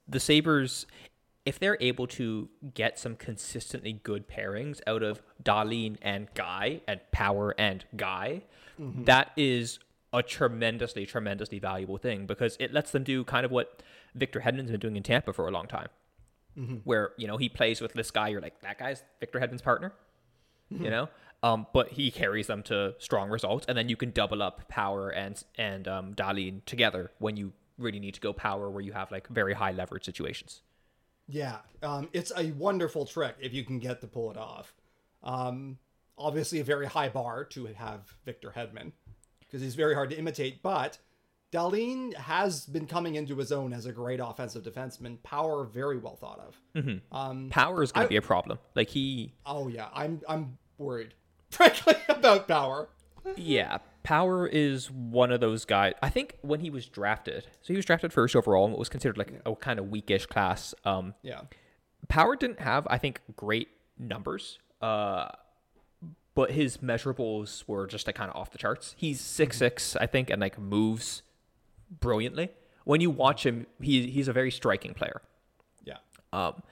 [0.09, 0.87] the Sabres,
[1.45, 7.01] if they're able to get some consistently good pairings out of Dahlin and Guy and
[7.13, 8.43] Power and Guy,
[9.05, 9.79] that is
[10.13, 13.83] a tremendously, tremendously valuable thing because it lets them do kind of what
[14.15, 15.89] Victor Hedman's been doing in Tampa for a long time.
[16.85, 19.93] Where, you know, he plays with this guy, you're like, that guy's Victor Hedman's partner,
[20.71, 21.09] you know?
[21.43, 25.09] Um, but he carries them to strong results, and then you can double up Power
[25.11, 29.11] and and um, Dahlin together when you really need to go Power, where you have
[29.11, 30.63] like very high leverage situations.
[31.27, 34.75] Yeah, um, it's a wonderful trick if you can get to pull it off.
[35.23, 35.79] Um,
[36.17, 38.93] obviously, a very high bar to have Victor Hedman
[39.41, 40.63] because he's very hard to imitate.
[40.63, 40.99] But
[41.53, 45.23] Dahlin has been coming into his own as a great offensive defenseman.
[45.23, 46.61] Power very well thought of.
[47.13, 48.59] Um, Power is going to be a problem.
[48.75, 51.15] Like he, oh yeah, I'm I'm worried,
[51.51, 52.89] frankly, about Power.
[53.37, 53.79] yeah,
[54.09, 55.93] Power is one of those guys.
[56.01, 58.89] I think when he was drafted, so he was drafted first overall and what was
[58.89, 60.75] considered like a kind of weakish class.
[60.87, 61.43] Um, Yeah.
[62.09, 64.61] Power didn't have, I think, great numbers.
[64.81, 65.29] Uh,
[66.35, 68.95] but his measurables were just like kind of off the charts.
[68.97, 71.21] He's six six, I think, and like moves
[72.01, 72.49] brilliantly.
[72.85, 75.21] When you watch him, he he's a very striking player.
[75.85, 75.99] Yeah.
[76.33, 76.63] Um,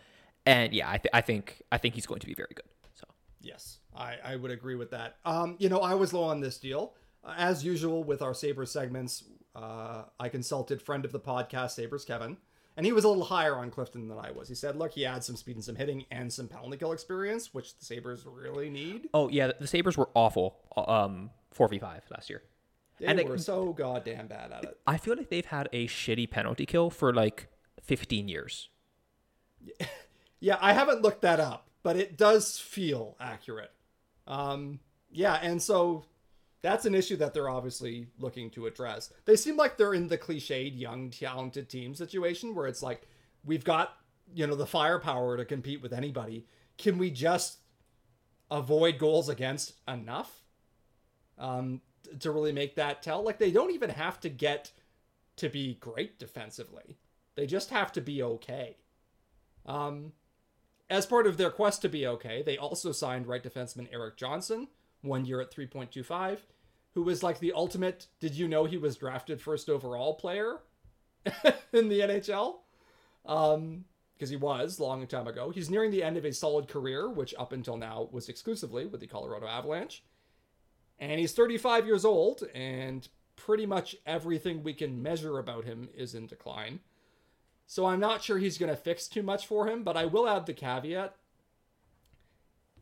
[0.47, 2.64] and yeah, I, th- I think I think he's going to be very good.
[2.95, 3.05] So
[3.43, 5.16] Yes, I, I would agree with that.
[5.26, 6.95] Um, you know, I was low on this deal.
[7.25, 12.37] As usual with our Sabres segments, uh, I consulted friend of the podcast, Sabres Kevin,
[12.77, 14.49] and he was a little higher on Clifton than I was.
[14.49, 17.53] He said, look, he adds some speed and some hitting and some penalty kill experience,
[17.53, 19.09] which the Sabres really need.
[19.14, 20.57] oh yeah, the Sabres were awful.
[20.77, 22.43] Um, four v five last year.
[22.99, 24.79] They And they- were so goddamn bad at it.
[24.87, 27.49] I feel like they've had a shitty penalty kill for like
[27.83, 28.69] fifteen years.
[30.39, 33.71] Yeah, I haven't looked that up, but it does feel accurate.
[34.27, 36.05] Um, yeah, and so
[36.67, 39.12] that's an issue that they're obviously looking to address.
[39.25, 43.07] They seem like they're in the cliched young talented team situation where it's like
[43.45, 43.95] we've got,
[44.35, 46.45] you know, the firepower to compete with anybody.
[46.77, 47.59] Can we just
[48.51, 50.41] avoid goals against enough
[51.39, 51.83] um,
[52.19, 53.23] to really make that tell?
[53.23, 54.73] Like they don't even have to get
[55.37, 56.99] to be great defensively.
[57.37, 58.77] They just have to be okay.
[59.67, 60.14] Um,
[60.91, 64.67] as part of their quest to be okay, they also signed right defenseman Erik Johnson,
[65.03, 66.39] one year at 3.25,
[66.97, 68.07] who was like the ultimate.
[68.20, 70.61] Did you know he was drafted first overall player
[71.74, 72.55] in the NHL?
[73.26, 73.84] Um,
[74.14, 75.51] because he was long time ago.
[75.51, 79.03] He's nearing the end of a solid career, which up until now was exclusively with
[79.03, 80.05] the Colorado Avalanche.
[80.99, 86.14] And he's 35 years old, and pretty much everything we can measure about him is
[86.14, 86.80] in decline.
[87.66, 90.26] So I'm not sure he's going to fix too much for him, but I will
[90.26, 91.14] add the caveat.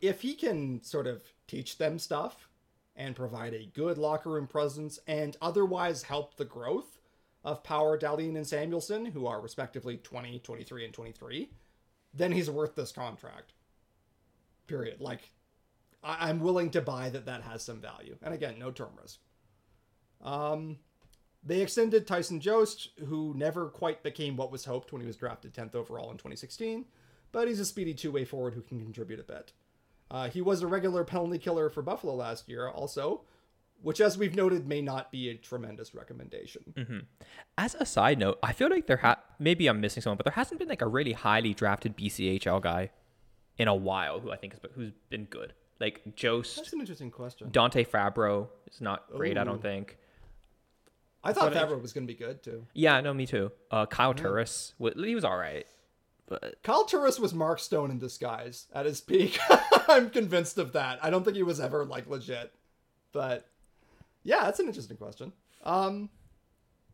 [0.01, 2.49] If he can sort of teach them stuff
[2.97, 6.99] and provide a good locker room presence and otherwise help the growth
[7.43, 11.51] of Power, Dahlin, and Samuelsson, who are respectively 20, 23, and 23,
[12.15, 13.53] then he's worth this contract.
[14.67, 15.01] Period.
[15.01, 15.31] Like,
[16.03, 18.17] I- I'm willing to buy that that has some value.
[18.23, 19.21] And again, no term risk.
[20.23, 20.79] Um,
[21.43, 25.53] they extended Tyson Jost, who never quite became what was hoped when he was drafted
[25.53, 26.87] 10th overall in 2016,
[27.33, 29.53] but he's a speedy two way forward who can contribute a bit.
[30.15, 33.23] Uh, he was a regular penalty killer for Buffalo last year, also,
[33.83, 37.03] which, as we've noted, may not be a tremendous recommendation.
[37.59, 40.35] As a side note, I feel like there ha maybe I'm missing someone, but there
[40.35, 42.91] hasn't been like a really highly drafted BCHL guy
[43.59, 45.53] in a while who I think is who's been good.
[45.81, 47.49] Like Jost, That's an interesting question.
[47.51, 49.99] Dante Fabbro is not great, I don't think.
[51.25, 52.67] I thought Fabro was going to be good, too.
[52.73, 53.51] Yeah, no, me too.
[53.69, 55.67] Uh, Kyle Turris, he was all right,
[56.27, 59.39] but Kyle Turris was Mark Stone in disguise at his peak.
[59.89, 60.99] I'm convinced of that.
[61.03, 62.53] I don't think he was ever like legit.
[63.13, 63.47] But
[64.23, 65.33] yeah, that's an interesting question.
[65.65, 66.11] Um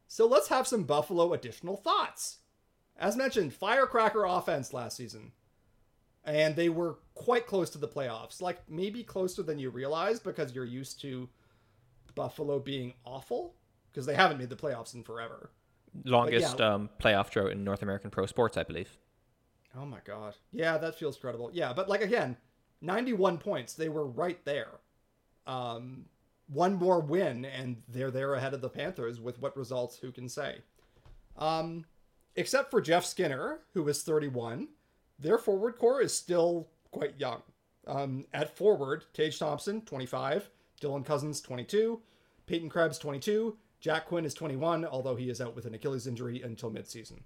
[0.08, 2.38] so let's have some Buffalo additional thoughts.
[2.98, 5.32] As mentioned, firecracker offense last season.
[6.24, 8.42] And they were quite close to the playoffs.
[8.42, 11.28] Like maybe closer than you realize because you're used to
[12.14, 13.54] Buffalo being awful
[13.90, 15.50] because they haven't made the playoffs in forever.
[16.04, 18.98] longest um, playoff drought in North American pro sports, I believe.
[19.76, 20.34] Oh my god.
[20.52, 21.50] Yeah, that feels credible.
[21.52, 22.36] Yeah, but like again,
[22.80, 23.74] 91 points.
[23.74, 24.80] They were right there.
[25.46, 26.06] Um
[26.48, 30.28] one more win and they're there ahead of the Panthers with what results who can
[30.28, 30.58] say.
[31.36, 31.84] Um
[32.36, 34.68] except for Jeff Skinner, who is 31,
[35.18, 37.42] their forward core is still quite young.
[37.86, 40.50] Um at forward, Tage Thompson, 25,
[40.80, 42.00] Dylan Cozens, 22,
[42.46, 46.42] Peyton Krebs, 22, Jack Quinn is 21, although he is out with an Achilles injury
[46.42, 47.20] until midseason.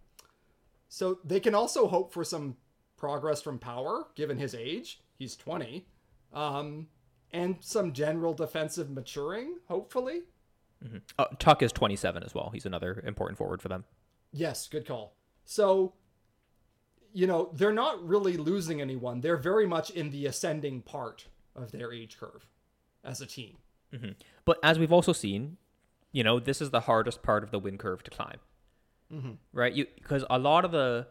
[0.95, 2.57] So they can also hope for some
[2.97, 5.01] progress from Power, given his age.
[5.19, 5.89] He's 20.
[6.33, 6.87] Um,
[7.33, 10.21] and some general defensive maturing, hopefully.
[11.19, 12.51] Uh, Tuch is 27 as well.
[12.55, 13.83] He's another important forward for them.
[14.31, 15.17] Yes, good call.
[15.45, 15.95] So,
[17.13, 19.21] you know, they're not really losing anyone.
[19.21, 21.27] They're very much in the ascending part
[21.57, 22.47] of their age curve
[23.03, 23.57] as a team.
[24.45, 25.57] But as we've also seen,
[26.13, 28.39] you know, this is the hardest part of the win curve to climb.
[29.53, 29.73] Right?
[29.73, 31.07] You because a lot of the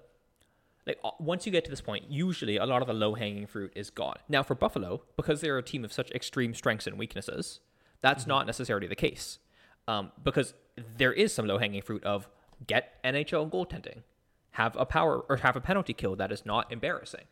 [0.86, 3.72] like once you get to this point, usually a lot of the low hanging fruit
[3.76, 4.18] is gone.
[4.28, 7.60] Now for Buffalo, because they're a team of such extreme strengths and weaknesses,
[8.02, 9.40] that's not necessarily the case.
[9.88, 10.54] Um, because
[10.98, 12.30] there is some low hanging fruit of
[12.66, 14.04] get NHL goaltending,
[14.52, 17.26] have a power or have a penalty kill that is not embarrassing,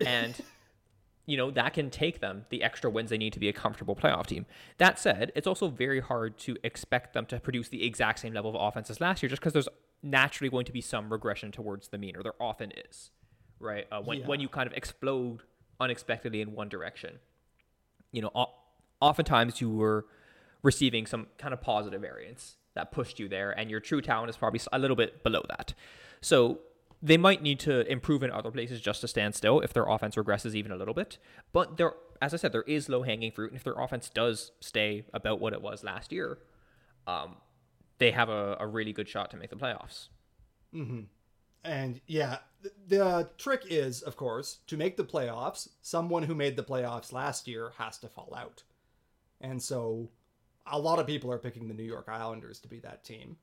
[0.00, 0.34] and
[1.28, 3.94] you know, that can take them the extra wins they need to be a comfortable
[3.94, 4.46] playoff team.
[4.78, 8.50] That said, it's also very hard to expect them to produce the exact same level
[8.50, 9.68] of offense as last year just because there's
[10.02, 13.10] naturally going to be some regression towards the mean, or there often is,
[13.58, 13.86] right?
[13.90, 15.42] Uh, when, when you kind of explode
[15.80, 17.18] unexpectedly in one direction.
[18.12, 18.54] You know, o-
[19.00, 20.06] oftentimes you were
[20.62, 24.36] receiving some kind of positive variance that pushed you there, and your true talent is
[24.36, 25.74] probably a little bit below that.
[26.20, 26.60] So
[27.00, 30.16] they might need to improve in other places just to stand still if their offense
[30.16, 31.18] regresses even a little bit.
[31.52, 34.52] But there, as I said, there is low hanging fruit, and if their offense does
[34.60, 36.38] stay about what it was last year,
[37.06, 37.36] um,
[37.98, 40.08] they have a, a really good shot to make the playoffs.
[41.64, 46.56] And yeah, th- the trick is, of course, to make the playoffs, someone who made
[46.56, 48.62] the playoffs last year has to fall out.
[49.40, 50.10] And so
[50.66, 53.36] a lot of people are picking the New York Islanders to be that team.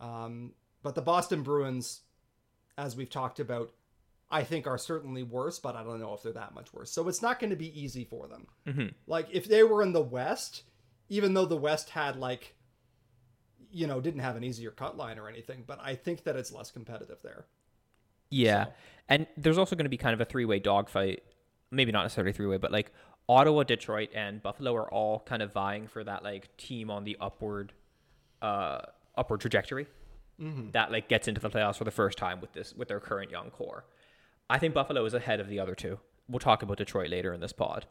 [0.00, 0.52] Um,
[0.82, 2.02] but the Boston Bruins,
[2.76, 3.72] as we've talked about,
[4.30, 6.90] I think are certainly worse, but I don't know if they're that much worse.
[6.90, 8.46] So it's not going to be easy for them.
[9.06, 10.64] Like if they were in the West,
[11.08, 12.54] even though the West had like,
[13.78, 16.52] you know, didn't have an easier cut line or anything, but I think that it's
[16.52, 17.46] less competitive there.
[18.30, 18.64] Yeah.
[18.64, 18.72] So-
[19.10, 21.22] And there's also going to be kind of a three way dogfight.
[21.70, 22.92] Maybe not necessarily three way, but like
[23.28, 27.16] Ottawa, Detroit, and Buffalo are all kind of vying for that like team on the
[27.20, 27.72] upward
[28.42, 28.80] uh
[29.16, 29.86] upward trajectory
[30.72, 33.30] that like gets into the playoffs for the first time with this with their current
[33.30, 33.84] young core.
[34.48, 35.98] I think Buffalo is ahead of the other two.
[36.28, 37.86] We'll talk about Detroit later in this pod.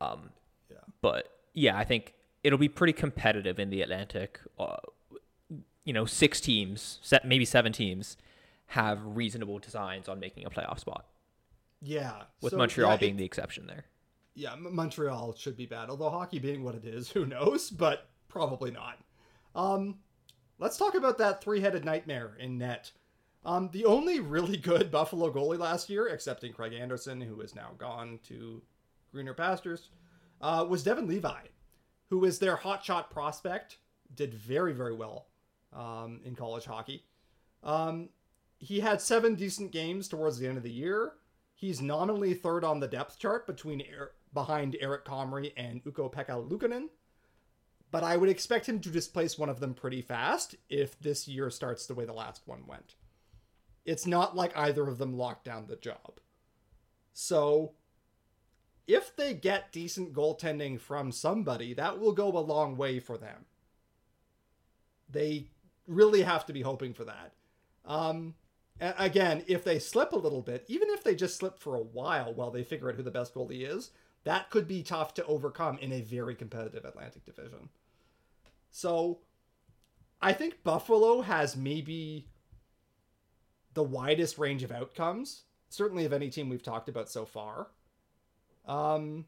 [0.00, 0.30] Um
[0.70, 0.78] Yeah.
[1.02, 4.40] but yeah, I think it'll be pretty competitive in the Atlantic.
[4.58, 4.76] Uh,
[5.84, 8.16] you know, six teams, maybe seven teams,
[8.66, 11.06] have reasonable designs on making a playoff spot.
[11.80, 12.22] Yeah.
[12.40, 13.84] With so, Montreal yeah, being it- the exception there.
[14.34, 15.90] yeah, Montreal should be bad.
[15.90, 17.70] Although hockey being what it is, who knows?
[17.70, 18.98] But probably not.
[19.54, 19.96] Um,
[20.58, 22.92] let's talk about that three-headed nightmare in net.
[23.44, 27.70] Um, the only really good Buffalo goalie last year, excepting Craig Anderson, who is now
[27.78, 28.62] gone to
[29.12, 29.88] greener pastures,
[30.42, 31.40] uh, was Devon Levi,
[32.10, 33.78] who was their hotshot prospect.
[34.14, 35.26] Did very very well
[35.72, 37.04] um, in college hockey.
[37.62, 38.08] Um,
[38.58, 41.12] he had seven decent games towards the end of the year.
[41.54, 46.48] He's nominally third on the depth chart between Er- behind Eric Comrie and Ukko Pekka
[46.48, 46.88] Luukkonen.
[47.90, 51.50] But I would expect him to displace one of them pretty fast if this year
[51.50, 52.94] starts the way the last one went.
[53.84, 56.20] It's not like either of them locked down the job.
[57.12, 57.72] So,
[58.86, 63.46] if they get decent goaltending from somebody, that will go a long way for them.
[65.08, 65.48] They
[65.86, 67.32] really have to be hoping for that.
[67.84, 68.34] Um,
[68.80, 72.32] again, if they slip a little bit, even if they just slip for a while
[72.32, 73.90] while they figure out who the best goalie is,
[74.24, 77.70] that could be tough to overcome in a very competitive Atlantic division.
[78.70, 79.18] So,
[80.22, 82.28] I think Buffalo has maybe
[83.74, 87.68] the widest range of outcomes, certainly of any team we've talked about so far.
[88.66, 89.24] Um,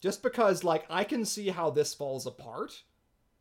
[0.00, 2.82] just because, like, I can see how this falls apart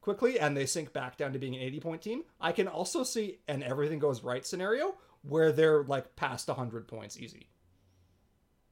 [0.02, 2.24] quickly and they sink back down to being an 80 point team.
[2.40, 7.18] I can also see an everything goes right scenario where they're like past 100 points
[7.18, 7.50] easy.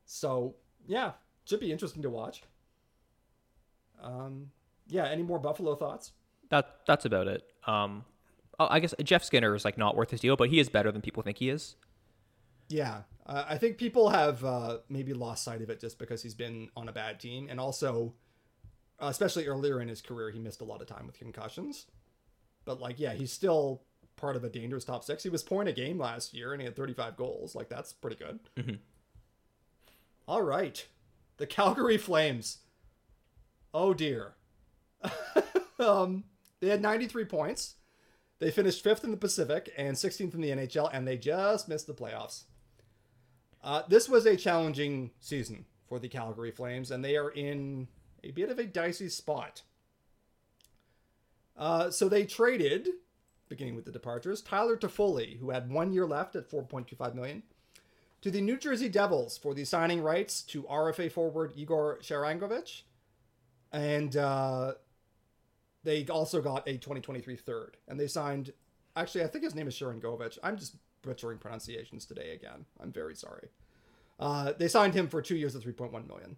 [0.05, 0.55] So,
[0.88, 1.13] yeah,
[1.45, 2.43] should be interesting to watch.
[4.01, 4.51] Um,
[4.88, 6.13] yeah, any more Buffalo thoughts?
[6.49, 7.43] That that's about it.
[7.65, 8.05] Um,
[8.59, 10.91] oh, I guess Jeff Skinner is like not worth his deal, but he is better
[10.91, 11.75] than people think he is.
[12.69, 16.36] Yeah, uh, I think people have uh, maybe lost sight of it just because he's
[16.36, 18.13] been on a bad team, and also,
[19.00, 21.86] uh, especially earlier in his career, he missed a lot of time with concussions.
[22.66, 23.84] But like, yeah, he's still
[24.16, 25.24] part of a dangerous top six.
[25.24, 27.56] He was point a game last year, and he had 35 goals.
[27.56, 28.39] Like, that's pretty good.
[30.28, 30.86] All right,
[31.38, 32.58] the Calgary Flames.
[33.74, 34.34] Oh dear.
[35.80, 36.24] um,
[36.60, 37.76] they had 93 points.
[38.39, 41.88] They finished fifth in the Pacific and 16th in the NHL, and they just missed
[41.88, 42.43] the playoffs.
[43.64, 47.88] Uh, this was a challenging season for the Calgary Flames, and they are in
[48.28, 49.61] a bit of a dicey spot.
[51.55, 52.89] Uh, so they traded,
[53.49, 57.43] beginning with the departures, Tyler Toffoli, who had one year left at 4.25 million,
[58.21, 62.82] to the New Jersey Devils for the signing rights to RFA forward Igor Sharangovich,
[63.71, 64.73] and uh,
[65.84, 68.53] they also got a 2023 third, and they signed.
[68.95, 70.39] Actually, I think his name is Sharangovich.
[70.41, 72.65] I'm just butchering pronunciations today again.
[72.80, 73.49] I'm very sorry.
[74.19, 76.38] Uh, they signed him for two years at 3.1 million.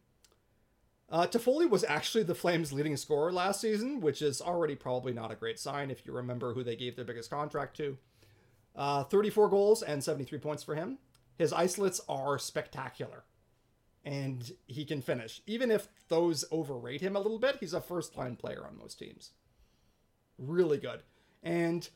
[1.12, 5.32] Uh, Toffoli was actually the Flames' leading scorer last season, which is already probably not
[5.32, 7.98] a great sign if you remember who they gave their biggest contract to.
[8.76, 11.00] Uh, 34 goals and 73 points for him.
[11.38, 13.24] His isolates are spectacular,
[14.06, 15.42] and he can finish.
[15.48, 19.00] Even if those overrate him a little bit, he's a first line player on most
[19.00, 19.32] teams.
[20.38, 21.02] Really good.
[21.42, 21.90] And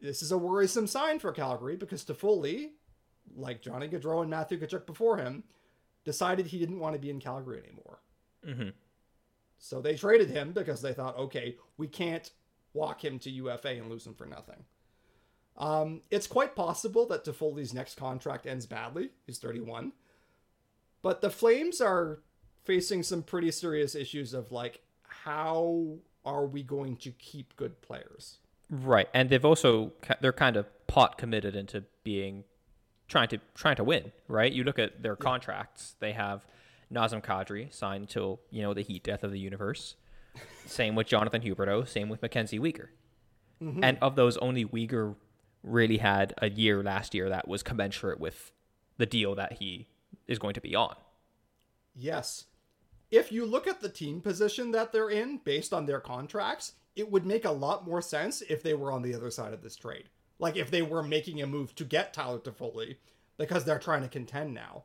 [0.00, 2.70] this is a worrisome sign for Calgary because Toffoli,
[3.36, 5.44] like Johnny Gaudreau and Matthew Tkachuk before him,
[6.04, 8.00] decided he didn't want to be in Calgary anymore.
[8.46, 8.70] Mm-hmm.
[9.58, 12.30] So they traded him because they thought, okay, we can't
[12.72, 14.64] walk him to UFA and lose him for nothing.
[15.56, 19.10] Um, it's quite possible that Toffoli's next contract ends badly.
[19.26, 19.92] He's 31.
[21.02, 22.20] But the Flames are
[22.64, 28.38] facing some pretty serious issues of like how are we going to keep good players?
[28.70, 32.44] Right, and they've also they're kind of pot committed into being
[33.08, 34.12] trying to trying to win.
[34.28, 36.46] Right, you look at their contracts; they have
[36.92, 39.96] Nazem Kadri signed till you know the heat death of the universe.
[40.66, 41.86] same with Jonathan Huberdeau.
[41.86, 42.88] Same with Mackenzie Weegar.
[43.62, 43.84] Mm-hmm.
[43.84, 45.14] And of those, only Weegar
[45.62, 48.52] really had a year last year that was commensurate with
[48.96, 49.88] the deal that he
[50.26, 50.94] is going to be on.
[51.94, 52.46] Yes.
[53.10, 57.10] If you look at the team position that they're in based on their contracts, it
[57.10, 59.76] would make a lot more sense if they were on the other side of this
[59.76, 60.04] trade.
[60.38, 62.96] Like if they were making a move to get Tyler Toffoli
[63.36, 64.84] because they're trying to contend now.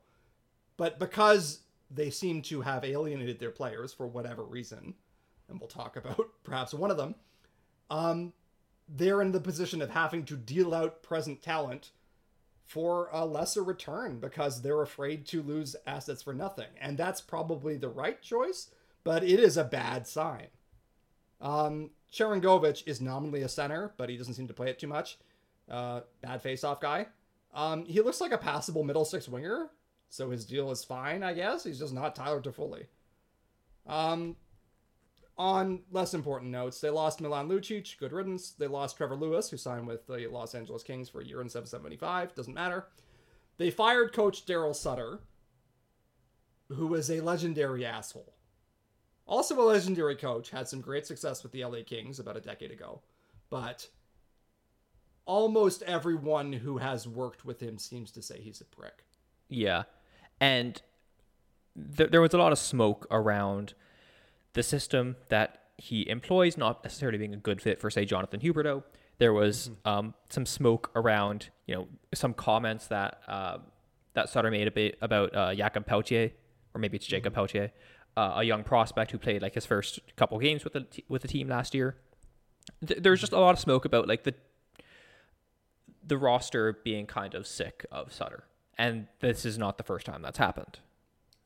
[0.78, 1.60] But because
[1.96, 4.96] they seem to have alienated their players for whatever reason,
[5.50, 7.16] and we'll talk about perhaps one of them,
[7.90, 8.34] um,
[8.88, 11.92] they're in the position of having to deal out present talent
[12.66, 16.68] for a lesser return because they're afraid to lose assets for nothing.
[16.82, 18.72] And that's probably the right choice,
[19.04, 20.48] but it is a bad sign.
[21.42, 25.18] Um, Sharangovich is nominally a center, but he doesn't seem to play it too much.
[25.70, 27.08] Uh, bad face-off guy.
[27.54, 29.70] Um, he looks like a passable middle six winger,
[30.10, 31.64] so his deal is fine, I guess.
[31.64, 32.86] He's just not Tyler Toffoli.
[33.88, 34.36] Um,
[35.38, 38.52] on less important notes, they lost Milan Lucic, good riddance.
[38.52, 41.52] They lost Trevor Lewis, who signed with the Los Angeles Kings for a year and
[41.52, 42.34] 775.
[42.34, 42.88] Doesn't matter.
[43.58, 45.20] They fired coach Daryl Sutter,
[46.70, 48.34] who was a legendary asshole.
[49.28, 52.72] Also a legendary coach, had some great success with the LA Kings about a decade
[52.72, 53.02] ago.
[53.50, 53.88] But
[55.26, 59.06] almost everyone who has worked with him seems to say he's a prick.
[59.50, 59.84] Yeah.
[60.40, 60.82] And
[61.98, 63.74] th- there was a lot of smoke around
[64.54, 68.84] the system that he employs not necessarily being a good fit for, say, Jonathan Huberdeau.
[69.18, 73.58] There was um, some smoke around, you know, some comments that uh,
[74.14, 76.32] that Sutter made a bit about uh, Jakob Peltier,
[76.74, 77.72] or maybe it's Jacob Peltier,
[78.18, 81.22] uh, a young prospect who played like his first couple games with the t- with
[81.22, 81.98] the team last year.
[82.86, 84.34] Th- there's just a lot of smoke about like the
[86.06, 88.46] the roster being kind of sick of Sutter,
[88.78, 90.80] and this is not the first time that's happened.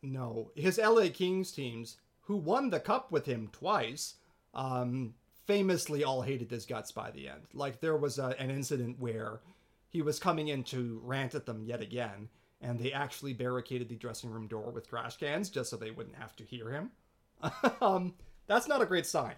[0.02, 4.16] No, his LA Kings teams, who won the cup with him twice,
[4.54, 5.14] um,
[5.46, 7.42] famously all hated his guts by the end.
[7.54, 9.42] Like there was a, an incident where
[9.90, 12.30] he was coming in to rant at them yet again,
[12.62, 16.16] and they actually barricaded the dressing room door with trash cans just so they wouldn't
[16.16, 16.92] have to hear him.
[17.82, 18.14] um,
[18.48, 19.36] that's not a great sign.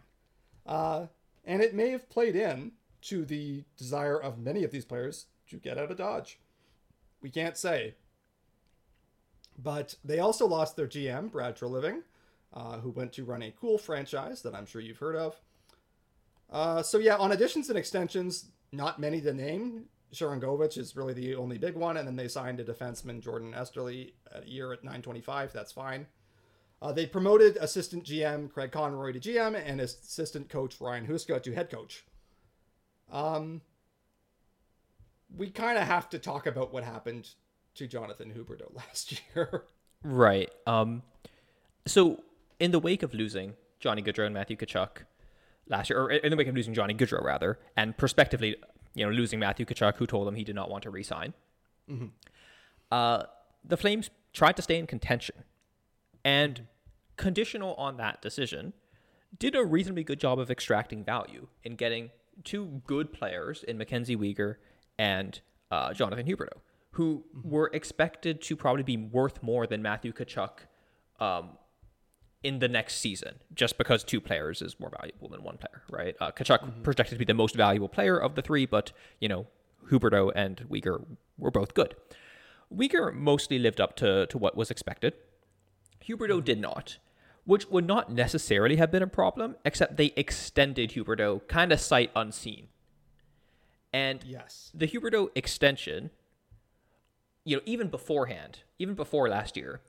[0.65, 1.05] Uh,
[1.45, 2.71] and it may have played in
[3.01, 6.39] to the desire of many of these players to get out of Dodge.
[7.21, 7.95] We can't say.
[9.57, 12.01] But they also lost their GM, Brad Treliving,
[12.53, 15.39] uh, who went to run a cool franchise that I'm sure you've heard of.
[16.49, 19.85] Uh, so yeah, on additions and extensions, not many to name.
[20.13, 24.11] Sharangovich is really the only big one, and then they signed a defenseman, Jordan Oesterle,
[24.33, 25.53] a year at 925.
[25.53, 26.07] That's fine.
[26.81, 31.53] Uh, they promoted assistant GM Craig Conroy to GM and assistant coach Ryan Huska to
[31.53, 32.03] head coach.
[33.11, 33.61] Um,
[35.37, 37.29] we kind of have to talk about what happened
[37.75, 39.65] to Jonathan Huberdeau last year.
[40.03, 40.49] Right.
[40.67, 41.03] Um,
[41.85, 42.23] so
[42.59, 45.05] in the wake of losing Johnny Gaudreau and Matthew Tkachuk
[45.67, 48.55] last year, or in the wake of losing Johnny Gaudreau rather, and prospectively,
[48.93, 51.33] you know, losing Matthew Tkachuk, who told him he did not want to resign,
[52.91, 53.23] uh,
[53.63, 55.43] the Flames tried to stay in contention,
[56.23, 56.67] and
[57.17, 58.73] conditional on that decision,
[59.37, 62.11] did a reasonably good job of extracting value in getting
[62.43, 64.55] two good players in Mackenzie Weegar
[64.97, 65.39] and
[65.71, 66.59] uh, Jonathan Huberdeau,
[66.91, 70.59] who were expected to probably be worth more than Matthew Tkachuk
[71.19, 71.51] um,
[72.43, 76.15] in the next season, just because two players is more valuable than one player, right?
[76.19, 79.47] Uh, Tkachuk projected to be the most valuable player of the three, but you know
[79.89, 81.05] Huberdeau and Weegar
[81.37, 81.95] were both good.
[82.73, 85.13] Weegar mostly lived up to to what was expected.
[86.07, 86.97] Huberdeau did not,
[87.45, 92.11] which would not necessarily have been a problem, except they extended Huberdeau kind of sight
[92.15, 92.67] unseen.
[93.93, 94.71] And yes.
[94.73, 96.11] the Huberdeau extension,
[97.43, 99.81] you know, even beforehand, even before last year,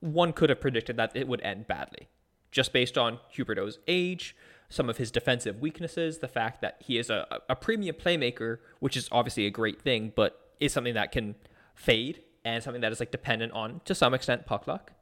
[0.00, 2.08] one could have predicted that it would end badly,
[2.50, 4.36] just based on Huberdeau's age,
[4.68, 8.96] some of his defensive weaknesses, the fact that he is a, a premium playmaker, which
[8.96, 11.34] is obviously a great thing, but is something that can
[11.74, 14.92] fade and something that is like dependent on, to some extent, puck luck.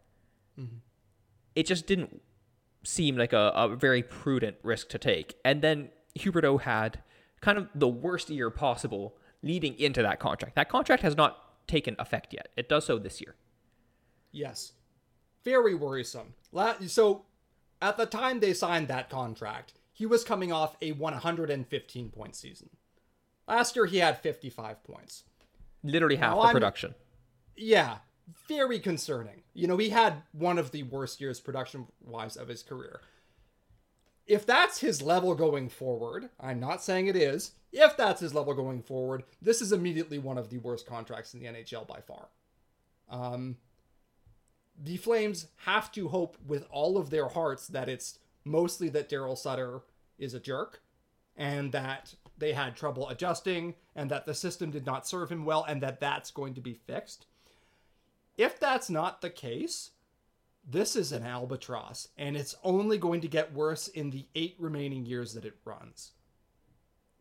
[0.58, 0.76] Mm-hmm.
[1.54, 2.22] It just didn't
[2.84, 5.36] seem like a, a very prudent risk to take.
[5.44, 7.02] And then Huberdeau had
[7.40, 10.56] kind of the worst year possible leading into that contract.
[10.56, 12.48] That contract has not taken effect yet.
[12.56, 13.34] It does so this year.
[14.32, 14.72] Yes.
[15.44, 16.34] Very worrisome.
[16.52, 17.24] La- So,
[17.80, 22.70] at the time they signed that contract, he was coming off a 115 point season.
[23.46, 25.24] Last year he had 55 points.
[25.82, 26.94] Literally half Now the I'm- production.
[27.56, 27.98] Yeah,
[28.48, 29.42] very concerning.
[29.54, 33.00] You know, he had one of the worst years production wise of his career.
[34.28, 37.52] If that's his level going forward, I'm not saying it is.
[37.72, 41.40] If that's his level going forward, this is immediately one of the worst contracts in
[41.40, 42.28] the NHL by far.
[43.10, 43.56] Um,
[44.78, 49.36] the Flames have to hope with all of their hearts that it's mostly that Daryl
[49.36, 49.80] Sutter
[50.18, 50.82] is a jerk
[51.36, 55.64] and that they had trouble adjusting and that the system did not serve him well
[55.66, 57.26] and that that's going to be fixed.
[58.36, 59.90] If that's not the case,
[60.70, 65.06] this is an albatross and it's only going to get worse in the eight remaining
[65.06, 66.12] years that it runs.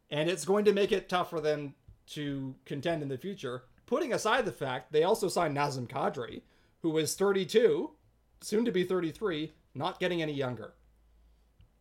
[0.09, 1.73] And it's going to make it tough for them
[2.07, 3.63] to contend in the future.
[3.85, 6.41] Putting aside the fact they also signed Nazem Kadri,
[6.81, 7.91] who is 32,
[8.41, 10.73] soon to be 33, not getting any younger.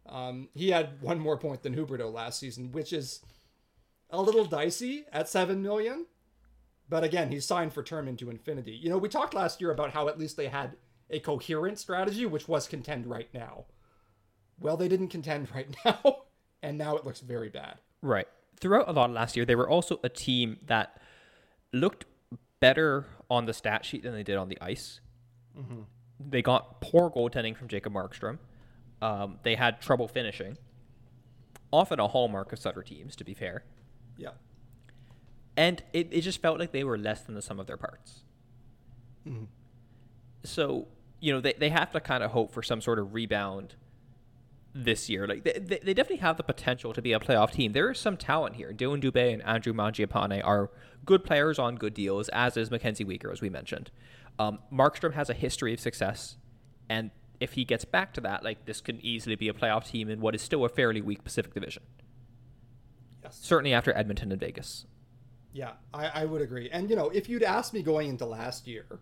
[0.09, 3.21] Um, he had one more point than Huberdeau last season, which is
[4.11, 6.07] a little dicey at seven million.
[6.89, 8.73] But again, he's signed for term into infinity.
[8.73, 10.77] You know, we talked last year about how at least they had
[11.11, 13.67] a coherent strategy, which was contend right now.
[14.59, 16.23] Well, they didn't contend right now,
[16.63, 17.79] and now it looks very bad.
[18.03, 18.29] Right.
[18.61, 20.99] Throughout a lot of last year, they were also a team that
[21.73, 22.07] looked
[22.61, 25.01] better on the stat sheet than they did on the ice.
[25.59, 25.81] Mm-hmm.
[26.19, 28.39] They got poor goaltending from Jacob Markstrom.
[29.03, 30.57] Um, they had trouble finishing.
[31.73, 33.65] Often a hallmark of Sutter teams, to be fair.
[34.17, 34.31] Yeah.
[35.57, 38.23] And it, it just felt like they were less than the sum of their parts.
[39.29, 39.45] Mm-hmm.
[40.45, 40.87] So,
[41.21, 43.75] you know, they, they have to kind of hope for some sort of rebound
[44.77, 45.27] this year.
[45.27, 47.73] Like they, they, definitely have the potential to be a playoff team.
[47.73, 48.73] There is some talent here.
[48.73, 50.71] Dillon Dubé and Andrew Mangiapane are
[51.05, 53.91] good players on good deals, as is Mackenzie Weegar, as we mentioned.
[54.39, 56.37] Um, Markstrom has a history of success,
[56.91, 57.11] and
[57.41, 60.21] if he gets back to that, like this can easily be a playoff team in
[60.21, 61.83] what is still a fairly weak Pacific Division.
[63.23, 63.39] Yes.
[63.41, 64.87] Certainly after Edmonton and Vegas.
[65.53, 66.69] Yeah, I, I would agree.
[66.71, 69.01] And you know, if you'd asked me going into last year,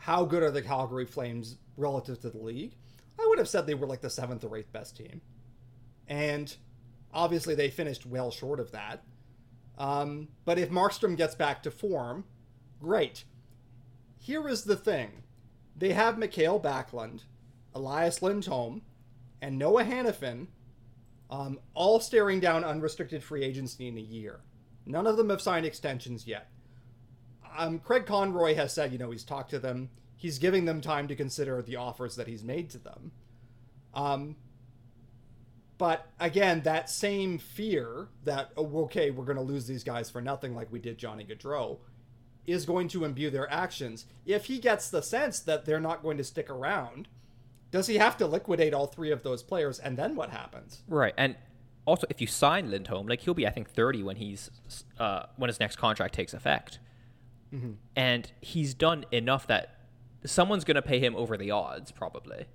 [0.00, 2.74] how good are the Calgary Flames relative to the league?
[3.20, 5.20] I would have said they were like the seventh or eighth best team.
[6.08, 6.56] And
[7.12, 9.04] obviously they finished well short of that.
[9.76, 12.24] Um, but if Markstrom gets back to form,
[12.80, 13.24] great.
[14.18, 15.22] Here is the thing
[15.76, 17.24] they have Mikael Backlund,
[17.74, 18.82] Elias Lindholm,
[19.42, 20.46] and Noah Hanifin
[21.30, 24.40] um, all staring down unrestricted free agency in a year.
[24.86, 26.49] None of them have signed extensions yet.
[27.56, 29.90] Um, Craig Conroy has said, you know, he's talked to them.
[30.16, 33.12] He's giving them time to consider the offers that he's made to them.
[33.94, 34.36] Um,
[35.78, 40.20] but again, that same fear that, oh, okay, we're going to lose these guys for
[40.20, 41.78] nothing like we did Johnny Gaudreau
[42.46, 44.06] is going to imbue their actions.
[44.26, 47.08] If he gets the sense that they're not going to stick around,
[47.70, 50.82] does he have to liquidate all three of those players and then what happens?
[50.88, 51.14] Right.
[51.16, 51.36] And
[51.86, 54.50] also if you sign Lindholm, like he'll be I think 30 when he's
[54.98, 56.78] uh, when his next contract takes effect.
[57.54, 57.72] Mm-hmm.
[57.96, 59.76] And he's done enough that
[60.24, 62.46] someone's going to pay him over the odds probably.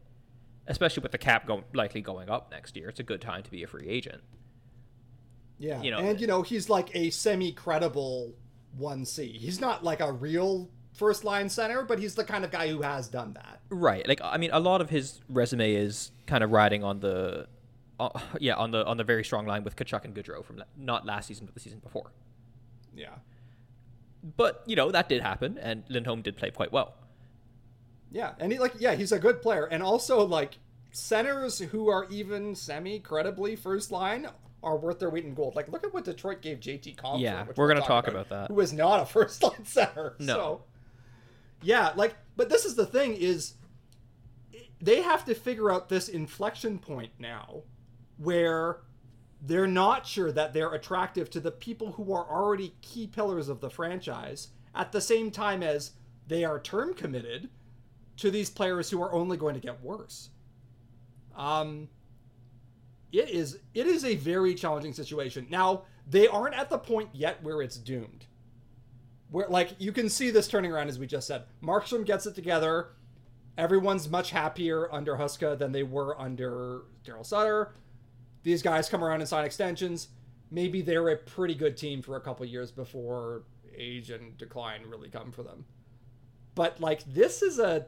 [0.68, 2.90] Especially with the cap go- likely going up next year.
[2.90, 4.22] It's a good time to be a free agent.
[5.60, 5.82] Yeah.
[5.82, 8.34] You know, and you know, he's like a semi-credible
[8.80, 9.38] 1C.
[9.38, 12.82] He's not like a real first line center, but he's the kind of guy who
[12.82, 13.60] has done that.
[13.70, 14.08] Right.
[14.08, 17.48] Like I mean, a lot of his resume is kind of riding on the,
[18.00, 18.10] uh,
[18.40, 21.28] yeah, on the on the very strong line with Tkachuk and Gaudreau from not last
[21.28, 22.12] season but the season before.
[22.96, 23.16] Yeah.
[24.38, 26.96] But you know that did happen, and Lindholm did play quite well.
[28.12, 30.58] Yeah, and he like yeah he's a good player, and also like
[30.92, 34.28] centers who are even semi credibly first line
[34.64, 35.56] are worth their weight in gold.
[35.56, 37.22] Like look at what Detroit gave JT Compher.
[37.22, 38.54] Yeah, we're gonna talk about, about, that.
[38.54, 40.16] Who is not a first line center.
[40.18, 40.34] No.
[40.34, 40.64] So,
[41.62, 43.54] yeah, like, but this is the thing is
[44.82, 47.62] they have to figure out this inflection point now
[48.18, 48.80] where
[49.48, 53.62] they're not sure that they're attractive to the people who are already key pillars of
[53.62, 55.92] the franchise at the same time as
[56.28, 57.50] they are term committed
[58.18, 60.30] to these players who are only going to get worse.
[61.36, 61.90] Um
[63.12, 65.48] it is it is a very challenging situation.
[65.50, 68.26] Now, they aren't at the point yet where it's doomed
[69.36, 71.44] where like you can see this turning around as we just said.
[71.62, 72.90] Markstrom gets it together.
[73.58, 77.74] Everyone's much happier under Huska than they were under Daryl Sutter.
[78.46, 80.10] These guys come around and sign extensions.
[80.52, 83.42] Maybe they're a pretty good team for a couple years before
[83.76, 85.66] age and decline really come for them.
[86.54, 87.88] But like this is a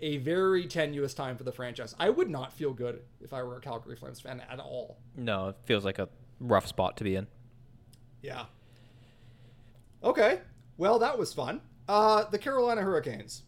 [0.00, 1.94] a very tenuous time for the franchise.
[1.96, 4.98] I would not feel good if I were a Calgary Flames fan at all.
[5.16, 6.08] No, it feels like a
[6.40, 7.28] rough spot to be in.
[8.20, 8.46] Yeah.
[10.02, 10.40] Okay.
[10.76, 11.60] Well, that was fun.
[11.88, 13.44] Uh, the Carolina Hurricanes.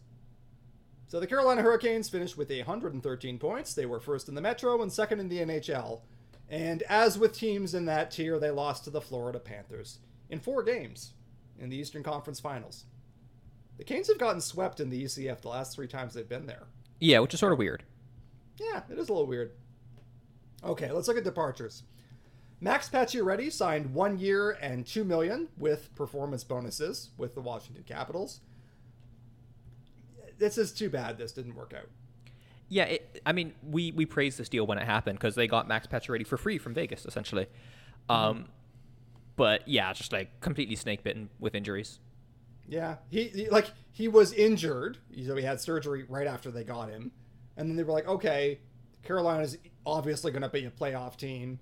[1.07, 3.73] So the Carolina Hurricanes finished with 113 points.
[3.73, 5.99] They were first in the Metro and second in the NHL.
[6.49, 9.99] And as with teams in that tier, they lost to the Florida Panthers
[10.29, 11.13] in four games
[11.59, 12.85] in the Eastern Conference Finals.
[13.77, 16.67] The Canes have gotten swept in the ECF the last three times they've been there.
[16.99, 17.83] Yeah, which is sort of weird.
[18.59, 19.51] Yeah, it is a little weird.
[20.63, 21.83] Okay, let's look at departures.
[22.59, 28.41] Max Pacioretty signed one year and two million with performance bonuses with the Washington Capitals.
[30.39, 31.17] This is too bad.
[31.17, 31.89] This didn't work out.
[32.69, 35.67] Yeah, it, I mean, we we praised this deal when it happened because they got
[35.67, 37.47] Max Pacioretty for free from Vegas, essentially.
[38.09, 38.49] Um,
[39.37, 41.99] but yeah, just like completely snake bitten with injuries.
[42.67, 46.89] Yeah, he, he like he was injured, so he had surgery right after they got
[46.89, 47.11] him,
[47.55, 48.59] and then they were like, okay,
[49.03, 51.59] Carolina's obviously going to be a playoff team.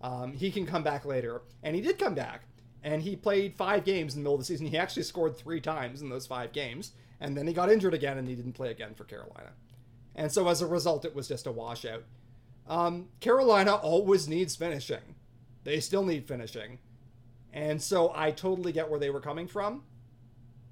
[0.00, 2.42] Um, he can come back later, and he did come back,
[2.82, 4.66] and he played five games in the middle of the season.
[4.66, 8.18] He actually scored three times in those five games, and then he got injured again,
[8.18, 9.50] and he didn't play again for Carolina,
[10.18, 12.04] and so as a result, it was just a washout.
[12.68, 15.14] Um, Carolina always needs finishing;
[15.64, 16.78] they still need finishing,
[17.52, 19.84] and so I totally get where they were coming from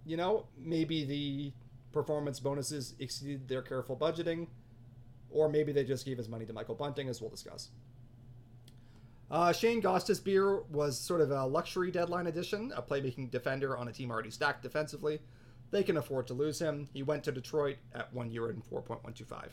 [0.06, 1.52] you know, maybe the
[1.93, 4.47] performance bonuses exceeded their careful budgeting,
[5.31, 7.70] or maybe they just gave his money to Michael Bunting, as we'll discuss.
[9.28, 13.93] Uh, Shayne Gostisbehere was sort of a luxury deadline addition, a playmaking defender on a
[13.93, 15.20] team already stacked defensively.
[15.76, 16.88] They can afford to lose him.
[16.94, 19.48] He went to Detroit at one year and 4.125.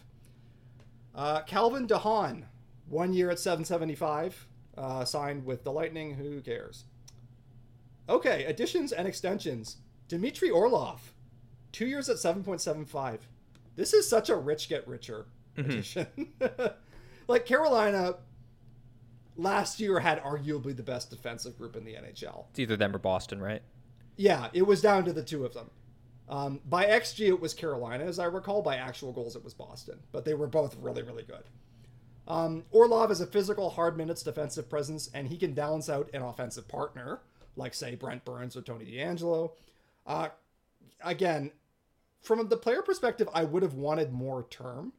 [1.14, 2.46] Uh, Calvin DeHaan,
[2.88, 4.48] one year at 775,
[4.78, 6.14] uh, signed with the Lightning.
[6.14, 6.86] Who cares?
[8.08, 9.80] Okay, additions and extensions.
[10.08, 11.14] Dmitry Orlov,
[11.74, 13.20] two years at 7.75.
[13.76, 15.26] This is such a rich get richer
[15.58, 16.08] addition.
[17.28, 18.16] like Carolina
[19.36, 22.46] last year had arguably the best defensive group in the NHL.
[22.52, 23.62] It's either them or Boston, right?
[24.16, 25.70] Yeah, it was down to the two of them.
[26.30, 28.62] Um, by XG, it was Carolina, as I recall.
[28.62, 30.00] By actual goals, it was Boston.
[30.12, 31.44] But they were both really, really good.
[32.28, 36.22] Um, Orlov is a physical, hard minutes defensive presence, and he can balance out an
[36.22, 37.22] offensive partner,
[37.56, 39.52] like, say, Brent Burns or Tony DeAngelo.
[40.08, 40.30] Uh,
[41.04, 41.52] again,
[42.22, 44.94] from the player perspective, I would have wanted more term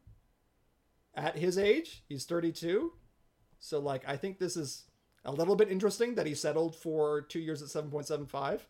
[1.15, 2.05] at his age.
[2.09, 2.93] He's 32.
[3.59, 4.85] So, like, I think this is
[5.25, 8.61] a little bit interesting that he settled for two years at 7.75.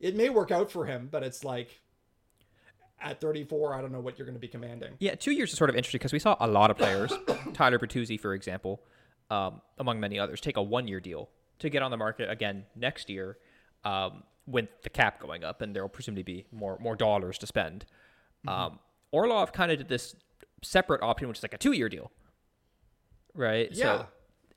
[0.00, 1.80] It may work out for him, but it's like
[3.00, 4.94] at 34, I don't know what you're going to be commanding.
[4.98, 7.12] Yeah, two years is sort of interesting because we saw a lot of players,
[7.52, 8.82] Tyler Bertuzzi, for example,
[9.30, 11.28] um, among many others, take a one year deal
[11.60, 13.38] to get on the market again next year.
[13.84, 17.46] Um, with the cap going up, and there will presumably be more more dollars to
[17.46, 17.86] spend.
[18.46, 18.48] Mm-hmm.
[18.48, 18.78] Um,
[19.12, 20.16] Orlov kind of did this
[20.62, 22.10] separate option, which is like a two year deal,
[23.34, 23.68] right?
[23.72, 23.84] Yeah.
[23.84, 24.06] So,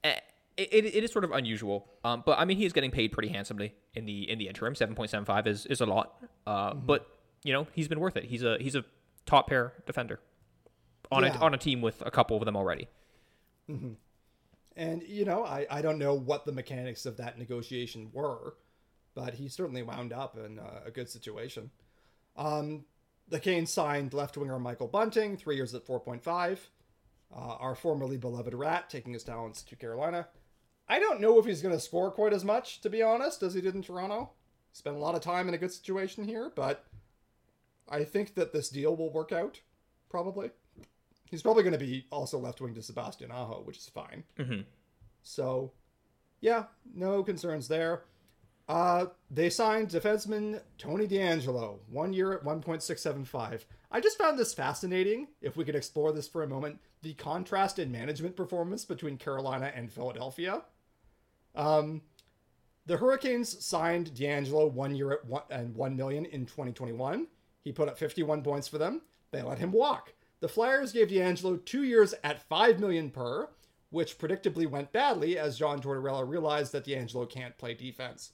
[0.03, 0.20] eh,
[0.58, 3.74] it, it, is sort of unusual, um, but I mean he's getting paid pretty handsomely
[3.94, 4.76] in the in the interim.
[4.76, 6.16] Seven point seven five is is a lot,
[6.46, 6.86] uh, mm-hmm.
[6.86, 7.08] but
[7.44, 8.26] you know he's been worth it.
[8.26, 8.86] He's a he's a
[9.26, 10.20] top pair defender
[11.12, 11.38] on yeah.
[11.38, 12.88] a on a team with a couple of them already.
[13.70, 13.94] Mm-hmm.
[14.76, 18.56] And you know I I don't know what the mechanics of that negotiation were
[19.16, 21.70] but he certainly wound up in uh, a good situation.
[22.36, 22.86] Um,
[23.28, 26.60] the Canes signed left winger Michael Bunting, three years at 4.5.
[27.36, 30.28] Uh, our formerly beloved Rat taking his talents to Carolina.
[30.88, 33.53] I don't know if he's going to score quite as much, to be honest, as
[33.53, 34.31] he did in Toronto.
[34.73, 36.85] Spent a lot of time in a good situation here, but
[37.89, 39.61] I think that this deal will work out,
[40.10, 40.49] probably.
[41.30, 44.23] He's probably going to be also left wing to Sebastian Aho, which is fine.
[44.38, 44.61] Mm-hmm.
[45.22, 45.72] So,
[46.41, 48.03] yeah, no concerns there.
[48.68, 53.65] Uh, they signed defenseman Tony DeAngelo, one year at 1.675.
[53.91, 57.77] I just found this fascinating, if we could explore this for a moment, the contrast
[57.77, 60.64] in management performance between Carolina and Philadelphia.
[61.56, 62.02] Um,
[62.86, 67.28] the Hurricanes signed DeAngelo one year at one, and 1 million in 2021.
[67.64, 69.02] He put up 51 points for them.
[69.32, 70.14] They let him walk.
[70.42, 73.50] The Flyers gave DeAngelo two years at 5 million per,
[73.92, 78.32] which predictably went badly as John Tortorella realized that DeAngelo can't play defense.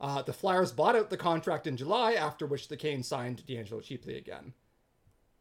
[0.00, 3.82] Uh, the Flyers bought out the contract in July, after which the Canes signed DeAngelo
[3.82, 4.54] cheaply again.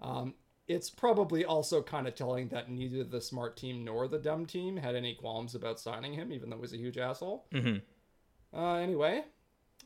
[0.02, 0.34] Um,
[0.70, 4.78] it's probably also kind of telling that neither the smart team nor the dumb team
[4.78, 7.48] had any qualms about signing him, even though he was a huge asshole.
[7.52, 8.58] Mm-hmm.
[8.58, 9.24] Uh, anyway,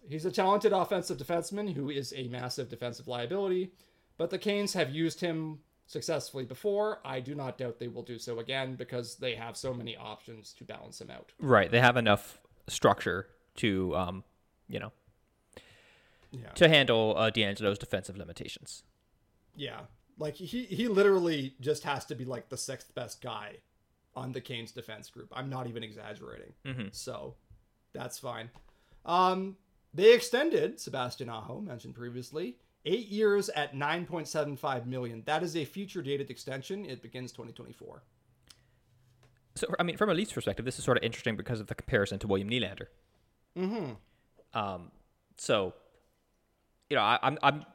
[0.09, 3.71] he's a talented offensive defenseman who is a massive defensive liability,
[4.17, 6.99] but the Canes have used him successfully before.
[7.05, 10.53] I do not doubt they will do so again because they have so many options
[10.57, 11.31] to balance him out.
[11.39, 11.71] Right.
[11.71, 14.23] They have enough structure to um,
[14.67, 14.91] you know,
[16.31, 16.49] yeah.
[16.55, 18.83] to handle uh, DeAngelo's defensive limitations.
[19.55, 19.81] Yeah,
[20.17, 23.57] like he he literally just has to be like the sixth best guy
[24.15, 25.31] on the Canes defense group.
[25.33, 26.53] I'm not even exaggerating.
[26.65, 26.87] Mm-hmm.
[26.91, 27.35] So
[27.93, 28.49] that's fine.
[29.05, 29.57] Um,
[29.93, 35.23] they extended Sebastian Aho, mentioned previously, eight years at 9.75 million.
[35.25, 36.85] That is a future dated extension.
[36.85, 38.03] It begins 2024.
[39.55, 41.75] So, I mean, from a Leafs perspective, this is sort of interesting because of the
[41.75, 42.87] comparison to William Nylander.
[43.57, 44.57] Mm-hmm.
[44.57, 44.91] Um,
[45.37, 45.73] so,
[46.89, 47.65] you know, I, I'm, I'm,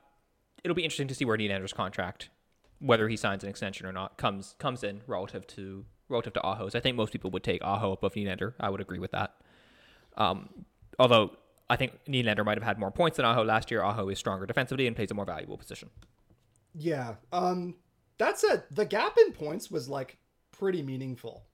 [0.65, 2.31] it'll be interesting to see where Nylander's contract,
[2.79, 6.75] whether he signs an extension or not, comes comes in relative to relative to Aho's.
[6.75, 8.55] I think most people would take Aho above Nylander.
[8.59, 9.35] I would agree with that.
[10.17, 10.65] Um,
[10.99, 11.33] although
[11.71, 13.83] I think Nylander might have had more points than Aho last year.
[13.83, 15.91] Aho is stronger defensively and plays a more valuable position.
[16.75, 17.15] Yeah.
[17.33, 17.75] Um,
[18.17, 18.65] that's it.
[18.71, 20.17] The gap in points was like
[20.51, 21.45] pretty meaningful.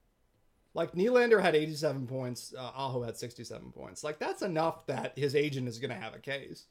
[0.73, 4.03] Like Nylander had 87 points, uh, Aho had 67 points.
[4.03, 6.67] Like that's enough that his agent is going to have a case.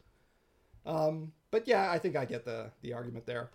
[0.85, 3.51] Um, but yeah, I think I get the the argument there.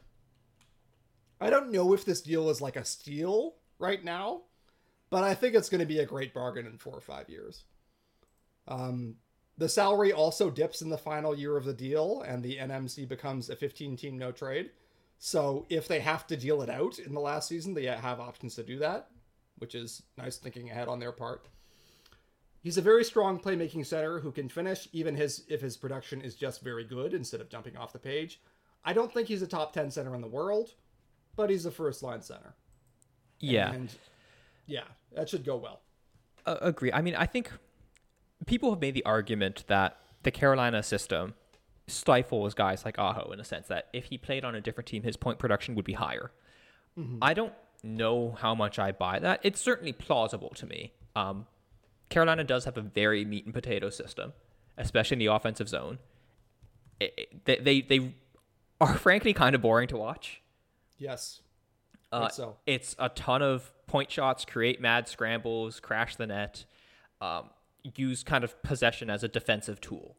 [1.41, 4.43] I don't know if this deal is like a steal right now,
[5.11, 7.65] but I think it's going to be a great bargain in four or five years.
[8.69, 9.17] Um,
[9.57, 13.51] the salary also dips in the final year of the deal, and the NMC becomes
[13.51, 14.71] a 15 team no trade.
[15.19, 18.55] So if they have to deal it out in the last season, they have options
[18.55, 19.09] to do that,
[19.57, 21.49] which is nice thinking ahead on their part.
[22.69, 26.35] He's a very strong playmaking center who can finish even his if his production is
[26.35, 28.43] just very good instead of jumping off the page.
[28.85, 30.75] I don't think he's a top 10 center in the world,
[31.35, 32.57] but he's a first line center.
[33.41, 33.73] Yeah.
[33.73, 33.89] And
[34.67, 34.83] yeah,
[35.15, 35.81] that should go well.
[36.45, 36.93] Uh, agree.
[36.93, 37.51] I mean, I think
[38.45, 41.33] people have made the argument that the Carolina system
[41.87, 45.05] stifles guys like Aho in a sense that if he played on a different team,
[45.05, 46.33] his point production would be higher.
[46.99, 47.17] Mm-hmm.
[47.23, 49.41] I don't know how much I buy that.
[49.43, 50.93] It's certainly plausible to me.
[51.17, 51.47] Um,
[52.09, 54.33] Carolina does have a very meat and potato system,
[54.77, 55.99] especially in the offensive zone.
[57.01, 58.15] It, it, they, they they
[58.81, 60.43] are frankly kind of boring to watch.
[60.99, 61.43] Yes.
[62.11, 62.57] Uh, so.
[62.67, 66.65] It's a ton of point shots, create mad scrambles, crash the net,
[67.21, 67.51] um,
[67.97, 70.17] use kind of possession as a defensive tool,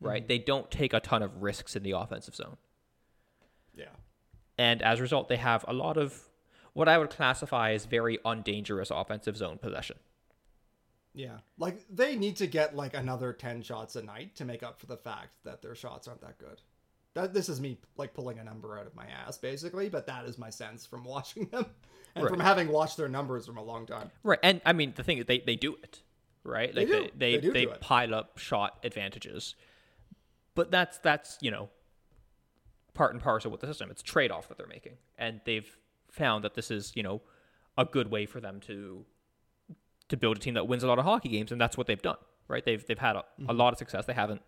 [0.00, 0.22] right?
[0.22, 0.28] Mm-hmm.
[0.28, 2.56] They don't take a ton of risks in the offensive zone.
[3.74, 3.86] Yeah.
[4.58, 6.28] And as a result, they have a lot of
[6.74, 9.96] what I would classify as very undangerous offensive zone possession.
[11.14, 11.38] Yeah.
[11.58, 14.86] Like they need to get like another 10 shots a night to make up for
[14.86, 16.60] the fact that their shots aren't that good.
[17.14, 20.24] That this is me like pulling a number out of my ass basically, but that
[20.24, 21.66] is my sense from watching them
[22.14, 22.30] and right.
[22.30, 24.10] from having watched their numbers from a long time.
[24.22, 24.40] Right.
[24.42, 26.02] And I mean the thing is they they do it,
[26.42, 26.74] right?
[26.74, 29.54] Like they they they, they, they pile up shot advantages.
[30.54, 31.68] But that's that's, you know,
[32.94, 33.90] part and parcel with the system.
[33.90, 34.94] It's trade-off that they're making.
[35.18, 35.76] And they've
[36.10, 37.22] found that this is, you know,
[37.76, 39.04] a good way for them to
[40.08, 42.00] to build a team that wins a lot of hockey games, and that's what they've
[42.00, 42.16] done.
[42.48, 42.64] Right?
[42.64, 43.50] They've they've had a, mm-hmm.
[43.50, 44.06] a lot of success.
[44.06, 44.42] They haven't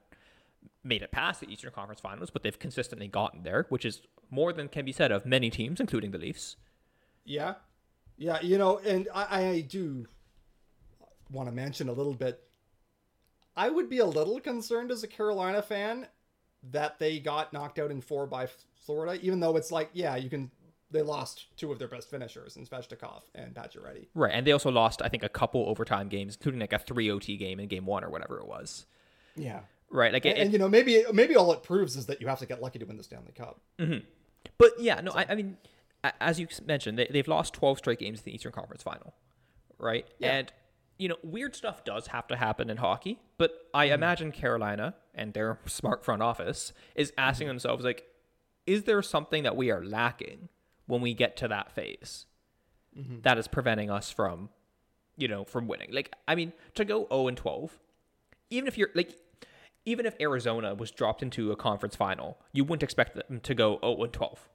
[0.84, 4.52] made it past the Eastern Conference Finals, but they've consistently gotten there, which is more
[4.52, 6.56] than can be said of many teams, including the Leafs.
[7.24, 7.54] Yeah,
[8.16, 10.06] yeah, you know, and I, I do
[11.30, 12.42] want to mention a little bit.
[13.56, 16.06] I would be a little concerned as a Carolina fan
[16.72, 18.48] that they got knocked out in four by
[18.84, 20.50] Florida, even though it's like, yeah, you can
[20.90, 24.08] they lost two of their best finishers in Svechnikov and Pacioretty.
[24.14, 27.10] Right, and they also lost, I think, a couple overtime games, including like a three
[27.10, 28.86] OT game in Game One or whatever it was.
[29.34, 29.60] Yeah.
[29.90, 32.26] Right, like, and, it, and you know, maybe maybe all it proves is that you
[32.26, 33.60] have to get lucky to win the Stanley Cup.
[33.78, 34.04] Mm-hmm.
[34.58, 35.18] But yeah, no, so.
[35.18, 35.56] I, I, mean,
[36.20, 39.14] as you mentioned, they, they've lost twelve straight games in the Eastern Conference Final,
[39.78, 40.06] right?
[40.18, 40.38] Yeah.
[40.38, 40.52] And
[40.98, 43.94] you know, weird stuff does have to happen in hockey, but I mm-hmm.
[43.94, 47.50] imagine Carolina and their smart front office is asking mm-hmm.
[47.50, 48.06] themselves like,
[48.66, 50.48] is there something that we are lacking?
[50.86, 52.26] When we get to that phase
[52.96, 53.20] mm-hmm.
[53.22, 54.48] that is preventing us from
[55.16, 57.78] you know from winning like i mean to go 0 and 12
[58.50, 59.16] even if you're like
[59.84, 63.78] even if arizona was dropped into a conference final you wouldn't expect them to go
[63.82, 64.48] 0 and 12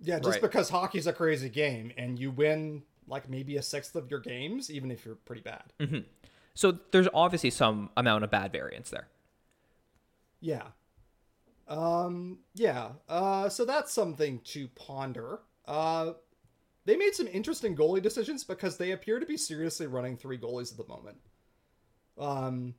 [0.00, 0.42] yeah just right?
[0.42, 4.70] because hockey's a crazy game and you win like maybe a sixth of your games
[4.70, 6.00] even if you're pretty bad mm-hmm.
[6.54, 9.08] so there's obviously some amount of bad variance there
[10.40, 10.68] yeah
[11.70, 12.90] um, yeah.
[13.08, 15.40] Uh, so that's something to ponder.
[15.66, 16.12] Uh,
[16.84, 20.72] they made some interesting goalie decisions because they appear to be seriously running three goalies
[20.72, 21.18] at the moment.
[22.18, 22.74] Um,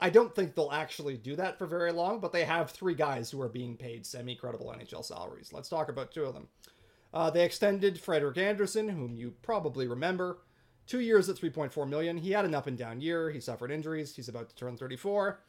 [0.00, 3.30] I don't think they'll actually do that for very long, but they have three guys
[3.30, 5.52] who are being paid semi-credible NHL salaries.
[5.52, 6.48] Let's talk about two of them.
[7.12, 10.38] Uh, they extended Frederik Andersen, whom you probably remember,
[10.86, 12.18] two years at 3.4 million.
[12.18, 13.30] He had an up and down year.
[13.30, 14.16] He suffered injuries.
[14.16, 15.40] He's about to turn 34.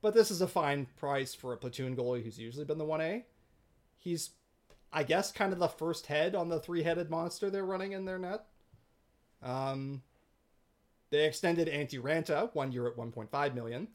[0.00, 3.24] But this is a fine price for a platoon goalie who's usually been the 1A.
[3.98, 4.30] He's,
[4.92, 8.04] I guess, kind of the first head on the three headed monster they're running in
[8.04, 8.44] their net.
[9.42, 10.02] Um,
[11.10, 13.88] they extended Antti Raanta one year at 1.5 million,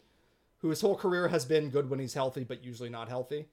[0.59, 3.47] who his whole career has been good when he's healthy, but usually not healthy.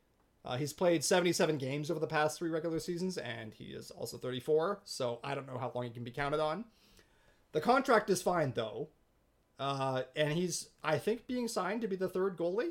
[0.44, 4.16] Uh, he's played 77 games over the past three regular seasons, and he is also
[4.16, 6.64] 34, so I don't know how long he can be counted on.
[7.52, 8.89] The contract is fine, though.
[9.61, 12.70] Uh, and he's, I think, being signed to be the third goalie.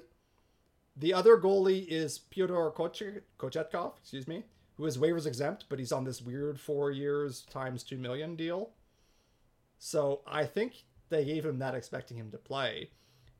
[0.97, 4.43] The other goalie is Pyotr Kochetkov, excuse me,
[4.75, 8.71] who is waivers exempt, but he's on this weird four years times two million deal.
[9.77, 12.89] So I think they gave him that expecting him to play.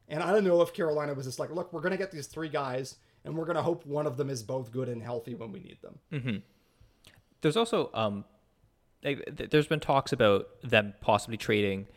[0.07, 2.27] And I don't know if Carolina was just like, look, we're going to get these
[2.27, 5.33] three guys, and we're going to hope one of them is both good and healthy
[5.33, 5.99] when we need them.
[6.13, 6.37] Mm-hmm.
[7.41, 8.25] There's also um,
[9.01, 11.87] there's been talks about them possibly trading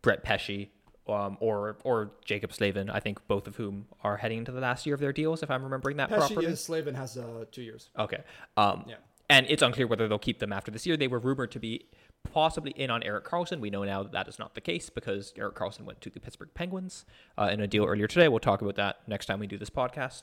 [0.00, 0.68] Brett Pesce
[1.08, 2.90] um, or or Jaccob Slavin.
[2.90, 5.50] I think both of whom are heading into the last year of their deals, if
[5.50, 6.46] I'm remembering that Pesce properly.
[6.46, 7.90] is Slavin has uh, two years.
[7.98, 8.22] Okay.
[8.56, 8.96] Um, Yeah.
[9.30, 10.94] And it's unclear whether they'll keep them after this year.
[10.94, 11.86] They were rumored to be
[12.34, 13.60] possibly in on Erik Karlsson.
[13.60, 16.20] We know now that that is not the case because Erik Karlsson went to the
[16.20, 17.06] Pittsburgh Penguins
[17.38, 18.28] uh, in a deal earlier today.
[18.28, 20.22] We'll talk about that next time we do this podcast.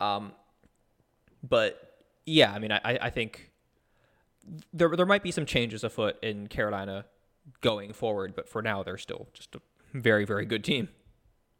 [0.00, 0.32] Um,
[1.42, 3.50] but yeah, I mean, I, I think
[4.72, 7.04] there there might be some changes afoot in Carolina
[7.60, 9.60] going forward, but for now, they're still just a
[9.92, 10.88] very very good team.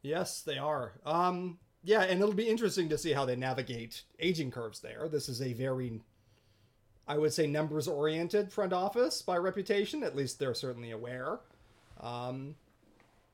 [0.01, 0.93] Yes, they are.
[1.05, 5.07] Um, yeah, and it'll be interesting to see how they navigate aging curves there.
[5.07, 6.01] This is a very,
[7.07, 10.03] I would say, numbers oriented front office by reputation.
[10.03, 11.39] At least they're certainly aware.
[11.99, 12.55] Um,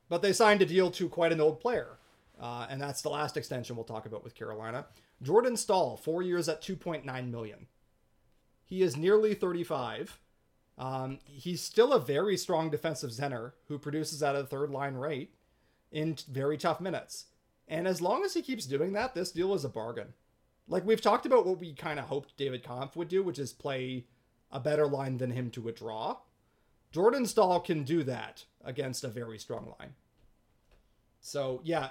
[0.10, 1.98] but they signed a deal to quite an old player.
[2.40, 4.86] Uh, and that's the last extension we'll talk about with Carolina.
[5.22, 7.68] Jordan Staal, four years at 2.9 million.
[8.65, 10.19] He is nearly 35.
[10.78, 15.34] Um, he's still a very strong defensive center who produces at a third line rate
[15.91, 17.26] in very tough minutes.
[17.68, 20.14] And as long as he keeps doing that, this deal is a bargain.
[20.68, 23.54] Like we've talked about what we kind of hoped David Kampf would do, which is
[23.54, 24.06] play
[24.52, 26.18] a better line than him to withdraw.
[26.91, 29.94] Jordan Staal can do that against a very strong line.
[31.20, 31.90] So yeah,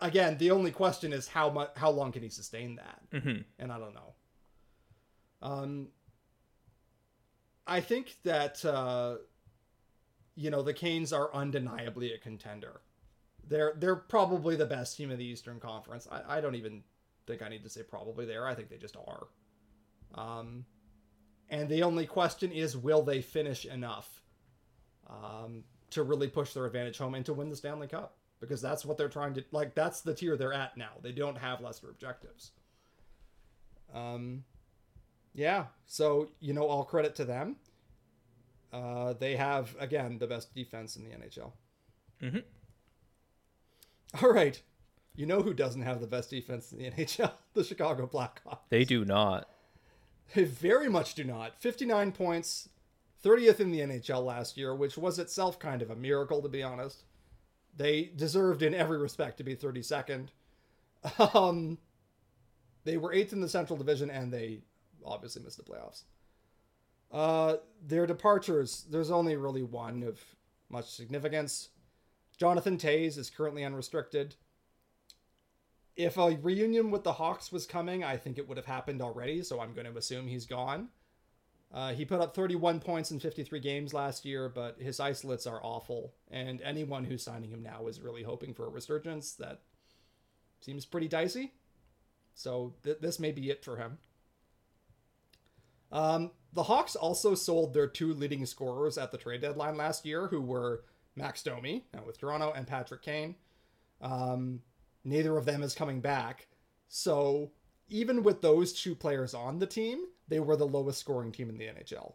[0.00, 3.00] again, the only question is how much, how long can he sustain that?
[3.12, 3.42] Mm-hmm.
[3.58, 4.14] and I don't know.
[5.42, 5.88] Um,
[7.66, 9.16] I think that uh,
[10.34, 12.80] you know the Canes are undeniably a contender.
[13.48, 16.06] They're they're probably the best team in the Eastern Conference.
[16.10, 16.82] I, I don't even
[17.26, 18.46] think I need to say probably there.
[18.46, 19.26] I think they just are.
[20.14, 20.64] Um,
[21.48, 24.22] and the only question is, will they finish enough
[25.08, 28.16] um, to really push their advantage home and to win the Stanley Cup?
[28.40, 29.74] Because that's what they're trying to like.
[29.74, 30.90] That's the tier they're at now.
[31.02, 32.52] They don't have lesser objectives.
[33.94, 34.44] Um,
[35.36, 35.66] yeah.
[35.86, 37.56] So you know, all credit to them.
[38.72, 41.52] Uh, they have again the best defense in the NHL.
[42.20, 42.42] Mhm.
[44.22, 44.60] All right.
[45.14, 47.32] You know who doesn't have the best defense in the NHL?
[47.54, 48.58] The Chicago Blackhawks.
[48.68, 49.48] They do not.
[50.34, 51.58] They very much do not.
[51.58, 52.68] 59 points,
[53.24, 56.62] 30th in the NHL last year, which was itself kind of a miracle, to be
[56.62, 57.04] honest.
[57.74, 60.28] They deserved, in every respect, to be 32nd.
[61.34, 61.78] Um,
[62.84, 64.60] they were eighth in the Central Division, and they
[65.06, 66.02] obviously missed the playoffs.
[67.12, 67.56] Uh,
[67.86, 70.20] their departures, there's only really one of
[70.68, 71.70] much significance.
[72.36, 74.34] Jonathan Toews is currently unrestricted.
[75.96, 79.42] If a reunion with the Hawks was coming, I think it would have happened already,
[79.42, 80.88] so I'm going to assume he's gone.
[81.72, 85.60] Uh, he put up 31 points in 53 games last year, but his isolates are
[85.62, 89.62] awful, and anyone who's signing him now is really hoping for a resurgence that
[90.60, 91.54] seems pretty dicey.
[92.34, 93.98] So th- this may be it for him.
[95.92, 100.28] Um, the Hawks also sold their two leading scorers at the trade deadline last year,
[100.28, 100.84] who were
[101.14, 103.34] Max Domi, now with Toronto, and Patrick Kane.
[104.00, 104.60] Um,
[105.04, 106.48] neither of them is coming back.
[106.88, 107.50] So
[107.88, 111.58] even with those two players on the team, they were the lowest scoring team in
[111.58, 112.14] the NHL.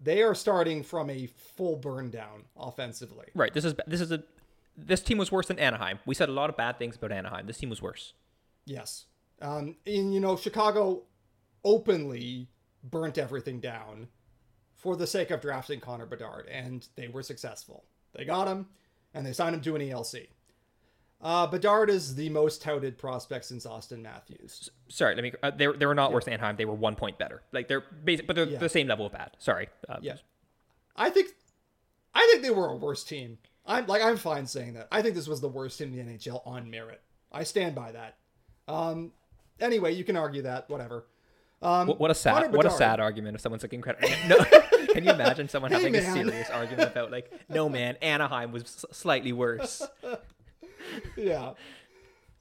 [0.00, 3.26] They are starting from a full burn down offensively.
[3.34, 3.54] Right.
[3.54, 4.24] This is this is a
[4.76, 6.00] this team was worse than Anaheim.
[6.06, 7.46] We said a lot of bad things about Anaheim.
[7.46, 8.14] This team was worse.
[8.64, 9.06] Yes.
[9.40, 11.02] Um, and, you know, Chicago
[11.64, 12.48] openly
[12.84, 14.08] burnt everything down
[14.74, 17.84] for the sake of drafting Connor Bedard, and they were successful.
[18.14, 18.66] They got him,
[19.14, 20.28] and they signed him to an ELC.
[21.20, 24.70] Uh, Bedard is the most touted prospect since Auston Matthews.
[24.88, 25.32] Sorry, let me.
[25.40, 26.56] Uh, they they were not worse than Anaheim.
[26.56, 27.42] They were one point better.
[27.52, 28.58] Like they're basic, but they're Yeah.
[28.58, 29.36] the same level of bad.
[29.38, 29.68] Sorry.
[29.88, 30.16] Uh, Yeah.
[30.96, 31.28] I think,
[32.12, 33.38] I think they were a worse team.
[33.64, 34.88] I'm like I'm fine saying that.
[34.90, 37.00] I think this was the worst team in the NHL on merit.
[37.30, 38.16] I stand by that.
[38.66, 39.12] Um,
[39.60, 40.68] anyway, you can argue that.
[40.68, 41.06] Whatever.
[41.62, 44.08] Um, What, what a sad Connor what a sad argument if someone's like incredible.
[44.28, 44.36] No,
[44.92, 48.62] can you imagine someone Hey, having a serious argument about like, no man, Anaheim was
[48.64, 49.82] s- slightly worse.
[51.16, 51.52] yeah.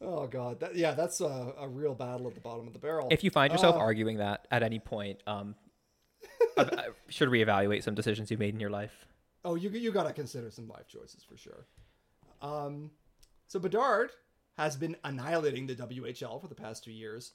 [0.02, 0.60] Oh god.
[0.62, 3.08] That, yeah, that's a, a real battle at the bottom of the barrel.
[3.12, 5.56] If you find yourself Uh, arguing that at any point, um,
[6.58, 6.66] uh,
[7.08, 9.06] should reevaluate some decisions you made in your life.
[9.46, 11.68] oh, you you got to consider some life choices for sure.
[12.42, 12.92] Um,
[13.48, 14.10] so Bedard
[14.58, 17.34] has been annihilating the WHL for the past two years.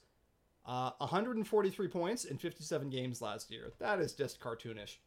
[0.67, 3.71] Uh, 143 points in 57 games last year.
[3.79, 4.97] That is just cartoonish.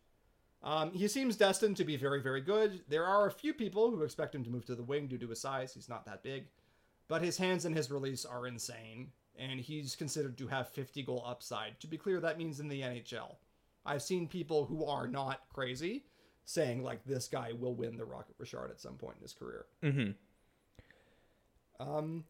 [0.62, 2.82] Um, he seems destined to be very, very good.
[2.88, 5.28] There are a few people who expect him to move to the wing due to
[5.28, 5.74] his size.
[5.74, 6.44] He's not that big.
[7.08, 11.24] But his hands and his release are insane, and he's considered to have 50 goal
[11.26, 11.78] upside.
[11.80, 13.36] To be clear, that means in the NHL.
[13.84, 16.04] I've seen people who are not crazy
[16.44, 19.66] saying, like, this guy will win the Rocket Richard at some point in his career.
[19.82, 20.10] Mm-hmm.
[21.88, 22.24] Um,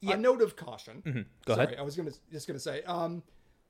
[0.00, 0.14] Yeah.
[0.14, 1.02] A note of caution.
[1.04, 1.20] Mm-hmm.
[1.44, 1.78] Go Sorry, ahead.
[1.78, 3.22] I was gonna just gonna say, um,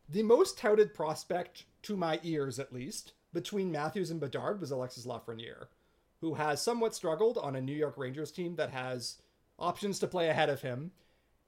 [0.09, 5.07] the most touted prospect to my ears, at least, between Matthews and Bedard was Alexis
[5.07, 5.67] Lafreniere,
[6.21, 9.19] who has somewhat struggled on a New York Rangers team that has
[9.59, 10.93] options to play ahead of him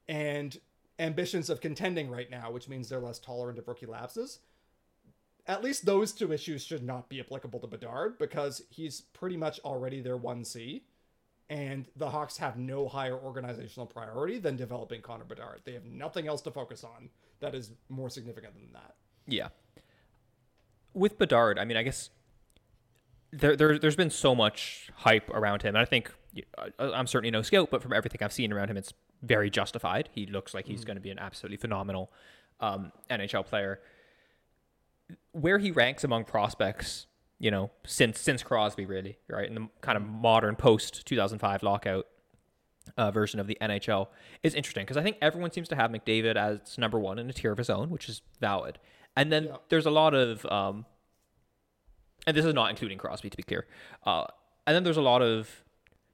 [0.07, 0.59] and
[0.99, 4.39] ambitions of contending right now, which means they're less tolerant of rookie lapses.
[5.45, 9.59] At least those two issues should not be applicable to Bedard because he's pretty much
[9.61, 10.83] already their 1C.
[11.53, 15.61] And the Hawks have no higher organizational priority than developing Connor Bedard.
[15.65, 17.11] They have nothing else to focus on
[17.41, 18.95] that is more significant than that.
[19.27, 19.49] Yeah.
[20.95, 22.09] With Bedard, I mean, I guess
[23.31, 26.11] there, there there's been so much hype around him, and I think
[26.79, 30.09] I'm certainly no scout, but from everything I've seen around him, it's very justified.
[30.11, 30.87] He looks like he's mm.
[30.87, 32.11] going to be an absolutely phenomenal
[32.61, 33.79] um, NHL player.
[35.33, 37.05] Where he ranks among prospects,
[37.43, 42.07] you know, since since Crosby, really, right, in the kind of modern post 2005 lockout
[42.97, 44.07] uh, version of the NHL,
[44.43, 47.33] is interesting because I think everyone seems to have McDavid as number one in a
[47.33, 48.79] tier of his own, which is valid.
[49.17, 49.57] And then yeah.
[49.67, 50.85] there's a lot of, um,
[52.25, 53.67] and this is not including Crosby, to be clear.
[54.05, 54.23] Uh,
[54.65, 55.65] and then there's a lot of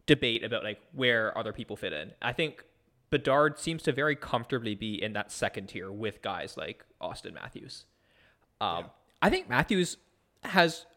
[0.07, 2.11] debate about like where other people fit in.
[2.23, 2.63] I think
[3.11, 7.85] Bedard seems to very comfortably be in that second tier with guys like Auston Matthews.
[8.59, 8.85] Um, yeah.
[9.21, 9.97] I think Matthews
[10.43, 10.87] has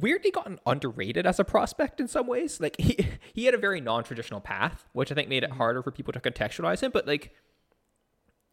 [0.00, 2.60] weirdly gotten underrated as a prospect in some ways.
[2.60, 5.58] Like he he had a very non-traditional path, which I think made it mm-hmm.
[5.58, 6.90] harder for people to contextualize him.
[6.92, 7.34] But like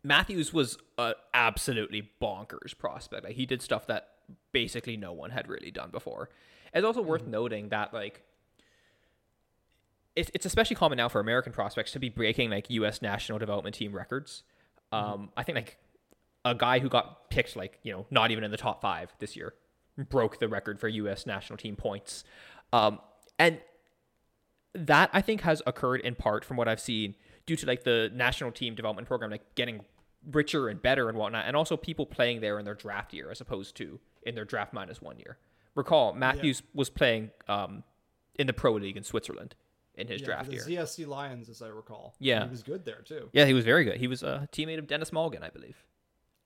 [0.03, 3.25] Matthews was an absolutely bonkers prospect.
[3.25, 4.09] Like he did stuff that
[4.51, 6.29] basically no one had really done before.
[6.73, 7.31] It's also worth mm-hmm.
[7.31, 8.23] noting that like
[10.15, 13.01] it's, it's especially common now for American prospects to be breaking like U.S.
[13.01, 14.43] national development team records.
[14.91, 15.13] Mm-hmm.
[15.13, 15.77] Um, I think like
[16.45, 19.35] a guy who got picked like you know not even in the top five this
[19.35, 19.53] year
[19.97, 21.25] broke the record for U.S.
[21.25, 22.23] national team points,
[22.71, 22.99] um,
[23.37, 23.59] and
[24.73, 27.15] that I think has occurred in part from what I've seen
[27.45, 29.81] due to like the national team development program like getting
[30.31, 33.41] richer and better and whatnot, and also people playing there in their draft year as
[33.41, 35.37] opposed to in their draft minus one year.
[35.75, 36.69] Recall Matthews yeah.
[36.73, 37.83] was playing um,
[38.37, 39.55] in the pro league in Switzerland
[39.95, 40.63] in his yeah, draft the year.
[40.63, 42.15] ZSC Lions, as I recall.
[42.19, 43.29] Yeah, he was good there too.
[43.33, 43.97] Yeah, he was very good.
[43.97, 45.83] He was a teammate of Denis Malgin, I believe.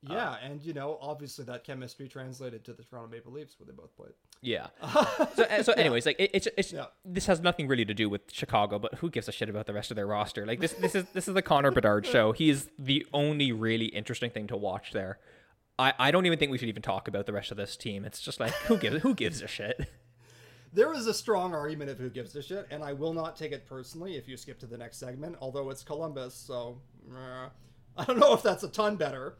[0.02, 3.66] Yeah, uh, and you know, obviously that chemistry translated to the Toronto Maple Leafs where
[3.66, 4.12] they both played.
[4.40, 4.68] Yeah.
[5.34, 6.86] so, so, anyways, like it, it's it's yeah.
[7.04, 9.74] this has nothing really to do with Chicago, but who gives a shit about the
[9.74, 10.46] rest of their roster?
[10.46, 12.30] Like this this is this is the Connor Bedard show.
[12.30, 15.18] He is the only really interesting thing to watch there.
[15.80, 18.04] I, I don't even think we should even talk about the rest of this team.
[18.04, 19.88] It's just like who gives who gives a shit.
[20.70, 23.52] There is a strong argument of who gives a shit, and I will not take
[23.52, 25.36] it personally if you skip to the next segment.
[25.40, 27.48] Although it's Columbus, so uh,
[27.96, 29.38] I don't know if that's a ton better.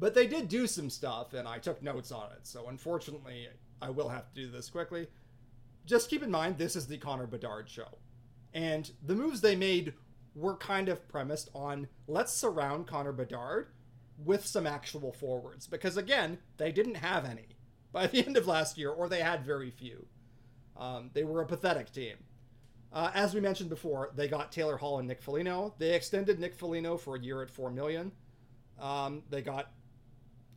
[0.00, 2.46] But they did do some stuff, and I took notes on it.
[2.46, 3.48] So unfortunately,
[3.82, 5.08] I will have to do this quickly.
[5.86, 7.98] Just keep in mind, this is the Connor Bedard show.
[8.54, 9.94] And the moves they made
[10.34, 13.68] were kind of premised on let's surround Connor Bedard
[14.24, 15.66] with some actual forwards.
[15.66, 17.56] Because again, they didn't have any
[17.92, 20.06] by the end of last year, or they had very few.
[20.76, 22.16] Um, they were a pathetic team.
[22.92, 25.74] Uh, as we mentioned before, they got Taylor Hall and Nick Foligno.
[25.78, 28.12] They extended Nick Foligno for a year at four million.
[28.78, 29.72] Um, they got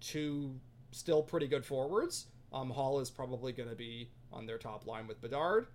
[0.01, 0.59] two
[0.91, 2.27] still pretty good forwards.
[2.51, 5.67] Um, Hall is probably going to be on their top line with Bedard,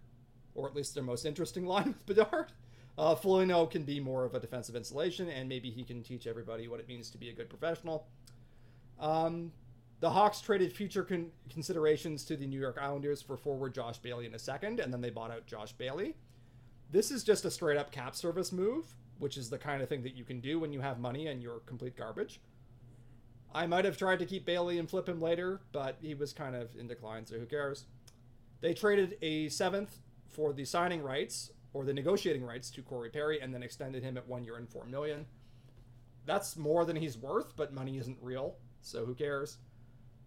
[0.55, 2.53] or at least their most interesting line with Bedard.
[2.99, 6.67] Uh, Foligno can be more of a defensive insulation, and maybe he can teach everybody
[6.67, 8.07] what it means to be a good professional.
[8.99, 9.53] Um,
[10.01, 14.27] the Hawks traded future con- considerations to the New York Islanders for forward Josh Bailey
[14.27, 16.17] in a second, and then they bought out Josh Bailey.
[16.91, 20.03] This is just a straight up cap service move, which is the kind of thing
[20.03, 22.41] that you can do when you have money and you're complete garbage.
[23.57, 26.55] I might have tried to keep Bailey and flip him later, but he was kind
[26.55, 27.87] of in decline, so who cares?
[28.61, 29.97] They traded a seventh
[30.29, 34.19] for the signing rights or the negotiating rights to Corey Perry, and then extended him
[34.19, 35.25] at one year and four million.
[36.27, 39.57] That's more than he's worth, but money isn't real, so who cares?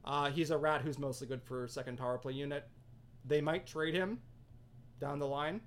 [0.04, 2.68] Uh, he's a rat who's mostly good for second power play unit.
[3.26, 4.22] They might trade him
[5.00, 5.62] down the line.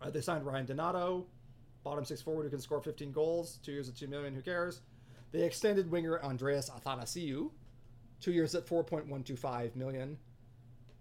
[0.00, 1.26] Uh, they signed Ryan Donato,
[1.82, 4.34] bottom six forward who can score 15 goals, two years at two million.
[4.34, 4.80] Who cares?
[5.34, 7.50] They extended winger Andreas Athanasiou,
[8.20, 10.16] two years at 4.125 million.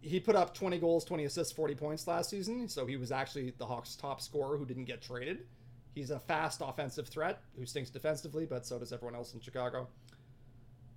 [0.01, 3.53] He put up 20 goals, 20 assists, 40 points last season, so he was actually
[3.59, 5.45] the Hawks' top scorer who didn't get traded.
[5.93, 9.87] He's a fast offensive threat who stinks defensively, but so does everyone else in Chicago.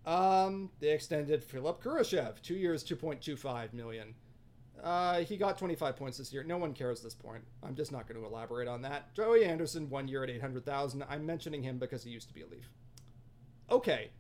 [0.07, 4.15] Um, they extended Philipp Kurashev, two years, 2.25 million.
[4.83, 6.43] Uh, he got 25 points this year.
[6.43, 7.45] No one cares this point.
[7.63, 9.15] I'm just not going to elaborate on that.
[9.15, 11.05] Joey Anderson, one year at 800,000.
[11.07, 12.71] I'm mentioning him because he used to be a Leaf
[13.71, 14.11] okay.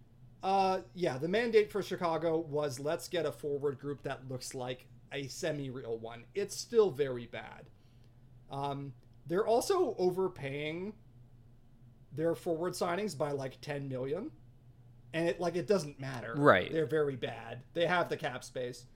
[0.43, 4.86] Uh, yeah, the mandate for Chicago was let's get a forward group that looks like
[5.12, 6.24] a semi-real one.
[6.35, 7.70] It's still very bad.
[8.51, 8.93] Um,
[9.27, 10.94] they're also overpaying
[12.12, 14.31] their forward signings by like 10 million
[15.12, 18.86] and it like it doesn't matter right they're very bad they have the cap space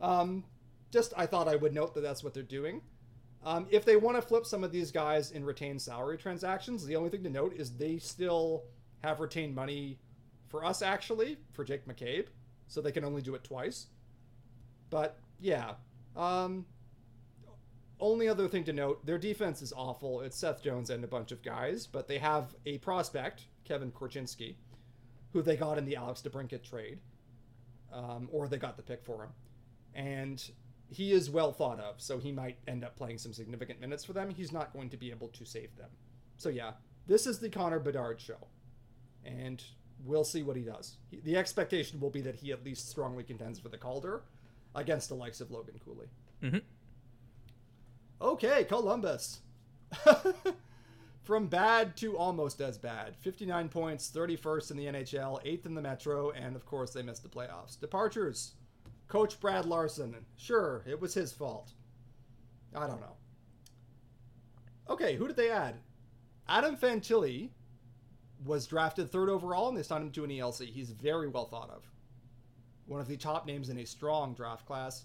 [0.00, 0.44] Um,
[0.90, 2.80] just I thought I would note that that's what they're doing.
[3.44, 6.96] Um, if they want to flip some of these guys in retained salary transactions, the
[6.96, 8.64] only thing to note is they still
[9.02, 9.98] have retained money
[10.48, 12.26] for us actually for Jake McCabe,
[12.66, 13.86] so they can only do it twice.
[14.90, 15.74] But yeah,
[16.16, 16.66] um,
[18.00, 20.20] only other thing to note: their defense is awful.
[20.20, 24.56] It's Seth Jones and a bunch of guys, but they have a prospect, Kevin Korchinski,
[25.32, 26.98] who they got in the Alex DeBrincat trade,
[27.92, 29.30] um, or they got the pick for him,
[29.94, 30.50] and
[30.90, 34.12] he is well thought of, so he might end up playing some significant minutes for
[34.12, 34.28] them.
[34.30, 35.90] He's not going to be able to save them.
[36.36, 36.72] So yeah,
[37.06, 38.48] this is the Connor Bedard show,
[39.24, 39.62] and
[40.04, 40.96] we'll see what he does.
[41.10, 44.22] He, the expectation will be that he at least strongly contends for the Calder
[44.74, 46.06] against the likes of Logan Cooley.
[46.42, 46.58] Mm-hmm.
[48.22, 49.40] Okay, Columbus.
[51.22, 53.16] From bad to almost as bad.
[53.16, 57.22] 59 points, 31st in the NHL, 8th in the Metro, and of course they missed
[57.22, 57.78] the playoffs.
[57.78, 58.52] Departures.
[59.08, 60.14] Coach Brad Larsen.
[60.36, 61.72] Sure, it was his fault.
[62.74, 63.16] I don't know.
[64.88, 65.76] Okay, who did they add?
[66.48, 67.50] Adam Fantilli
[68.44, 70.66] was drafted third overall, and they signed him to an ELC.
[70.66, 71.90] He's very well thought of.
[72.86, 75.04] One of the top names in a strong draft class.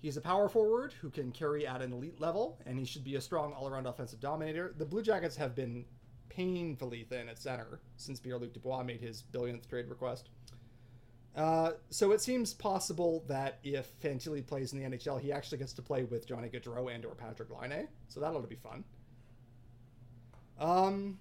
[0.00, 3.14] He's a power forward who can carry at an elite level, and he should be
[3.14, 4.74] a strong all around offensive dominator.
[4.76, 5.84] The Blue Jackets have been
[6.28, 10.30] painfully thin at center since Pierre Luc Dubois made his billionth trade request.
[11.36, 15.72] Uh, so it seems possible that if Fantilli plays in the NHL, he actually gets
[15.74, 17.88] to play with Johnny Gaudreau and or Patrik Laine.
[18.08, 18.84] So that'll be fun.
[20.58, 21.18] Um,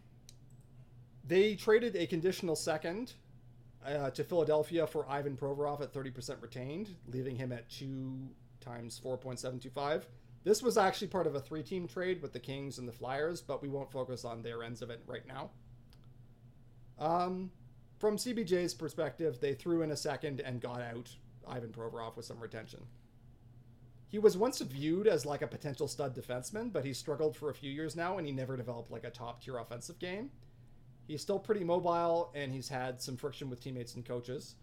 [1.25, 3.13] they traded a conditional second
[3.85, 8.29] uh, to Philadelphia for Ivan Provorov at 30% retained, leaving him at 2
[8.59, 10.03] times 4.725.
[10.43, 13.41] This was actually part of a three team trade with the Kings and the Flyers,
[13.41, 15.51] but we won't focus on their ends of it right now.
[16.97, 17.51] Um,
[17.99, 21.15] from CBJ's perspective, they threw in a second and got out
[21.47, 22.81] Ivan Provorov with some retention.
[24.07, 27.53] He was once viewed as like a potential stud defenseman, but he struggled for a
[27.53, 30.31] few years now and he never developed like a top tier offensive game.
[31.11, 34.55] He's still pretty mobile and he's had some friction with teammates and coaches,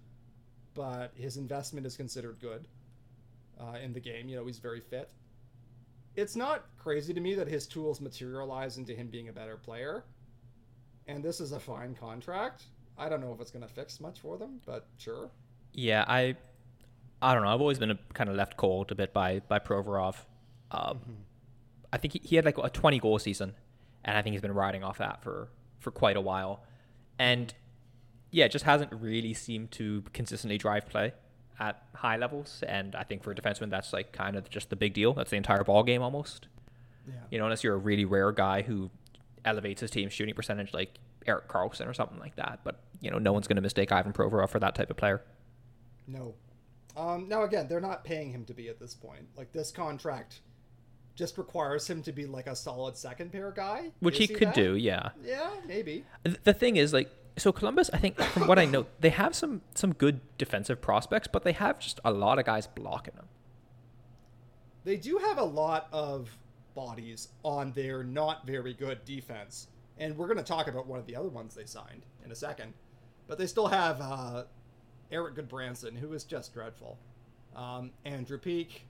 [0.73, 2.66] but his investment is considered good
[3.61, 4.31] uh, in the game.
[4.31, 5.11] You know, he's very fit.
[6.16, 10.05] It's not crazy to me that his tools materialize into him being a better player,
[11.07, 12.62] and this is a fine contract.
[12.97, 15.31] I don't know if it's going to fix much for them, but sure.
[15.75, 16.35] Yeah, I,
[17.20, 17.51] I don't know.
[17.51, 20.16] I've always been a, kind of left cold a bit by by Provorov.
[20.70, 21.12] Um, mm-hmm.
[21.93, 23.53] I think he, he had like a 20 goal season,
[24.03, 26.62] and I think he's been riding off that for for quite a while,
[27.18, 27.55] and
[28.30, 31.12] yeah, it just hasn't really seemed to consistently drive play
[31.59, 32.62] at high levels.
[32.66, 35.14] And I think for a defenseman, that's like kind of just the big deal.
[35.14, 36.48] That's the entire ball game almost.
[37.06, 37.14] Yeah.
[37.30, 38.90] You know, unless you're a really rare guy who
[39.44, 42.60] elevates his team's shooting percentage, like Erik Karlsson or something like that.
[42.64, 45.22] But you know, no one's going to mistake Ivan Provorov for that type of player.
[46.06, 46.34] No.
[46.96, 49.26] Um, now again, they're not paying him to be at this point.
[49.36, 50.40] Like this contract
[51.19, 54.55] just requires him to be like a solid second pair guy, which he, could that?
[54.55, 54.77] do.
[54.77, 55.11] Yeah.
[55.23, 56.05] Yeah, maybe.
[56.45, 59.62] The thing is, like, so Columbus, I think, from what I know, they have some
[59.74, 63.27] some good defensive prospects, but they have just a lot of guys blocking them.
[64.85, 66.31] They do have a lot of
[66.74, 69.66] bodies on their not very good defense
[69.99, 72.35] and we're going to talk about one of the other ones they signed in a
[72.35, 72.73] second.
[73.27, 74.45] But they still have uh,
[75.11, 76.99] Erik Gudbranson, who is just dreadful.
[77.55, 78.82] Um, Andrew Peeke,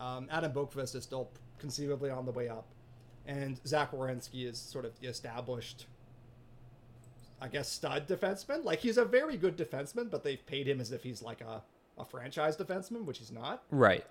[0.00, 2.66] um, Adam Boqvist is still conceivably on the way up,
[3.26, 5.86] and Zach Werenski is sort of the established,
[7.40, 8.64] I guess, stud defenseman.
[8.64, 11.62] Like he's a very good defenseman, but they've paid him as if he's like a,
[11.98, 13.62] a franchise defenseman, which he's not.
[13.70, 14.04] Right.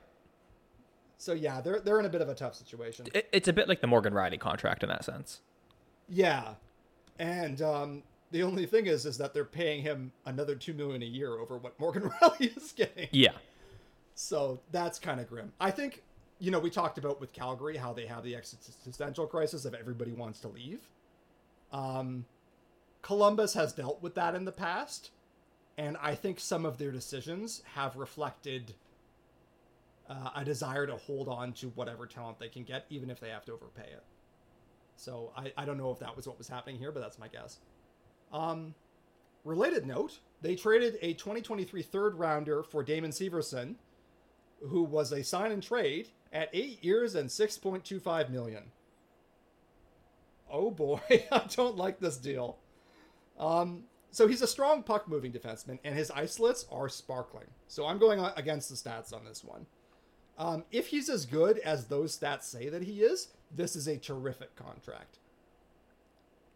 [1.18, 3.08] So yeah, they're they're in a bit of a tough situation.
[3.14, 5.42] It's a bit like the Morgan Rielly contract in that sense.
[6.10, 6.56] Yeah,
[7.18, 11.06] and um, the only thing is, is that they're paying him another two million a
[11.06, 13.08] year over what Morgan Rielly is getting.
[13.12, 13.34] Yeah.
[14.16, 15.54] So that's kind of grim.
[15.60, 16.02] I think,
[16.44, 20.12] you know, we talked about with Calgary how they have the existential crisis of everybody
[20.12, 20.90] wants to leave.
[21.72, 22.26] Um,
[23.02, 25.12] Columbus has dealt with that in the past,
[25.78, 28.74] and I think some of their decisions have reflected
[30.10, 33.30] uh, a desire to hold on to whatever talent they can get, even if they
[33.30, 34.04] have to overpay it.
[34.98, 37.30] So I, I don't know if that was what was happening here, but that's my
[37.30, 37.60] guess.
[38.34, 38.76] Um,
[39.46, 43.76] related note, they traded a 2023 third rounder for Damon Severson,
[44.68, 48.64] who was a sign and trade at eight years and 6.25 million.
[50.52, 51.00] Oh boy,
[51.32, 52.58] I don't like this deal.
[53.40, 57.48] Um, so he's a strong puck moving defenseman, and his islets are sparkling.
[57.68, 59.66] So I'm going against the stats on this one.
[60.38, 63.98] Um, if he's as good as those stats say that he is, this is a
[63.98, 65.20] terrific contract.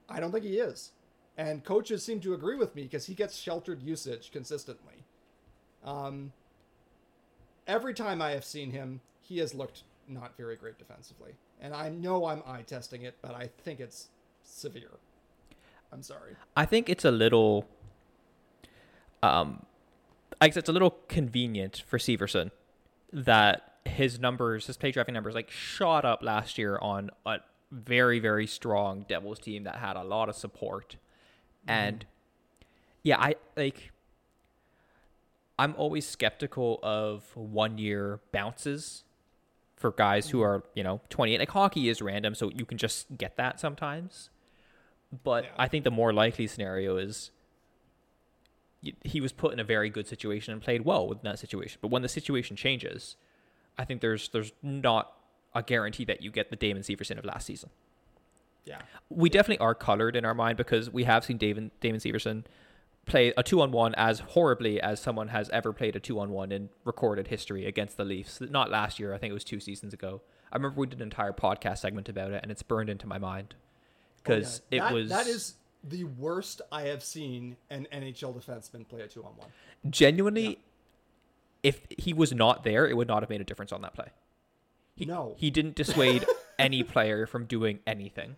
[0.09, 0.91] I don't think he is.
[1.37, 5.03] And coaches seem to agree with me because he gets sheltered usage consistently.
[5.83, 6.33] Um,
[7.67, 11.33] every time I have seen him, he has looked not very great defensively.
[11.59, 14.07] And I know I'm eye testing it, but I think it's
[14.43, 14.91] severe.
[15.91, 16.35] I'm sorry.
[16.55, 17.67] I think it's a little,
[19.21, 19.65] um,
[20.39, 22.51] I guess it's a little convenient for Severson
[23.11, 27.37] that his numbers, his play driving numbers, like shot up last year on a
[27.71, 30.97] very very strong Devils team that had a lot of support,
[31.67, 31.71] mm-hmm.
[31.71, 32.05] and
[33.03, 33.91] yeah, I like.
[35.59, 39.03] I'm always skeptical of one year bounces
[39.77, 40.47] for guys who mm-hmm.
[40.47, 41.39] are, you know, 28.
[41.39, 44.29] Like hockey is random, so you can just get that sometimes.
[45.23, 45.49] But yeah.
[45.57, 47.31] I think the more likely scenario is
[49.03, 51.79] he was put in a very good situation and played well within that situation.
[51.81, 53.15] But when the situation changes,
[53.77, 55.13] I think there's there's not
[55.55, 57.69] a guarantee that you get the Damon Severson of last season.
[58.65, 62.43] Yeah, we definitely are colored in our mind because we have seen Damon Damon Severson
[63.07, 66.29] play a two on one as horribly as someone has ever played a two on
[66.29, 68.39] one in recorded history against the Leafs.
[68.41, 70.21] Not last year, I think it was two seasons ago.
[70.51, 73.17] I remember we did an entire podcast segment about it, and it's burned into my
[73.17, 73.55] mind
[74.17, 74.89] because oh, yeah.
[74.89, 79.23] it was that is the worst I have seen an NHL defenseman play a two
[79.23, 79.49] on one.
[79.89, 80.55] Genuinely, yeah.
[81.63, 84.09] if he was not there, it would not have made a difference on that play.
[84.95, 86.25] He, no, he didn't dissuade
[86.59, 88.35] any player from doing anything.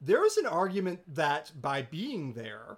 [0.00, 2.76] There is an argument that by being there,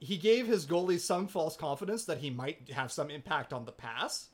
[0.00, 3.72] he gave his goalie some false confidence that he might have some impact on the
[3.72, 4.28] pass,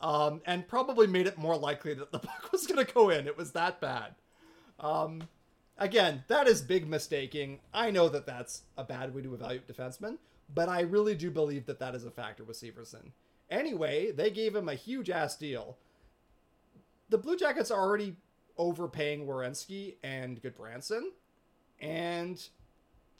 [0.00, 3.26] um, and probably made it more likely that the puck was going to go in.
[3.26, 4.14] It was that bad.
[4.80, 5.24] Um,
[5.76, 7.60] again, that is big mistaking.
[7.74, 10.18] I know that that's a bad way to evaluate defensemen,
[10.54, 13.12] but I really do believe that that is a factor with Severson.
[13.50, 15.76] Anyway, they gave him a huge ass deal.
[17.08, 18.16] The Blue Jackets are already
[18.56, 21.02] overpaying Werenski and Gudbranson,
[21.80, 22.48] and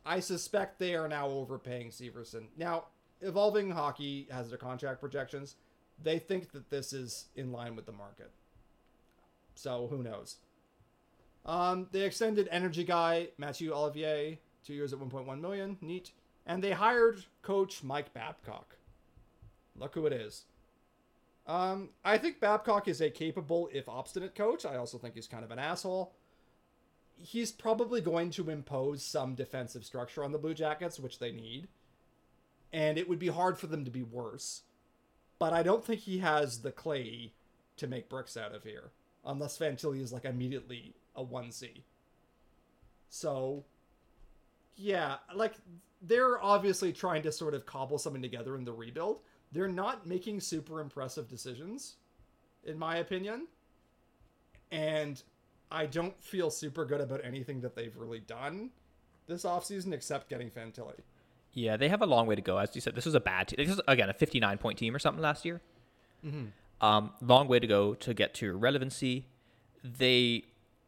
[0.05, 2.47] I suspect they are now overpaying Severson.
[2.57, 2.85] Now,
[3.21, 5.57] Evolving Hockey has their contract projections.
[6.03, 8.31] They think that this is in line with the market.
[9.55, 10.37] So who knows?
[11.45, 15.79] Um, they extended energy guy Mathieu Olivier two years at 1.1 million.
[15.81, 16.13] Neat.
[16.47, 18.77] And they hired coach Mike Babcock.
[19.77, 20.45] Look who it is.
[21.47, 24.67] Um, I think Babcock is a capable, if obstinate coach.
[24.67, 26.13] I also think he's kind of an asshole
[27.19, 31.69] he's probably going to impose some defensive structure on the Blue Jackets, which they need.
[32.73, 34.63] And it would be hard for them to be worse.
[35.39, 37.33] But I don't think he has the clay
[37.77, 38.91] to make bricks out of here.
[39.25, 41.83] Unless Fantilli is like immediately a 1C.
[43.09, 43.65] So,
[44.77, 45.55] yeah, like
[46.03, 49.21] they're obviously trying to sort of cobble something together in the rebuild.
[49.51, 51.97] They're not making super impressive decisions,
[52.65, 53.47] in my opinion.
[54.71, 55.23] And
[55.71, 58.71] I don't feel super good about anything that they've really done
[59.27, 61.01] this offseason except getting Fantilli.
[61.53, 62.59] Yeah, they have a long way to go.
[62.59, 63.57] As you said, this was a bad team.
[63.59, 65.61] This is, again, a 59 point team or something last year.
[66.25, 66.47] Mm-hmm.
[66.85, 69.27] Um, long way to go to get to relevancy.
[69.83, 70.45] They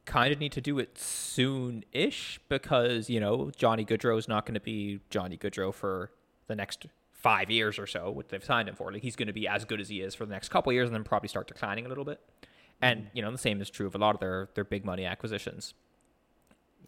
[0.06, 4.46] kind of need to do it soon ish because, you know, Johnny Gaudreau is not
[4.46, 6.10] going to be Johnny Gaudreau for
[6.46, 8.92] the next five years or so, what they've signed him for.
[8.92, 10.88] Like, he's going to be as good as he is for the next couple years
[10.88, 12.20] and then probably start declining a little bit.
[12.82, 15.04] And you know the same is true of a lot of their their big money
[15.04, 15.74] acquisitions.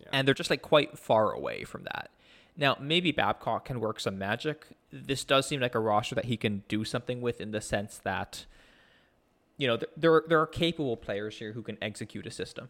[0.01, 0.09] Yeah.
[0.13, 2.11] And they're just like quite far away from that.
[2.57, 4.67] Now, maybe Babcock can work some magic.
[4.93, 7.99] This does seem like a roster that he can do something with in the sense
[8.05, 8.45] that,
[9.57, 12.69] you know, there there are capable players here who can execute a system,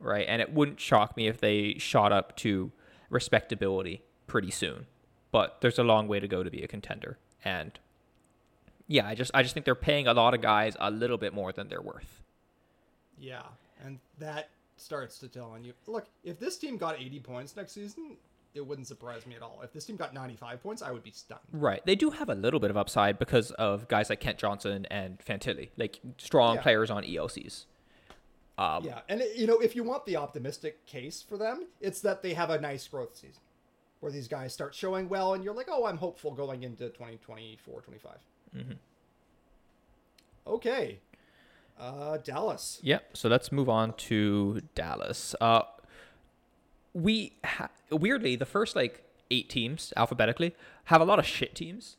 [0.00, 0.26] right?
[0.28, 2.72] And it wouldn't shock me if they shot up to
[3.08, 4.86] respectability pretty soon.
[5.30, 7.78] But there's a long way to go to be a contender, and
[8.86, 11.34] yeah, I just I just think they're paying a lot of guys a little bit
[11.34, 12.22] more than they're worth.
[13.18, 13.42] Yeah,
[13.84, 15.72] and that starts to tell on you.
[15.86, 18.16] Look, if this team got 80 points next season,
[18.54, 19.60] it wouldn't surprise me at all.
[19.62, 21.40] If this team got 95 points, I would be stunned.
[21.52, 21.84] Right.
[21.84, 25.18] They do have a little bit of upside because of guys like Kent Johnson and
[25.18, 26.62] Fantilli, like strong yeah.
[26.62, 27.66] players on ELCs.
[28.56, 32.22] Um, yeah, and you know, if you want the optimistic case for them, it's that
[32.22, 33.42] they have a nice growth season
[33.98, 37.80] where these guys start showing well, and you're like, oh, I'm hopeful going into 2024,
[37.80, 38.12] 25.
[38.56, 38.72] Mm-hmm.
[40.46, 41.00] Okay,
[41.78, 42.78] uh, Dallas.
[42.82, 43.16] Yep.
[43.16, 45.34] So let's move on to Dallas.
[45.40, 45.62] Uh,
[46.92, 51.96] we ha- weirdly the first like eight teams alphabetically have a lot of shit teams,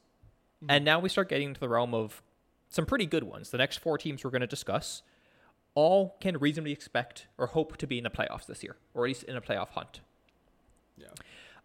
[0.63, 0.71] mm-hmm.
[0.71, 2.21] and now we start getting into the realm of
[2.69, 3.51] some pretty good ones.
[3.51, 5.01] The next four teams we're going to discuss
[5.73, 9.09] all can reasonably expect or hope to be in the playoffs this year, or at
[9.09, 9.99] least in a playoff hunt.
[10.97, 11.07] Yeah.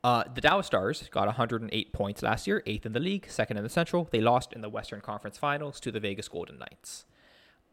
[0.03, 3.63] Uh, the Dallas Stars got 108 points last year, eighth in the league, second in
[3.63, 4.09] the Central.
[4.11, 7.05] They lost in the Western Conference Finals to the Vegas Golden Knights.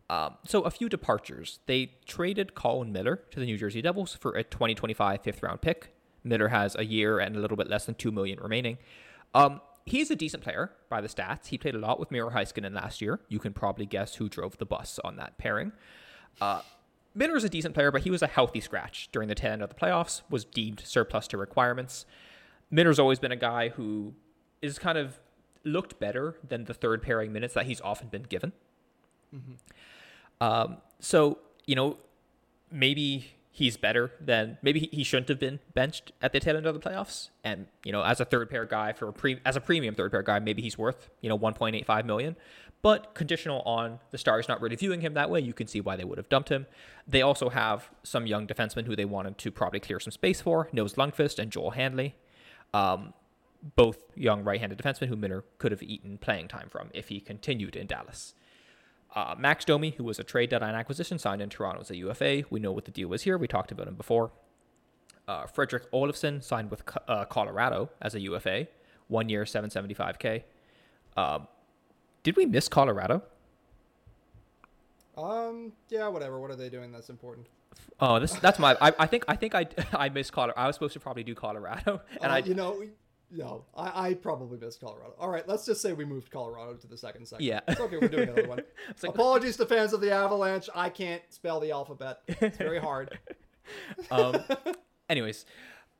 [0.09, 1.59] Um, so a few departures.
[1.65, 5.93] They traded Colin Miller to the New Jersey Devils for a 2025 fifth round pick.
[6.23, 8.77] Miller has a year and a little bit less than two million remaining.
[9.33, 11.47] Um, he's a decent player by the stats.
[11.47, 13.19] He played a lot with Miro Heiskanen last year.
[13.27, 15.73] You can probably guess who drove the bus on that pairing.
[16.39, 16.61] Uh,
[17.19, 19.69] is a decent player, but he was a healthy scratch during the tail end of
[19.69, 22.05] the playoffs, was deemed surplus to requirements.
[22.69, 24.13] Miller's always been a guy who
[24.61, 25.19] is kind of
[25.63, 28.53] looked better than the third pairing minutes that he's often been given.
[30.41, 31.97] Um, so, you know,
[32.71, 36.75] maybe he's better than maybe he- shouldn't have been benched at the tail end of
[36.75, 37.29] the playoffs.
[37.43, 40.11] And you know, as a third pair guy for a pre as a premium third
[40.11, 42.35] pair guy, maybe he's worth you know 1.85 million.
[42.83, 45.95] But conditional on the Stars not really viewing him that way, you can see why
[45.95, 46.67] they would have dumped him.
[47.07, 50.69] They also have some young defensemen who they wanted to probably clear some space for,
[50.71, 52.15] Nils Lundkvist and Joel Hanley.
[52.75, 53.13] Um,
[53.75, 57.75] both young right-handed defensemen who Miller could have eaten playing time from if he continued
[57.75, 58.35] in Dallas.
[59.15, 62.43] Uh, Max Domi, who was a trade deadline acquisition, signed in Toronto as a UFA.
[62.49, 63.37] We know what the deal was here.
[63.37, 64.31] We talked about him before.
[65.27, 68.67] Uh, Fredrik Olofsson signed with Co- uh, Colorado as a UFA,
[69.07, 70.43] one year, 775k.
[71.17, 71.47] Um,
[72.23, 73.23] did we miss Colorado?
[75.17, 76.39] Um, yeah, whatever.
[76.39, 77.47] What are they doing that's important?
[77.99, 78.77] Oh, this that's my.
[78.79, 80.53] I, I think I think I I missed Colorado.
[80.59, 82.83] I was supposed to probably do Colorado, and Uh, I you know,
[83.31, 85.13] no, I, I probably missed Colorado.
[85.19, 87.43] All right, let's just say we moved Colorado to the second segment.
[87.43, 87.59] Yeah.
[87.67, 87.97] it's okay.
[87.97, 88.59] We're doing another one.
[89.03, 90.69] Like- Apologies to fans of the Avalanche.
[90.73, 92.21] I can't spell the alphabet.
[92.27, 93.19] It's very hard.
[94.11, 94.37] um,
[95.09, 95.45] anyways,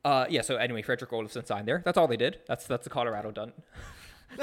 [0.06, 0.42] uh, yeah.
[0.42, 1.82] So anyway, Fredrik Olofsson signed there.
[1.84, 2.40] That's all they did.
[2.48, 3.52] That's that's the Colorado done.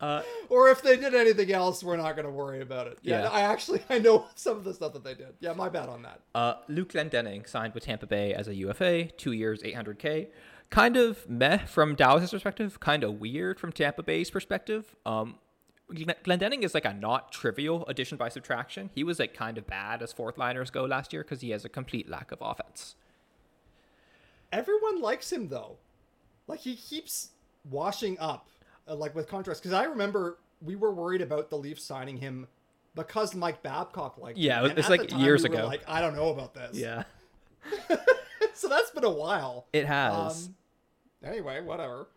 [0.00, 2.98] or if they did anything else, we're not going to worry about it.
[3.02, 3.28] Yeah, Yeah.
[3.30, 5.34] I actually I know some of the stuff that they did.
[5.40, 6.20] Yeah, my bad on that.
[6.34, 10.28] Uh, Luke Glendening signed with Tampa Bay as a UFA, two years, 800k.
[10.68, 14.96] Kind of meh from Dallas's perspective, kind of weird from Tampa Bay's perspective.
[15.06, 15.36] Um,
[15.94, 18.90] Glen- Glendening is like a not trivial addition by subtraction.
[18.92, 21.64] He was like kind of bad as fourth liners go last year because he has
[21.64, 22.96] a complete lack of offense.
[24.52, 25.76] Everyone likes him though.
[26.46, 27.30] Like he keeps
[27.68, 28.48] washing up,
[28.88, 29.60] uh, like with contracts.
[29.60, 32.46] Because I remember we were worried about the Leafs signing him
[32.94, 34.38] because Mike Babcock liked.
[34.38, 34.70] Yeah, him.
[34.70, 35.66] And it's like time, years we ago.
[35.66, 36.76] Like I don't know about this.
[36.76, 37.04] Yeah,
[38.54, 39.66] so that's been a while.
[39.72, 40.46] it has.
[40.46, 40.54] Um,
[41.24, 42.08] anyway, whatever.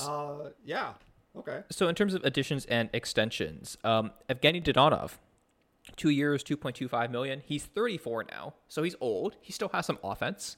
[0.00, 0.92] Uh, yeah.
[1.36, 1.62] Okay.
[1.70, 5.12] So in terms of additions and extensions, um, Evgeny Dadonov,
[5.96, 7.42] two years, two point two five million.
[7.44, 9.36] He's thirty four now, so he's old.
[9.40, 10.56] He still has some offense.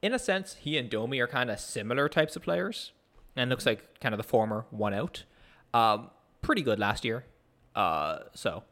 [0.00, 2.92] In a sense, he and Domi are kind of similar types of players,
[3.38, 5.24] and looks like kind of the former one out.
[5.72, 6.10] Um,
[6.42, 7.24] pretty good last year,
[7.74, 8.64] uh, so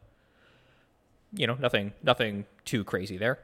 [1.33, 3.39] you know nothing, nothing too crazy there.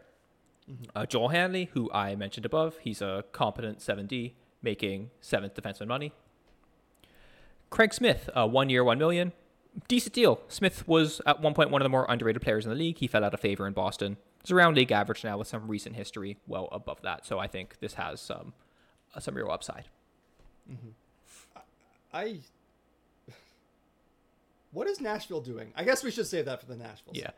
[0.96, 6.14] Uh, Joel Hanley, who I mentioned above, he's a competent 7D, making seventh defenseman money.
[7.70, 9.34] Craig Smith, uh, one year, one million.
[9.88, 10.40] Decent deal.
[10.48, 13.00] Smith was at one point one of the more underrated players in the league.
[13.00, 14.18] He fell out of favor in Boston.
[14.44, 17.26] He's around league average now with some recent history well above that.
[17.26, 18.54] So I think this has some
[19.16, 19.86] uh, some real upside.
[22.14, 22.40] I.
[24.72, 25.72] What is Nashville doing?
[25.76, 27.14] I guess we should save that for the Nashville.
[27.14, 27.30] Yeah.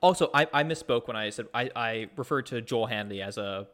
[0.00, 3.66] Also, I, I misspoke when I said I, I referred to Joel Hanley as a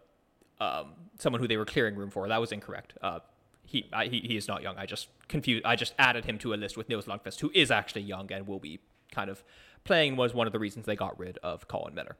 [0.58, 2.26] um, someone who they were clearing room for.
[2.28, 2.94] That was incorrect.
[3.02, 3.20] Uh,
[3.64, 4.76] he, I, he he is not young.
[4.78, 5.64] I just confused.
[5.64, 8.46] I just added him to a list with Nils Lundkvist, who is actually young and
[8.46, 8.80] will be
[9.12, 9.44] kind of
[9.84, 10.16] playing.
[10.16, 12.16] Was one of the reasons they got rid of Colin Miller.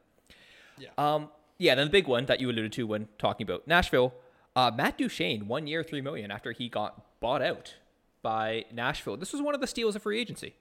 [0.77, 0.89] Yeah.
[0.97, 1.75] Um, yeah.
[1.75, 4.13] Then the big one that you alluded to when talking about Nashville,
[4.55, 7.75] uh, Matt Duchene, one year, three million after he got bought out
[8.21, 9.17] by Nashville.
[9.17, 10.55] This was one of the steals of free agency.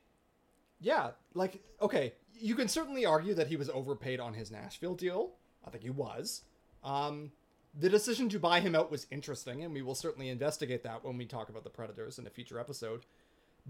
[0.81, 5.32] Yeah, like okay, you can certainly argue that he was overpaid on his Nashville deal.
[5.66, 6.43] I think he was.
[6.82, 7.32] Um,
[7.78, 11.16] the decision to buy him out was interesting, and we will certainly investigate that when
[11.16, 13.05] we talk about the Predators in a future episode.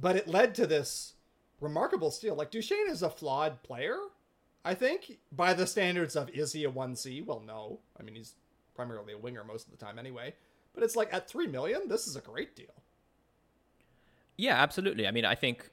[0.01, 1.15] But it led to this
[1.61, 2.35] remarkable steal.
[2.35, 3.97] Like Duchene is a flawed player,
[4.65, 7.21] I think, by the standards of is he a one C?
[7.21, 7.81] Well, no.
[7.99, 8.35] I mean, he's
[8.75, 10.35] primarily a winger most of the time anyway.
[10.73, 12.83] But it's like at three million, this is a great deal.
[14.41, 15.07] Yeah, absolutely.
[15.07, 15.69] I mean, I think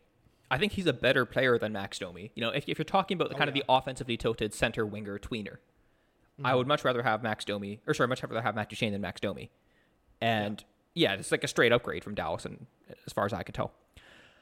[0.51, 2.31] I think he's a better player than Max Domi.
[2.35, 3.61] You know, if, if you're talking about the kind yeah.
[3.61, 5.57] of the offensively tilted center winger tweener,
[6.43, 9.01] I would much rather have Max Domi, or sorry, much rather have Matt Duchene than
[9.01, 9.49] Max Domi.
[10.19, 10.63] And
[10.93, 12.65] yeah, it's like a straight upgrade from Dallas, and
[13.05, 13.71] as far as I can tell.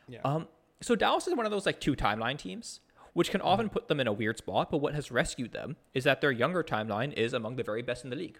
[0.07, 0.21] Yeah.
[0.25, 0.47] Um,
[0.81, 2.79] so Dallas is one of those like two timeline teams,
[3.13, 4.71] which can often put them in a weird spot.
[4.71, 8.03] But what has rescued them is that their younger timeline is among the very best
[8.03, 8.39] in the league.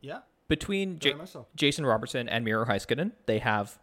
[0.00, 0.20] yeah.
[0.48, 1.46] Between J- so.
[1.56, 3.80] Jason Robertson and Miro Heiskanen, they have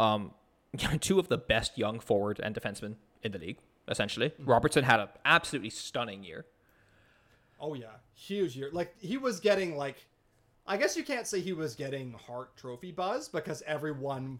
[0.00, 0.32] um,
[1.00, 3.58] two of the best young forward and defensemen in the league.
[3.88, 6.46] Essentially, Robertson had an absolutely stunning year.
[7.60, 8.70] Oh yeah, huge year.
[8.72, 10.06] Like he was getting like,
[10.66, 14.38] I guess you can't say he was getting Hart Trophy buzz because everyone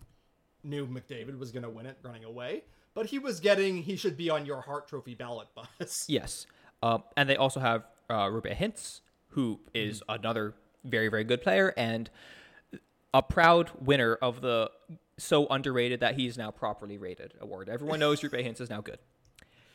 [0.63, 2.65] knew McDavid was going to win it running away.
[2.95, 6.07] But he was getting he should be on your Hart Trophy ballot buzz.
[6.09, 6.47] Yes,
[6.83, 9.01] um, and they also have uh, Roope Hintz,
[9.31, 10.55] who is another
[10.85, 11.75] very very good player.
[11.77, 12.09] And
[13.13, 14.71] a proud winner of the
[15.19, 17.69] so underrated that he's now properly rated award.
[17.69, 18.99] Everyone knows Roope Hintz is now good.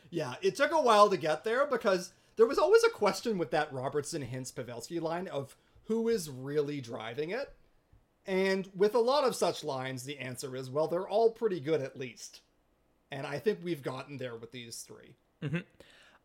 [0.10, 3.52] Yeah, it took a while to get there because there was always a question with
[3.52, 5.56] that Robertson Hintz Pavelski line of
[5.86, 7.54] who is really driving it.
[8.26, 11.82] And with a lot of such lines, the answer is well, they're all pretty good
[11.82, 12.42] at least.
[13.12, 15.16] And I think we've gotten there with these three.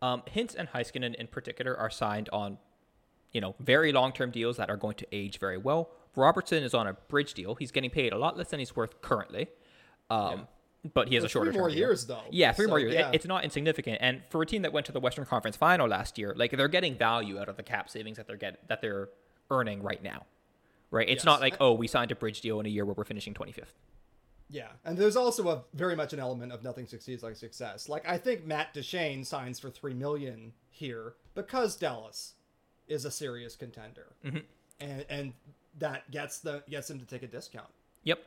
[0.03, 2.59] Um, Hintz and Heiskanen in particular are signed on,
[3.32, 5.91] you know, very long-term deals that are going to age very well.
[6.16, 7.55] Robertson is on a bridge deal.
[7.55, 9.49] He's getting paid a lot less than he's worth currently.
[10.11, 10.49] Um,
[10.93, 11.78] But he has For a shorter three more deal.
[11.78, 12.20] years, though.
[12.31, 12.93] Yeah, three So, more years.
[12.93, 13.11] yeah.
[13.15, 13.99] It's not insignificant.
[14.03, 16.69] And for a team that went to the Western Conference Final last year, like they're
[16.69, 19.09] getting value out of the cap savings that they're get that they're
[19.51, 20.27] earning right now.
[20.91, 21.09] Right?
[21.09, 21.24] It's Yes.
[21.24, 23.73] not like, oh, we signed a bridge deal in a year where we're finishing 25th.
[24.51, 27.89] Yeah, and there's also a very much an element of nothing succeeds like success.
[27.89, 32.35] Like I think Matt Duchene signs for three million here because Dallas
[32.86, 34.39] is a serious contender, Mm-hmm.
[34.81, 35.32] and and
[35.79, 37.69] that gets the gets him to take a discount.
[38.05, 38.19] Yep.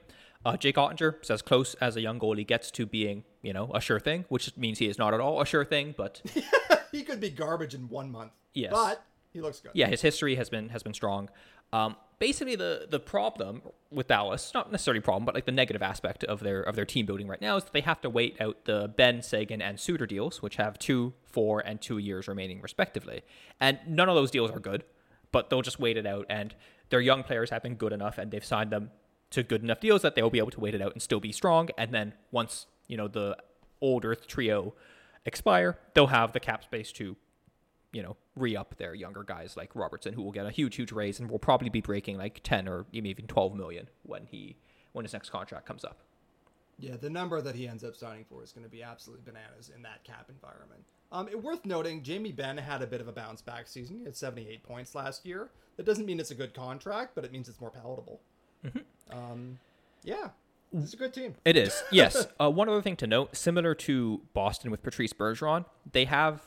[0.45, 3.71] Uh, Jake Oettinger is as close as a young goalie gets to being, you know,
[3.73, 6.21] a sure thing, which means he is not at all a sure thing, but
[6.91, 8.31] he could be garbage in one month.
[8.53, 8.71] Yes.
[8.71, 9.03] but
[9.33, 9.71] he looks good.
[9.73, 11.29] yeah, his history has been has been strong.
[11.73, 13.61] Um, basically, the the problem
[13.91, 17.05] with Dallas, not necessarily problem, but like the negative aspect of their of their team
[17.05, 20.05] building right now is that they have to wait out the Benn Seguin and Suter
[20.05, 23.21] deals, which have two, four, and two years remaining respectively,
[23.59, 24.83] and none of those deals are good.
[25.33, 26.55] But they'll just wait it out, and
[26.89, 28.91] their young players have been good enough, and they've signed them
[29.31, 31.31] to good enough deals that they'll be able to wait it out and still be
[31.31, 31.69] strong.
[31.77, 33.37] And then once you know the
[33.81, 34.73] older trio
[35.25, 37.17] expire, they'll have the cap space to
[37.91, 40.91] you know, re up their younger guys like Robertson, who will get a huge, huge
[40.91, 44.57] raise and will probably be breaking like ten or even twelve million when he
[44.91, 45.99] when his next contract comes up.
[46.79, 49.71] Yeah, the number that he ends up signing for is going to be absolutely bananas
[49.75, 50.83] in that cap environment.
[51.11, 53.99] Um, it, worth noting, Jamie Benn had a bit of a bounce back season.
[53.99, 55.49] He had 78 points last year.
[55.77, 58.19] That doesn't mean it's a good contract, but it means it's more palatable.
[59.09, 59.59] Um,
[60.03, 60.29] yeah,
[60.73, 61.35] it's a good team.
[61.45, 62.27] It is, yes.
[62.41, 66.41] uh, one other thing to note, similar to Boston with Patrice Bergeron, they have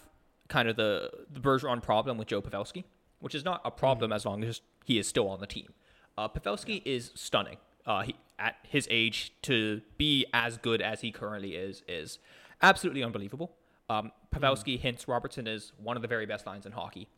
[0.49, 2.85] kind of the the Bergeron problem with Joe Pavelski,
[3.20, 5.73] which is not a problem as long as he is still on the team.
[6.19, 7.57] Uh, Pavelski is stunning.
[7.87, 12.19] Uh, he, at his age, to be as good as he currently is is
[12.61, 13.53] absolutely unbelievable.
[13.91, 17.09] Um, Pavelski, Hintz, Robertson is one of the very best lines in hockey.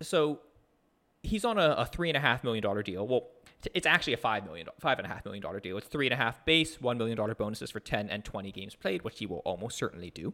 [0.00, 0.38] So
[1.24, 3.06] he's on a, a three and a half million dollar deal.
[3.06, 3.26] Well,
[3.62, 5.76] t- it's actually a five million, five and a half million dollar deal.
[5.76, 8.76] It's three and a half base, one million dollar bonuses for ten and twenty games
[8.76, 10.32] played, which he will almost certainly do.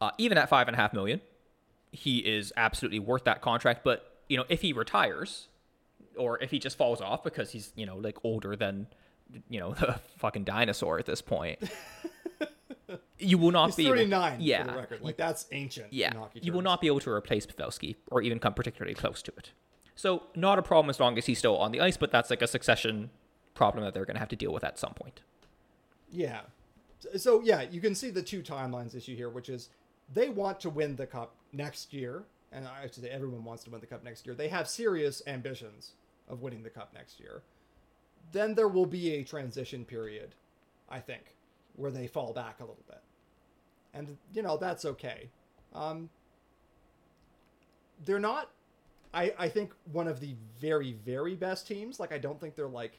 [0.00, 1.20] Uh, even at five and a half million,
[1.90, 3.82] he is absolutely worth that contract.
[3.82, 5.48] But you know, if he retires,
[6.16, 8.86] or if he just falls off because he's you know like older than
[9.48, 11.58] you know the fucking dinosaur at this point,
[13.18, 15.00] you will not He's be able- yeah, for the record.
[15.02, 18.54] Like, that's ancient yeah, you will not be able to replace Pavelski or even come
[18.54, 19.52] particularly close to it.
[19.94, 22.42] So not a problem as long as he's still on the ice, but that's like
[22.42, 23.10] a succession
[23.54, 25.20] problem that they're going to have to deal with at some point.
[26.10, 26.40] Yeah.
[27.16, 29.68] So yeah, you can see the two timelines issue here, which is
[30.12, 33.70] they want to win the cup next year, and I should say everyone wants to
[33.70, 34.34] win the cup next year.
[34.34, 35.92] They have serious ambitions
[36.28, 37.42] of winning the cup next year.
[38.30, 40.34] Then there will be a transition period,
[40.88, 41.34] I think,
[41.76, 43.00] where they fall back a little bit,
[43.94, 45.28] and you know that's okay.
[45.74, 46.10] Um,
[48.04, 48.50] they're not.
[49.14, 52.00] I I think one of the very very best teams.
[52.00, 52.98] Like I don't think they're like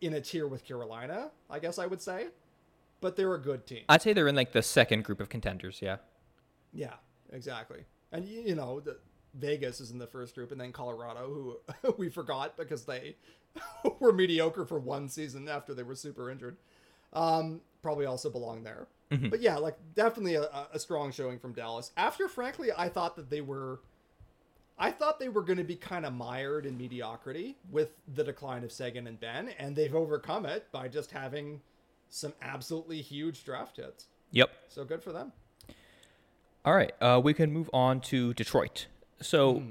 [0.00, 2.28] in a tier with Carolina, I guess I would say.
[3.00, 3.84] But they're a good team.
[3.88, 5.80] I'd say they're in like the second group of contenders.
[5.80, 5.96] Yeah.
[6.72, 6.94] yeah,
[7.32, 7.84] exactly.
[8.12, 8.98] And you know, the,
[9.34, 13.16] Vegas is in the first group, and then Colorado, who we forgot because they
[14.00, 16.56] were mediocre for one season after they were super injured,
[17.12, 18.86] um, probably also belong there.
[19.28, 21.90] But yeah, like definitely a, a strong showing from Dallas.
[21.96, 23.80] After, frankly, I thought that they were.
[24.78, 28.64] I thought they were going to be kind of mired in mediocrity with the decline
[28.64, 31.60] of Seguin and Benn, and they've overcome it by just having
[32.08, 34.06] some absolutely huge draft hits.
[34.30, 34.50] Yep.
[34.68, 35.32] So good for them.
[36.64, 38.86] All right, uh, we can move on to Detroit.
[39.20, 39.62] So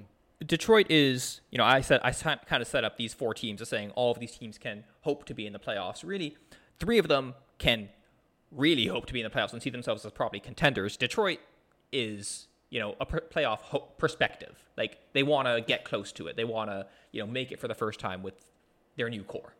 [0.45, 3.70] Detroit is, you know, I said I kind of set up these four teams as
[3.70, 6.06] saying all of these teams can hope to be in the playoffs.
[6.06, 6.36] Really,
[6.80, 7.89] three of them can
[8.51, 10.97] really hope to be in the playoffs and see themselves as probably contenders.
[10.97, 11.39] Detroit
[11.91, 14.64] is, you know, a pr- playoff ho- perspective.
[14.77, 16.35] Like they want to get close to it.
[16.35, 18.34] They want to, you know, make it for the first time with
[18.95, 19.53] their new core.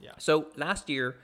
[0.00, 0.12] Yeah.
[0.18, 1.16] So last year,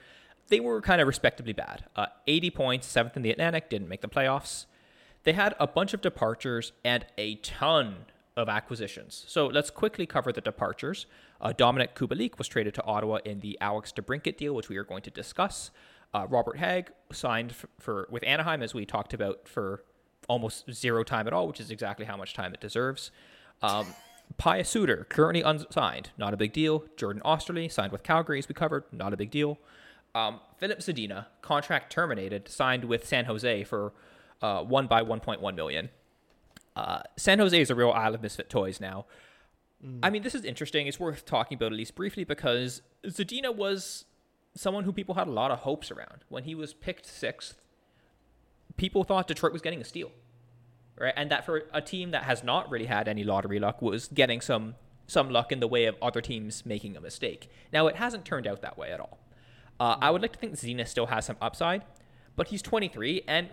[0.49, 1.85] they were kind of respectably bad.
[1.95, 4.65] Uh, 80 points, seventh in the Atlantic, didn't make the playoffs.
[5.23, 8.05] They had a bunch of departures and a ton
[8.37, 9.25] of acquisitions.
[9.27, 11.05] So let's quickly cover the departures.
[11.41, 14.83] Uh, Dominik Kubalik was traded to Ottawa in the Alex DeBrincat deal, which we are
[14.83, 15.71] going to discuss.
[16.13, 19.83] Uh, Robert Hagg signed f- for with Anaheim, as we talked about, for
[20.27, 23.11] almost zero time at all, which is exactly how much time it deserves.
[23.61, 23.87] Um,
[24.37, 26.83] Pius Suter, currently unsigned, not a big deal.
[26.97, 29.57] Jordan Oesterle, signed with Calgary, as we covered, not a big deal.
[30.13, 33.93] Um, Filip Zadina, contract terminated, signed with San Jose for
[34.41, 35.89] uh, one by 1.1 million.
[36.75, 39.05] Uh, San Jose is a real Isle of Misfit Toys now.
[40.01, 40.87] I mean, this is interesting.
[40.87, 44.05] It's worth talking about at least briefly because Zadina was
[44.55, 46.25] someone who people had a lot of hopes around.
[46.29, 47.61] When he was picked sixth,
[48.75, 50.11] people thought Detroit was getting a steal,
[50.99, 51.13] right?
[51.15, 54.41] And that for a team that has not really had any lottery luck was getting
[54.41, 54.75] some
[55.09, 57.49] some luck in the way of other teams making a mistake.
[57.71, 59.19] Now it hasn't turned out that way at all.
[59.79, 61.83] Uh, I would like to think Zadina still has some upside,
[62.35, 63.47] but he's 23 and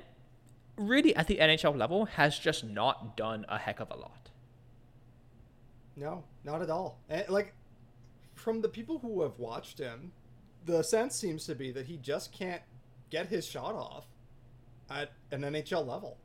[0.77, 4.24] really at the NHL level has just not done a heck of a lot.
[5.97, 6.99] No, not at all.
[7.09, 7.55] And, like
[8.35, 10.13] from the people who have watched him,
[10.67, 12.63] the sense seems to be that he just can't
[13.11, 14.07] get his shot off
[14.91, 16.17] at an NHL level.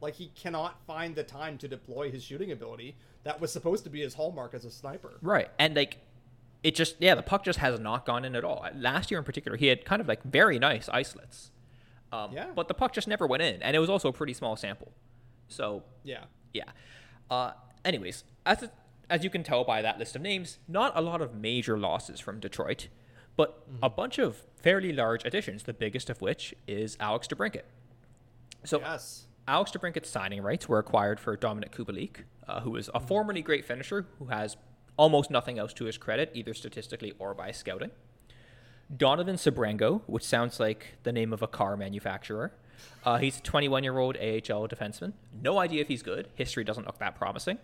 [0.00, 3.90] Like he cannot find the time to deploy his shooting ability that was supposed to
[3.90, 5.18] be his hallmark as a sniper.
[5.22, 5.50] Right.
[5.58, 5.98] And like
[6.62, 8.64] it just yeah, the puck just has not gone in at all.
[8.76, 11.50] Last year in particular, he had kind of like very nice islets.
[12.12, 12.46] Um, Yeah.
[12.54, 14.92] But the puck just never went in, and it was also a pretty small sample.
[15.48, 16.24] So Yeah.
[16.52, 16.64] yeah.
[17.30, 17.52] Uh,
[17.84, 18.70] anyways, as it,
[19.10, 22.20] as you can tell by that list of names, not a lot of major losses
[22.20, 22.88] from Detroit,
[23.36, 25.62] but a bunch of fairly large additions.
[25.62, 27.62] The biggest of which is Alex DeBrincat.
[28.64, 29.26] So Yes.
[29.46, 33.64] Alex DeBrincat's signing rights were acquired for Dominik Kubalik, uh, who is a formerly great
[33.64, 34.56] finisher who has
[34.98, 37.90] almost nothing else to his credit, either statistically or by scouting.
[38.94, 42.52] Donovan Sebrango, which sounds like the name of a car manufacturer.
[43.04, 45.12] Uh, he's a 21 year old AHL defenseman.
[45.42, 46.28] No idea if he's good.
[46.34, 47.58] History doesn't look that promising.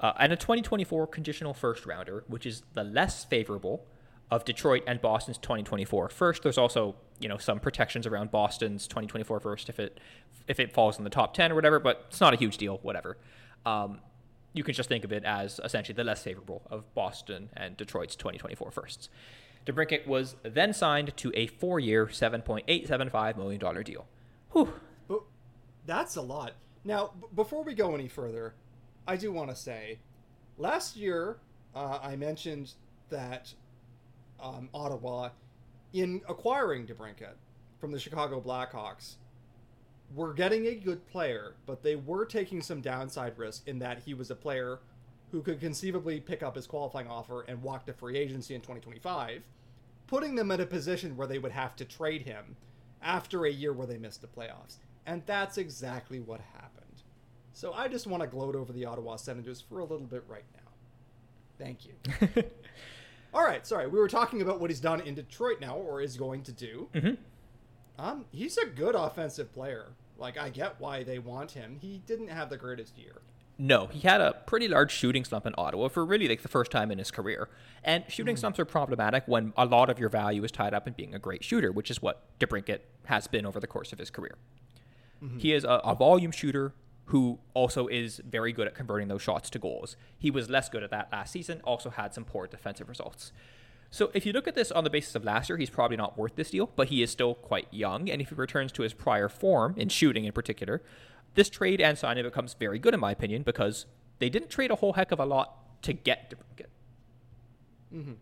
[0.00, 3.86] Uh, and a 2024 conditional first rounder, which is the less favorable
[4.30, 6.42] of Detroit and Boston's 2024 first.
[6.42, 9.98] There's also you know some protections around Boston's 2024 first if it
[10.48, 12.78] if it falls in the top 10 or whatever, but it's not a huge deal.
[12.82, 13.16] Whatever.
[13.64, 14.00] Um,
[14.52, 18.14] you can just think of it as essentially the less favorable of Boston and Detroit's
[18.14, 19.08] 2024 firsts.
[19.66, 24.06] DeBrincat was then signed to a four-year, $7.875 million deal.
[24.52, 24.72] Whew.
[25.86, 26.52] That's a lot.
[26.84, 28.54] Now, b- before we go any further,
[29.06, 29.98] I do want to say,
[30.56, 31.38] last year
[31.74, 32.72] uh, I mentioned
[33.10, 33.52] that
[34.40, 35.30] um, Ottawa,
[35.92, 37.34] in acquiring DeBrincat
[37.78, 39.16] from the Chicago Blackhawks,
[40.14, 44.14] were getting a good player, but they were taking some downside risk in that he
[44.14, 44.80] was a player
[45.32, 49.42] who could conceivably pick up his qualifying offer and walk to free agency in 2025,
[50.06, 52.56] putting them in a position where they would have to trade him
[53.02, 54.76] after a year where they missed the playoffs.
[55.06, 56.63] And that's exactly what happened.
[57.54, 60.44] So I just want to gloat over the Ottawa Senators for a little bit right
[60.54, 60.70] now.
[61.56, 62.42] Thank you.
[63.32, 63.86] All right, sorry.
[63.86, 66.88] We were talking about what he's done in Detroit now, or is going to do.
[66.94, 67.16] Mhm.
[67.96, 69.86] Um, he's a good offensive player.
[70.18, 71.78] Like I get why they want him.
[71.80, 73.22] He didn't have the greatest year.
[73.56, 76.72] No, he had a pretty large shooting slump in Ottawa for really like the first
[76.72, 77.48] time in his career.
[77.84, 80.94] And shooting slumps are problematic when a lot of your value is tied up in
[80.94, 84.10] being a great shooter, which is what DeBrincat has been over the course of his
[84.10, 84.34] career.
[85.38, 86.74] He is a, a volume shooter
[87.06, 89.96] who also is very good at converting those shots to goals.
[90.18, 93.32] He was less good at that last season, also had some poor defensive results.
[93.90, 96.18] So if you look at this on the basis of last year, he's probably not
[96.18, 98.10] worth this deal, but he is still quite young.
[98.10, 100.82] And if he returns to his prior form, in shooting in particular,
[101.34, 103.86] this trade and signing becomes very good in my opinion because
[104.18, 106.66] they didn't trade a whole heck of a lot to get DeBrincat.
[107.94, 108.12] Mm-hmm.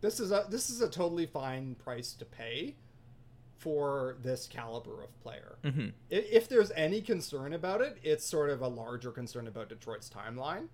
[0.00, 2.76] This is a this is a totally fine price to pay
[3.66, 5.56] for this caliber of player.
[5.64, 5.92] Mhm.
[6.08, 10.68] If there's any concern about it, it's sort of a larger concern about Detroit's timeline.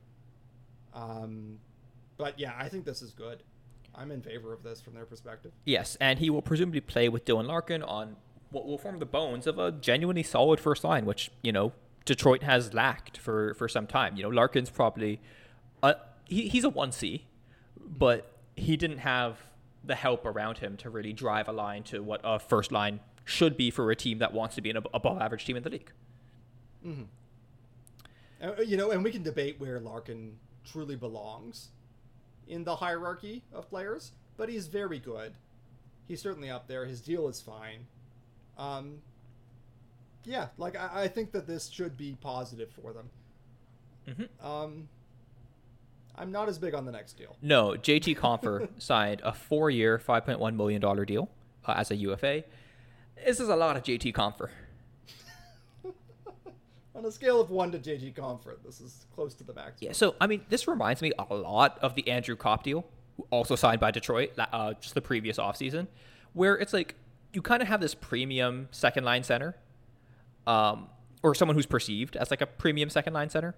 [0.93, 1.59] Um,
[2.19, 3.44] but yeah, I think this is good.
[3.94, 5.52] I'm in favor of this from their perspective.
[5.64, 8.16] Yes, and he will presumably play with Dylan Larkin on
[8.51, 11.73] what will form the bones of a genuinely solid first line, which you know
[12.05, 14.16] Detroit has lacked for for some time.
[14.19, 15.19] You know, Larkin's probably
[15.82, 15.94] uh,
[16.27, 17.24] he, he's a one C,
[17.81, 19.39] but he didn't have
[19.84, 23.56] the help around him to really drive a line to what a first line should
[23.56, 25.92] be for a team that wants to be an above average team in the league.
[28.42, 31.68] Uh, you know, and we can debate where Larkin truly belongs
[32.48, 35.34] in the hierarchy of players, but he's very good.
[36.09, 36.84] He's certainly up there.
[36.84, 37.86] His deal is fine.
[38.59, 38.98] Um,
[40.24, 43.10] yeah, like I, I think that this should be positive for them.
[44.09, 44.44] Mhm.
[44.44, 44.88] Um,
[46.16, 47.36] I'm not as big on the next deal.
[47.40, 51.28] No, JT Compher signed a four-year, five point one million dollar deal
[51.66, 52.44] uh, as a UFA.
[53.24, 54.48] This is a lot of JT Compher.
[56.94, 59.80] On a scale of one to JT Compher, this is close to the max.
[59.80, 62.84] Yeah, so I mean, this reminds me a lot of the Andrew Copp deal,
[63.16, 65.86] who also signed by Detroit uh, just the previous offseason,
[66.34, 66.94] where it's like
[67.32, 69.56] you kind of have this premium second line center,
[70.47, 70.89] um,
[71.22, 73.55] or someone who's perceived as like a premium second line center.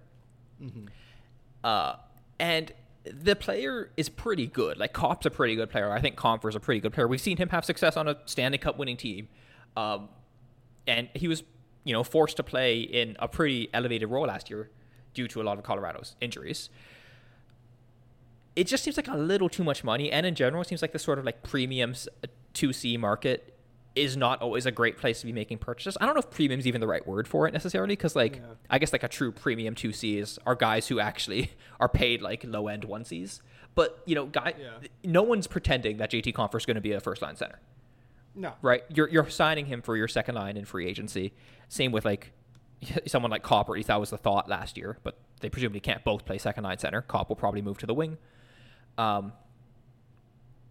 [1.63, 1.95] Uh,
[2.39, 2.71] and
[3.03, 4.77] the player is pretty good.
[4.77, 5.91] Like Copp's a pretty good player.
[5.91, 7.07] I think Compher's a pretty good player.
[7.07, 9.27] We've seen him have success on a Stanley Cup winning team,
[9.77, 10.09] um,
[10.87, 11.43] and he was
[11.83, 14.69] you know forced to play in a pretty elevated role last year
[15.13, 16.69] due to a lot of Colorado's injuries.
[18.55, 20.93] It just seems like a little too much money, and in general, it seems like
[20.93, 22.07] the sort of like premiums
[22.53, 23.54] two C market
[23.95, 25.97] is not always a great place to be making purchases.
[25.99, 28.37] I don't know if premium is even the right word for it necessarily, because like
[28.37, 28.41] yeah.
[28.69, 32.43] I guess like a true premium two Cs are guys who actually are paid like
[32.43, 33.41] low end one Cs.
[33.73, 34.87] But you know, guy, yeah.
[35.03, 37.59] no one's pretending that JT Compher is going to be a first line center.
[38.35, 38.83] No, right?
[38.89, 41.33] You're you're signing him for your second line in free agency.
[41.69, 42.31] Same with like
[43.07, 44.97] someone like Copp, or at that was the thought last year.
[45.03, 47.01] But they presumably can't both play second line center.
[47.01, 48.17] Copp will probably move to the wing.
[48.97, 49.31] Um.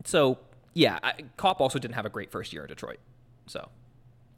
[0.05, 0.39] So
[0.75, 2.99] yeah, I, Copp also didn't have a great first year in Detroit.
[3.47, 3.69] So,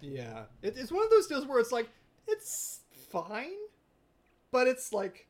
[0.01, 1.89] yeah, it, it's one of those deals where it's like
[2.27, 2.81] it's
[3.11, 3.57] fine,
[4.51, 5.27] but it's like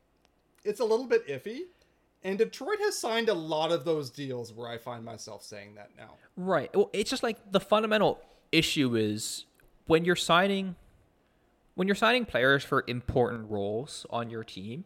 [0.63, 1.61] it's a little bit iffy.
[2.23, 5.91] And Detroit has signed a lot of those deals where I find myself saying that
[5.97, 6.15] now.
[6.35, 6.75] Right.
[6.75, 8.19] Well, it's just like the fundamental
[8.51, 9.45] issue is
[9.85, 10.75] when you're signing
[11.75, 14.83] when you're signing players for important roles on your team,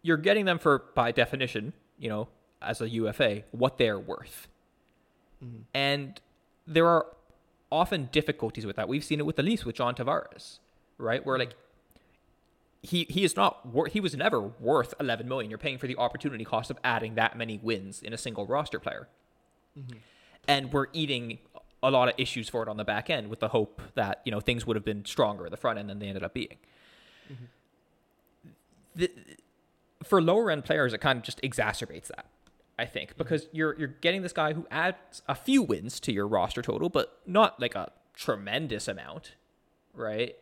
[0.00, 2.28] you're getting them for by definition, you know,
[2.62, 4.48] as a UFA, what they're worth.
[5.44, 5.62] Mm-hmm.
[5.74, 6.20] And
[6.66, 7.06] there are
[7.74, 8.88] often difficulties with that.
[8.88, 10.60] We've seen it with the Leafs with John Tavares,
[10.96, 11.24] right?
[11.26, 11.54] Where like
[12.82, 15.50] he he is not worth he was never worth 11 million.
[15.50, 18.78] You're paying for the opportunity cost of adding that many wins in a single roster
[18.78, 19.08] player.
[19.78, 19.98] Mm-hmm.
[20.46, 21.38] And we're eating
[21.82, 24.32] a lot of issues for it on the back end with the hope that, you
[24.32, 26.56] know, things would have been stronger at the front end than they ended up being.
[27.30, 27.44] Mm-hmm.
[28.94, 29.10] The,
[30.02, 32.26] for lower end players, it kind of just exacerbates that.
[32.78, 36.26] I think, because you're you're getting this guy who adds a few wins to your
[36.26, 39.34] roster total, but not like a tremendous amount,
[39.92, 40.36] right?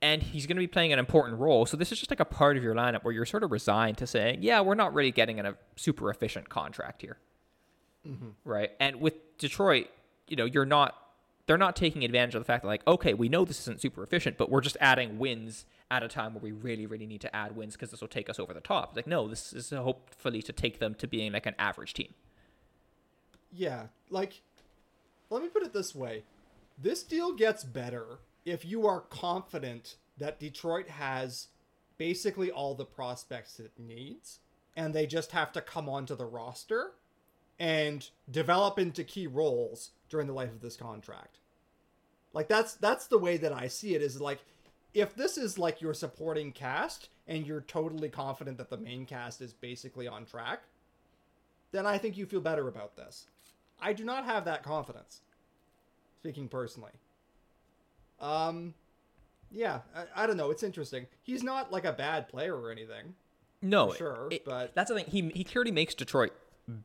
[0.00, 1.66] And he's going to be playing an important role.
[1.66, 3.98] So this is just like a part of your lineup where you're sort of resigned
[3.98, 7.18] to saying, yeah, we're not really getting a super efficient contract here,
[8.06, 8.28] mm-hmm.
[8.44, 8.70] right?
[8.78, 9.88] And with Detroit,
[10.28, 10.94] you know, you're not
[11.46, 14.02] they're not taking advantage of the fact that like, okay, we know this isn't super
[14.02, 17.34] efficient, but we're just adding wins at a time where we really, really need to
[17.34, 18.94] add wins because this will take us over the top.
[18.94, 22.14] like, no, this is hopefully to take them to being like an average team.
[23.52, 24.42] Yeah, like,
[25.30, 26.24] let me put it this way:
[26.76, 31.48] this deal gets better if you are confident that Detroit has
[31.96, 34.40] basically all the prospects it needs,
[34.76, 36.92] and they just have to come onto the roster
[37.58, 41.38] and develop into key roles during the life of this contract.
[42.32, 44.40] Like that's that's the way that I see it is like
[44.98, 49.40] if this is like your supporting cast and you're totally confident that the main cast
[49.40, 50.62] is basically on track,
[51.72, 53.26] then I think you feel better about this.
[53.80, 55.20] I do not have that confidence.
[56.20, 56.92] Speaking personally.
[58.20, 58.74] Um
[59.50, 61.06] yeah, I, I don't know, it's interesting.
[61.22, 63.14] He's not like a bad player or anything.
[63.62, 65.06] No, sure, it, but that's the thing.
[65.06, 66.32] He he clearly makes Detroit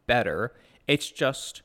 [0.07, 0.53] better.
[0.88, 1.61] It's just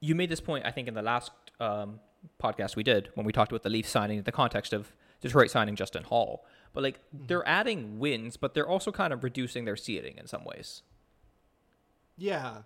[0.00, 1.30] you made this point, I think, in the last
[1.60, 2.00] um,
[2.42, 5.50] podcast we did when we talked about the Leafs signing, in the context of Detroit
[5.50, 6.44] signing Justin Holl.
[6.72, 7.26] But like mm-hmm.
[7.26, 10.82] they're adding wins, but they're also kind of reducing their seeding in some ways.
[12.16, 12.58] Yeah,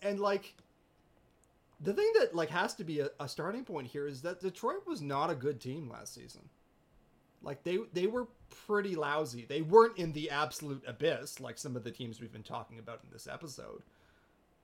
[0.00, 0.54] and like
[1.80, 4.86] the thing that like has to be a, a starting point here is that Detroit
[4.86, 6.42] was not a good team last season.
[7.42, 8.26] Like they they were
[8.66, 9.46] pretty lousy.
[9.48, 13.00] They weren't in the absolute abyss like some of the teams we've been talking about
[13.04, 13.82] in this episode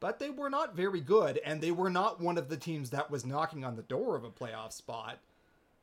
[0.01, 3.11] but they were not very good, and they were not one of the teams that
[3.11, 5.19] was knocking on the door of a playoff spot,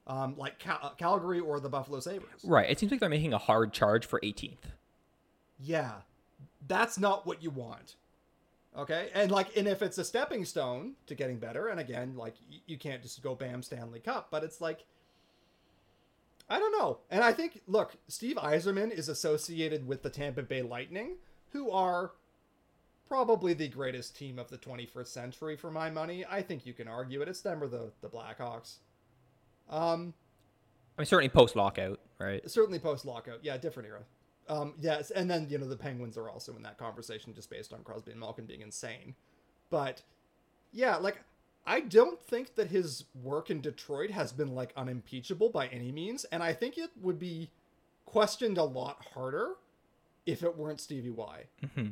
[0.07, 2.44] um, like Cal- Calgary or the Buffalo Sabres.
[2.44, 2.69] Right.
[2.69, 4.57] It seems like they're making a hard charge for 18th.
[5.60, 5.94] Yeah,
[6.68, 7.95] that's not what you want.
[8.77, 12.36] Okay, and like, and if it's a stepping stone to getting better, and again, like,
[12.68, 14.84] you can't just go bam Stanley Cup, but it's like,
[16.49, 16.99] I don't know.
[17.10, 21.15] And I think, look, Steve Yzerman is associated with the Tampa Bay Lightning,
[21.52, 22.11] who are
[23.07, 26.26] probably the greatest team of the 21st century for my money.
[26.30, 27.30] I think you can argue it.
[27.30, 28.80] It's them or the the Blackhawks.
[29.69, 30.13] Um,
[30.97, 32.47] I mean, certainly post lockout, right?
[32.49, 33.39] Certainly post lockout.
[33.43, 34.01] Yeah, different era.
[34.47, 37.73] Um, yes, and then you know the Penguins are also in that conversation just based
[37.73, 39.15] on Crosby and Malkin being insane.
[39.69, 40.01] But
[40.71, 41.21] yeah, like
[41.65, 46.25] I don't think that his work in Detroit has been like unimpeachable by any means,
[46.25, 47.49] and I think it would be
[48.05, 49.53] questioned a lot harder
[50.25, 51.43] if it weren't Stevie Y.
[51.63, 51.87] Mm-hmm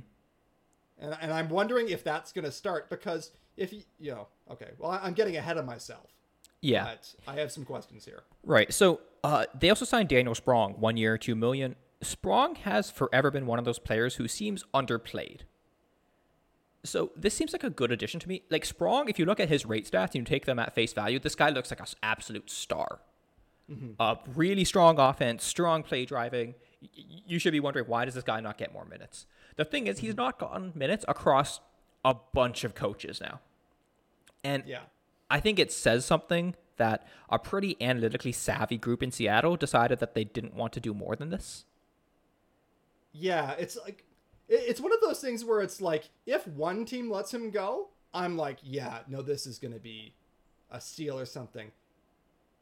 [1.00, 4.72] and and I'm wondering if that's going to start because if you, you know, okay,
[4.80, 6.10] well, I'm getting ahead of myself.
[6.64, 8.24] Yeah, but I have some questions here.
[8.46, 8.74] Right.
[8.74, 11.76] So uh, they also signed Daniel Sprong, one year, two million.
[12.02, 15.42] Sprong has forever been one of those players who seems underplayed.
[16.86, 18.44] So this seems like a good addition to me.
[18.50, 20.94] Like Sprong, if you look at his rate stats and you take them at face
[20.94, 23.00] value, this guy looks like an absolute star.
[23.72, 23.92] Mm-hmm.
[24.00, 26.90] Uh, really strong offense, strong play driving y-
[27.26, 29.26] you should be wondering why does this guy not get more minutes?
[29.56, 31.62] The thing is, he's not gotten minutes across
[32.04, 33.40] a bunch of coaches now,
[34.44, 34.82] and Yeah.
[35.34, 40.14] I think it says something that a pretty analytically savvy group in Seattle decided that
[40.14, 41.66] they didn't want to do more than this.
[43.12, 44.04] Yeah, it's like
[44.48, 48.38] it's one of those things where it's like if one team lets him go, I'm
[48.38, 50.14] like, yeah, no, this is going to be
[50.70, 51.72] a steal or something.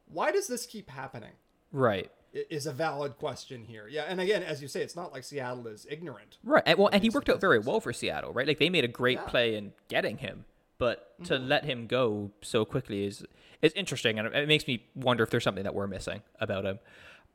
[0.08, 1.34] Why does this keep happening?
[1.74, 2.10] Right.
[2.34, 3.90] Is a valid question here.
[3.90, 6.38] Yeah, and again, as you say, it's not like Seattle is ignorant.
[6.42, 6.64] Right.
[6.66, 8.48] And, well, and he worked out very well for Seattle, right?
[8.48, 9.26] Like they made a great Yeah.
[9.26, 10.46] play in getting him,
[10.82, 13.24] but to let him go so quickly is
[13.62, 16.80] is interesting, and it makes me wonder if there's something that we're missing about him.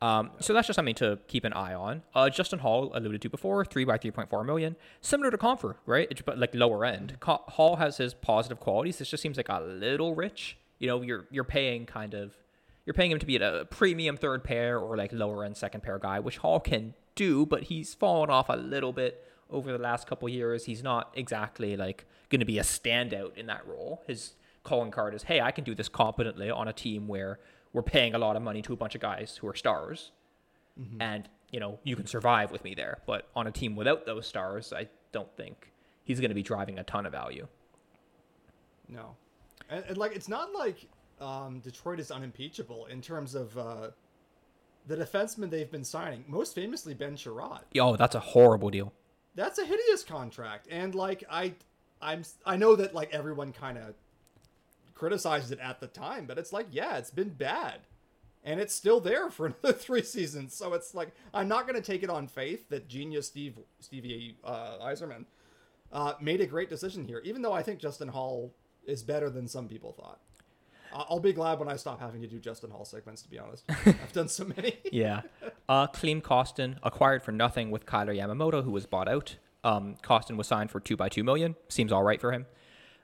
[0.01, 2.01] Um, so that's just something to keep an eye on.
[2.13, 5.75] Uh, Justin Holl alluded to before, three by three point four million, similar to Comfer,
[5.85, 6.09] right?
[6.11, 7.15] It's, but like lower end.
[7.21, 8.97] Co- Holl has his positive qualities.
[8.97, 10.57] This just seems like a little rich.
[10.79, 12.35] You know, you're you're paying kind of
[12.85, 15.99] you're paying him to be a premium third pair or like lower end second pair
[15.99, 20.07] guy, which Holl can do, but he's fallen off a little bit over the last
[20.07, 20.65] couple years.
[20.65, 24.03] He's not exactly like going to be a standout in that role.
[24.07, 27.39] His calling card is, hey, I can do this competently on a team where
[27.73, 30.11] we're paying a lot of money to a bunch of guys who are stars,
[30.99, 32.99] and you know you can survive with me there.
[33.05, 35.71] But on a team without those stars, I don't think
[36.03, 37.47] he's going to be driving a ton of value.
[38.89, 39.15] No,
[39.69, 40.87] and, and like it's not like
[41.19, 43.89] um, Detroit is unimpeachable in terms of uh,
[44.87, 46.23] the defensemen they've been signing.
[46.27, 47.61] Most famously, Ben Chiarot.
[47.79, 48.93] Oh, that's a horrible deal.
[49.37, 51.53] That's a hideous contract, and like I,
[52.01, 53.93] I'm I know that like everyone kind of
[54.95, 57.81] criticized it at the time, but it's like yeah, it's been bad,
[58.43, 60.55] and it's still there for another three seasons.
[60.55, 64.37] So it's like I'm not going to take it on faith that genius Steve Stevie
[64.43, 65.25] uh, Yzerman
[65.91, 68.51] uh, made a great decision here, even though I think Justin Holl
[68.87, 70.19] is better than some people thought.
[71.09, 73.21] I'll be glad when I stop having to do Justin Holl segments.
[73.23, 74.77] To be honest, I've done so many.
[74.91, 75.21] Yeah.
[75.69, 79.35] Uh, Klim Kostin acquired for nothing with Kailer Yamamoto, who was bought out.
[79.63, 81.55] Um, Costin was signed for two by two million.
[81.67, 82.45] Seems all right for him.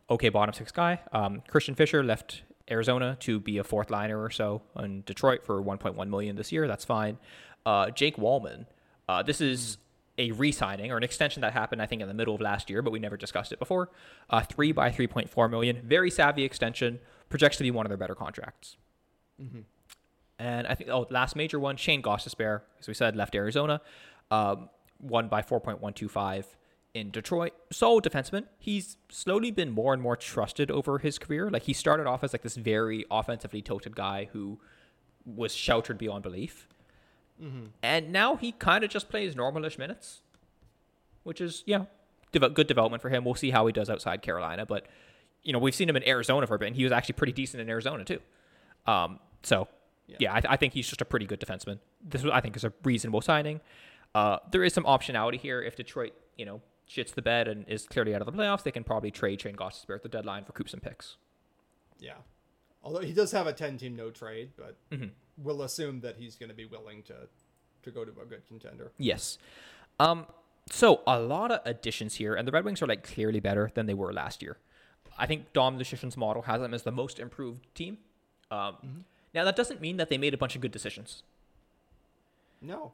[0.10, 1.00] Okay, bottom six guy.
[1.12, 5.62] Um, Christian Fischer left Arizona to be a fourth liner or so in Detroit for
[5.62, 6.68] 1.1 million this year.
[6.68, 7.18] That's fine.
[7.66, 8.66] Uh, Jake Walman.
[9.08, 9.78] Uh, this is
[10.18, 12.82] a re-signing or an extension that happened, I think, in the middle of last year,
[12.82, 13.90] but we never discussed it before.
[14.30, 15.82] Uh, three by 3.4 million.
[15.84, 17.00] Very savvy extension.
[17.34, 18.78] Projects to be one of their better contracts.
[20.38, 23.82] And I think, oh, last major one, Shayne Gostisbehere, as we said, left Arizona,
[24.30, 24.70] um,
[25.00, 26.46] won by 4.125
[26.94, 27.54] in Detroit.
[27.72, 28.44] Solid defenseman.
[28.60, 31.50] He's slowly been more and more trusted over his career.
[31.50, 34.60] Like, he started off as like this very offensively tilted guy who
[35.26, 36.68] was sheltered beyond belief.
[37.82, 40.22] And now he kind of just plays normalish minutes,
[41.24, 41.86] which is, yeah,
[42.32, 43.26] good development for him.
[43.26, 44.68] We'll see how he does outside Carolina.
[44.68, 44.86] But,
[45.44, 47.34] you know, we've seen him in Arizona for a bit, and he was actually pretty
[47.34, 48.20] decent in Arizona, too.
[48.86, 49.68] Um, so,
[50.20, 51.80] yeah, I, I think he's just a pretty good defenseman.
[52.02, 53.62] This, I think, is a reasonable signing.
[54.16, 55.62] Uh, there is some optionality here.
[55.62, 58.72] If Detroit, you know, shits the bed and is clearly out of the playoffs, they
[58.72, 61.18] can probably trade Shayne Gostisbehere at the deadline for coops and picks.
[62.00, 62.14] Yeah.
[62.84, 64.78] Although he does have a 10 team no trade, but
[65.38, 67.16] we'll assume that he's going to be willing to
[67.84, 68.94] to go to a good contender.
[68.98, 69.38] Yes.
[70.00, 70.26] Um,
[70.70, 73.86] so a lot of additions here, and the Red Wings are like clearly better than
[73.86, 74.58] they were last year.
[75.18, 77.98] I think Dom Lucian's model has them as the most improved team.
[78.52, 81.24] Um, Now that doesn't mean that they made a bunch of good decisions,
[82.62, 82.94] No.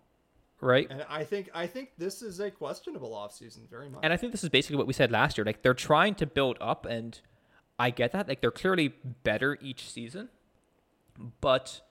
[0.62, 0.88] right?
[0.90, 4.02] And I think I think this is a questionable offseason very much.
[4.04, 5.46] And I think this is basically what we said last year.
[5.46, 7.20] Like they're trying to build up, and
[7.78, 8.28] I get that.
[8.28, 8.94] Like they're clearly
[9.24, 10.30] better each season,
[11.42, 11.82] but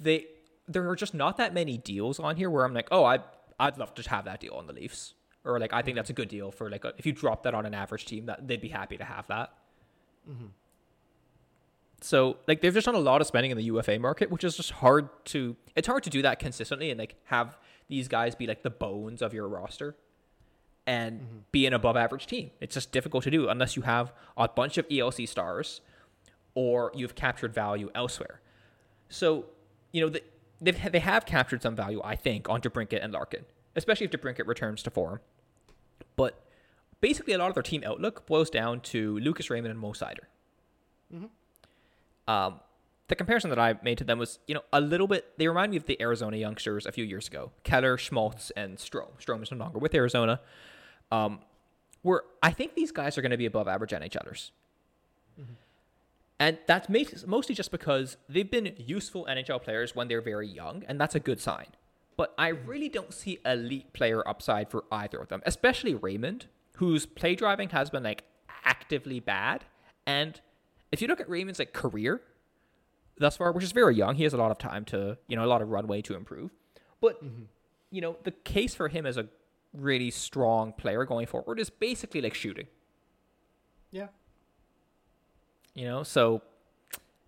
[0.00, 0.26] they
[0.68, 3.20] there are just not that many deals on here where I'm like, oh, I
[3.58, 5.14] I'd love to have that deal on the Leafs,
[5.46, 7.54] or like I think that's a good deal for like a, if you drop that
[7.54, 9.54] on an average team, that they'd be happy to have that.
[10.28, 10.46] Mm-hmm.
[12.00, 14.56] So like they've just done a lot of spending in the UFA market, which is
[14.56, 15.56] just hard to.
[15.74, 17.56] It's hard to do that consistently and like have
[17.88, 19.96] these guys be like the bones of your roster
[20.86, 21.36] and mm-hmm.
[21.52, 22.50] be an above average team.
[22.60, 25.80] It's just difficult to do unless you have a bunch of ELC stars
[26.54, 28.40] or you've captured value elsewhere.
[29.08, 29.46] So,
[29.92, 30.22] you know, the,
[30.60, 33.44] they've, they have captured some value, I think, on DeBrincat and Larkin,
[33.74, 35.20] especially if DeBrincat returns to form.
[36.16, 36.42] But
[37.00, 40.26] basically, a lot of their team outlook boils down to Lucas Raymond and Mo Seider.
[42.28, 42.60] Um,
[43.08, 45.38] the comparison that I made to them was, you know, a little bit.
[45.38, 49.16] They remind me of the Arizona youngsters a few years ago: Keller, Schmaltz, and Strome.
[49.20, 50.40] Strome is no longer with Arizona.
[51.12, 51.40] Um,
[52.02, 54.50] where I think these guys are going to be above average NHLers,
[56.38, 56.88] and that's
[57.26, 61.20] mostly just because they've been useful NHL players when they're very young, and that's a
[61.20, 61.66] good sign.
[62.16, 67.04] But I really don't see elite player upside for either of them, especially Raymond, whose
[67.04, 68.24] play driving has been like
[68.64, 69.64] actively bad.
[70.06, 70.40] And
[70.92, 72.22] if you look at Raymond's like career
[73.18, 75.44] thus far, which is very young, he has a lot of time to, you know,
[75.44, 76.52] a lot of runway to improve.
[77.00, 77.44] But mm-hmm.
[77.90, 79.28] you know, the case for him as a
[79.74, 82.66] really strong player going forward is basically like shooting.
[83.90, 84.08] Yeah.
[85.74, 86.40] You know, so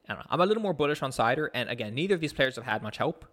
[0.09, 0.27] I don't know.
[0.31, 2.83] I'm a little more bullish on Seider, and again, neither of these players have had
[2.83, 3.27] much help.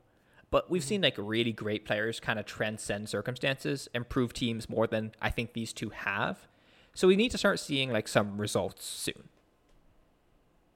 [0.56, 5.11] But we've seen like really great players kind of transcend circumstances, improve teams more than
[5.22, 6.48] I think these two have.
[6.94, 9.27] So we need to start seeing like some results soon.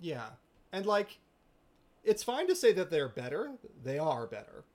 [0.01, 0.31] Yeah.
[0.73, 1.19] And like
[2.03, 3.51] it's fine to say that they're better.
[3.81, 4.65] They are better.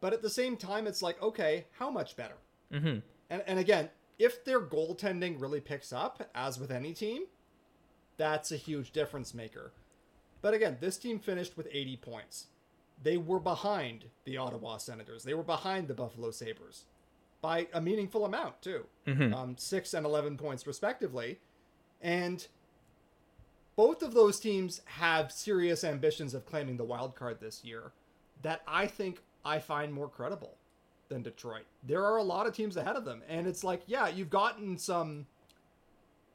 [0.00, 2.36] But at the same time it's like, okay, how much better?
[2.72, 3.00] Mm-hmm.
[3.30, 3.90] And and again,
[4.20, 7.24] if their goaltending really picks up, as with any team,
[8.18, 9.72] that's a huge difference maker.
[10.42, 12.46] But again, this team finished with 80 points.
[13.02, 15.24] They were behind the Ottawa Senators.
[15.24, 16.84] They were behind the Buffalo Sabres
[17.42, 18.86] by a meaningful amount, too.
[19.34, 21.38] Um, six and 11 points, respectively.
[22.00, 22.46] And
[23.76, 27.92] both of those teams have serious ambitions of claiming the wild card this year
[28.42, 30.56] that I think I find more credible
[31.08, 31.64] than Detroit.
[31.82, 34.78] There are a lot of teams ahead of them, and it's like, yeah, you've gotten
[34.78, 35.26] some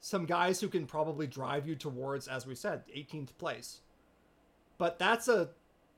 [0.02, 3.81] some guys who can probably drive you towards, as we said, 18th place.
[4.77, 5.49] But that's a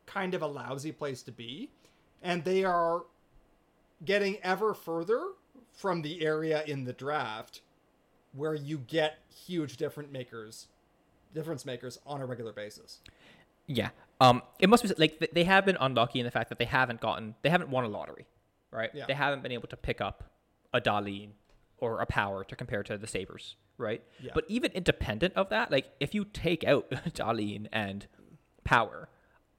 [0.05, 1.69] kind of a lousy place to be,
[2.21, 3.03] and they are
[4.03, 5.21] getting ever further
[5.71, 7.61] from the area in the draft
[8.33, 10.67] where you get huge different makers
[11.33, 12.99] difference makers on a regular basis.
[13.67, 13.89] Yeah.
[14.19, 17.01] Um, it must be like they have been unlucky in the fact that they haven't
[17.01, 18.25] gotten, they haven't won a lottery,
[18.71, 18.91] right?
[18.93, 19.05] Yeah.
[19.07, 20.31] They haven't been able to pick up
[20.73, 21.29] a Dahlin
[21.77, 24.03] or a Power to compare to the Sabres, right?
[24.21, 24.31] Yeah.
[24.33, 28.05] But even independent of that, like if you take out Dahlin and
[28.63, 29.09] Power,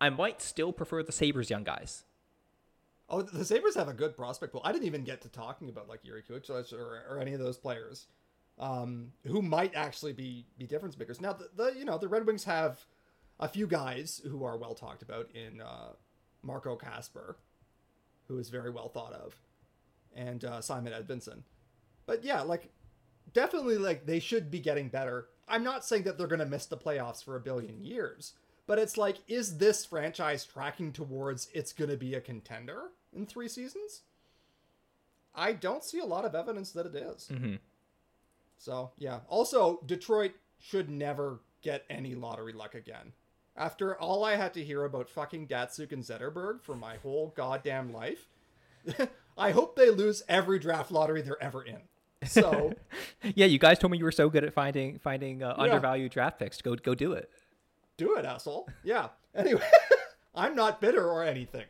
[0.03, 2.03] I might still prefer the Sabres young guys.
[3.09, 4.61] Oh, the Sabres have a good prospect pool.
[4.65, 7.57] I didn't even get to talking about like Yuri Kucherov or, or any of those
[7.57, 8.09] players
[8.59, 11.21] um, who might actually be be difference makers.
[11.21, 12.85] Now, the, the you know the Red Wings have
[13.39, 15.91] a few guys who are well talked about in uh,
[16.43, 17.37] Marco Kasper,
[18.27, 19.37] who is very well thought of,
[20.17, 21.43] and uh, Simon Edvinsson.
[22.07, 22.73] But yeah, like
[23.33, 25.29] definitely like they should be getting better.
[25.47, 28.33] I'm not saying that they're going to miss the playoffs for a billion years,
[28.73, 32.85] but it's like is this franchise tracking towards it's going to be a contender
[33.15, 34.01] in 3 seasons?
[35.35, 37.29] I don't see a lot of evidence that it is.
[37.31, 37.57] Mm-hmm.
[38.57, 39.19] So, yeah.
[39.29, 43.13] Also, Detroit should never get any lottery luck again.
[43.59, 47.93] After all I had to hear about fucking Datsyuk and Zetterberg for my whole goddamn
[47.93, 48.27] life,
[49.37, 51.81] I hope they lose every draft lottery they're ever in.
[52.25, 52.73] So,
[53.35, 55.65] Yeah, you guys told me you were so good at finding finding uh, Yeah.
[55.65, 56.63] undervalued draft picks.
[56.63, 57.31] Go go do it.
[57.97, 58.69] Do it, asshole.
[58.83, 59.09] Yeah.
[59.35, 59.63] Anyway,
[60.35, 61.67] I'm not bitter or anything.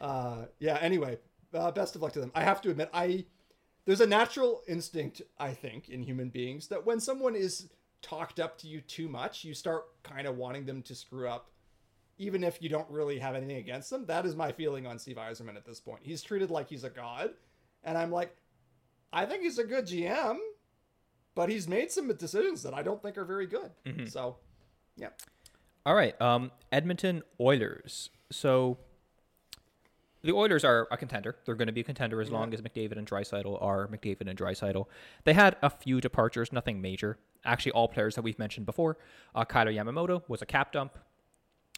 [0.00, 0.78] Uh, yeah.
[0.80, 1.18] Anyway,
[1.54, 2.32] uh, best of luck to them.
[2.34, 3.24] I have to admit, I
[3.86, 7.68] there's a natural instinct I think in human beings that when someone is
[8.02, 11.50] talked up to you too much, you start kind of wanting them to screw up,
[12.18, 14.04] even if you don't really have anything against them.
[14.06, 16.00] That is my feeling on Steve Yzerman at this point.
[16.02, 17.30] He's treated like he's a god,
[17.84, 18.36] and I'm like,
[19.12, 20.36] I think he's a good GM,
[21.34, 23.70] but he's made some decisions that I don't think are very good.
[24.08, 24.36] So,
[24.96, 25.10] yeah.
[25.86, 28.10] All right, um, Edmonton Oilers.
[28.32, 28.76] So
[30.24, 31.36] the Oilers are a contender.
[31.44, 34.36] They're going to be a contender as long as McDavid and Draisaitl are McDavid and
[34.36, 34.86] Draisaitl.
[35.22, 37.18] They had a few departures, nothing major.
[37.44, 38.98] Actually, all players that we've mentioned before.
[39.32, 40.98] Uh, Kailer Yamamoto was a cap dump,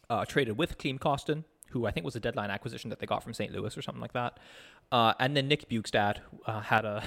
[0.09, 3.23] uh, traded with Klim Kostin, who I think was a deadline acquisition that they got
[3.23, 3.53] from St.
[3.53, 4.41] Louis or something like that.
[4.91, 7.05] Uh, and then Nick Bjugstad uh, had a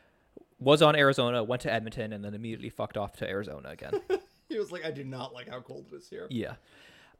[0.60, 4.00] was on Arizona, went to Edmonton, and then immediately fucked off to Arizona again.
[4.48, 6.26] He was like, I do not like how cold it is here.
[6.30, 6.54] Yeah.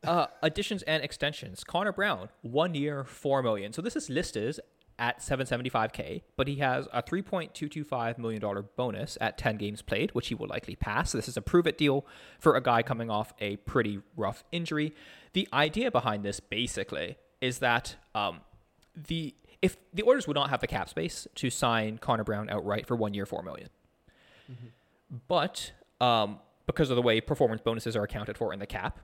[0.05, 1.65] Uh, additions and extensions.
[1.65, 3.73] Connor Brown, one year, four million.
[3.73, 4.61] So this is listed
[4.99, 10.29] at 775k, but he has a 3.225 million dollar bonus at 10 games played, which
[10.29, 11.13] he will likely pass.
[11.13, 12.07] This is a prove it deal
[12.39, 14.95] for a guy coming off a pretty rough injury.
[15.33, 18.41] The idea behind this basically is that um,
[18.95, 22.87] the if the orders would not have the cap space to sign Connor Brown outright
[22.87, 23.69] for one year, four million.
[25.29, 29.01] But um, because of the way performance bonuses are accounted for in the cap,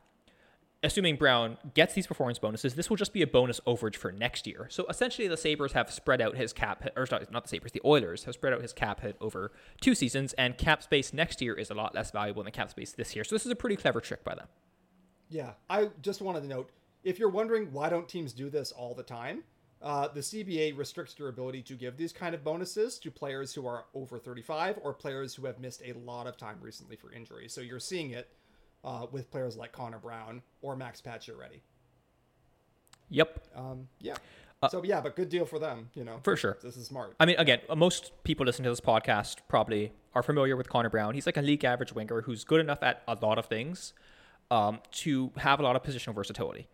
[0.82, 4.46] assuming Brown gets these performance bonuses, this will just be a bonus overage for next
[4.46, 4.66] year.
[4.68, 8.24] So essentially, the Sabres have spread out his cap or not the Sabres, the Oilers
[8.24, 11.70] have spread out his cap hit over two seasons, and cap space next year is
[11.70, 13.24] a lot less valuable than cap space this year.
[13.24, 14.48] So this is a pretty clever trick by them.
[15.28, 16.70] Yeah, I just wanted to note
[17.04, 19.44] if you're wondering why don't teams do this all the time,
[19.82, 23.66] uh, the CBA restricts your ability to give these kind of bonuses to players who
[23.66, 27.48] are over 35 or players who have missed a lot of time recently for injury.
[27.48, 28.28] So you're seeing it
[28.84, 31.60] uh, with players like Connor Brown or Max Pacioretty.
[33.10, 34.14] Yep, Um, yeah.
[34.70, 35.90] so yeah, but good deal for them.
[35.94, 36.56] You know, Uh, for sure.
[36.62, 37.14] This is smart.
[37.20, 41.14] I mean, again, most people listening to this podcast probably are familiar with Connor Brown.
[41.14, 43.92] He's like a league average winger who's good enough at a lot of things
[44.50, 46.68] um, to have a lot of positional versatility.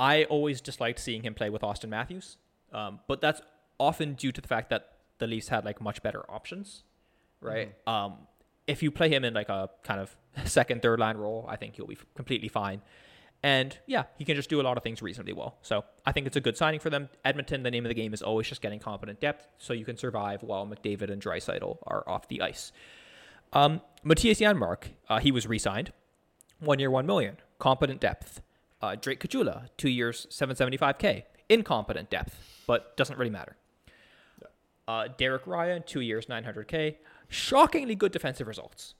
[0.00, 2.36] I always disliked seeing him play with Auston Matthews.
[2.72, 3.40] Um, but that's
[3.78, 6.84] often due to the fact that the Leafs had like much better options,
[7.40, 7.74] right?
[7.86, 8.14] Um,
[8.66, 10.16] if you play him in like a kind of
[10.48, 12.82] second, third line role, I think he'll be f- completely fine.
[13.44, 15.58] And yeah, he can just do a lot of things reasonably well.
[15.62, 17.08] So I think it's a good signing for them.
[17.24, 19.96] Edmonton, the name of the game is always just getting competent depth, so you can
[19.96, 22.70] survive while McDavid and Draisaitl are off the ice.
[23.52, 25.92] Um, Mattias Janmark, uh, he was re-signed,
[26.60, 28.40] one year, one million, competent depth.
[28.82, 32.36] Uh, Drake Caggiula, two years, 775k, incompetent depth,
[32.66, 33.56] but doesn't really matter.
[34.88, 36.96] Uh, Derek Ryan, two years, 900k,
[37.28, 38.94] shockingly good defensive results.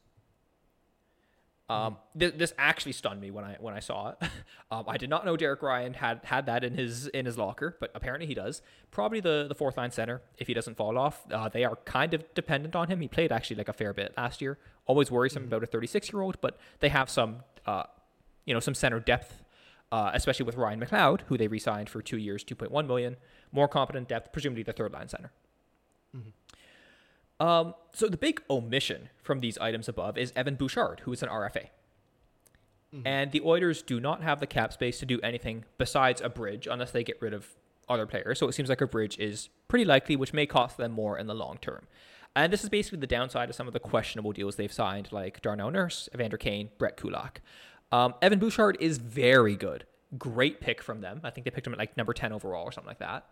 [1.69, 4.17] Um, th- this actually stunned me when I when I saw it.
[4.71, 7.77] um, I did not know Derek Ryan had had that in his in his locker,
[7.81, 8.63] but apparently he does.
[8.91, 11.23] Probably the the fourth line center if he doesn't fall off.
[11.31, 13.01] Uh, they are kind of dependent on him.
[13.01, 14.59] He played actually like a fair bit last year.
[14.87, 17.85] Always worrisome about a 36 year old, but they have some uh,
[18.45, 19.43] you know some center depth.
[19.93, 23.17] Uh, especially with Ryan McLeod, who they re-signed for two years, 2.1 million,
[23.53, 25.31] more competent depth, presumably the third line center.
[27.39, 31.29] Um, so the big omission from these items above is Evan Bouchard, who is an
[31.29, 31.67] RFA.
[33.07, 36.69] And the Oilers do not have the cap space to do anything besides a bridge
[36.71, 37.49] unless they get rid of
[37.89, 38.39] other players.
[38.39, 41.27] So it seems like a bridge is pretty likely, which may cost them more in
[41.27, 41.87] the long term.
[42.35, 45.43] And this is basically the downside of some of the questionable deals they've signed, like
[45.43, 47.43] Darnell Nurse, Evander Kane, Brett Kulak.
[47.93, 49.85] Um, Evan Bouchard is very good.
[50.19, 51.21] Great pick from them.
[51.23, 53.27] I think they picked him at like number 10 overall or something like that.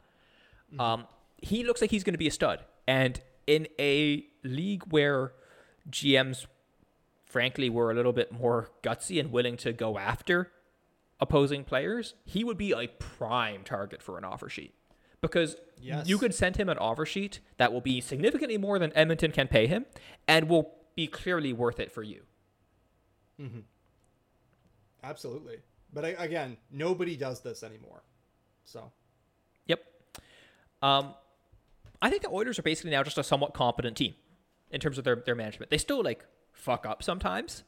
[0.78, 1.06] Um,
[1.38, 2.60] he looks like he's going to be a stud.
[2.86, 5.32] And in a league where
[5.90, 6.46] GMs,
[7.24, 10.52] frankly, were a little bit more gutsy and willing to go after
[11.18, 14.74] opposing players, he would be a prime target for an offer sheet.
[15.20, 16.06] Because Yes.
[16.08, 19.48] you could send him an offer sheet that will be significantly more than Edmonton can
[19.48, 19.86] pay him
[20.28, 22.22] and will be clearly worth it for you.
[25.02, 25.58] Absolutely.
[25.92, 28.02] But I, again, nobody does this anymore.
[28.64, 28.92] So,
[29.66, 29.84] Yep.
[30.82, 31.14] Um,
[32.02, 34.14] I think the Oilers are basically now just a somewhat competent team
[34.70, 35.70] in terms of their, their management.
[35.70, 37.64] They still like fuck up sometimes.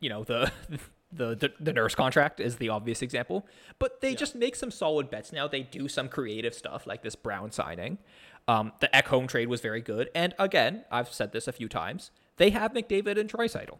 [0.00, 0.52] You know the,
[1.12, 3.46] the the the nurse contract is the obvious example,
[3.78, 5.48] but they just make some solid bets now.
[5.48, 7.98] They do some creative stuff like this Brown signing.
[8.46, 12.10] Um, the Ekholm trade was very good, and again, I've said this a few times.
[12.36, 13.78] They have McDavid and Draisaitl.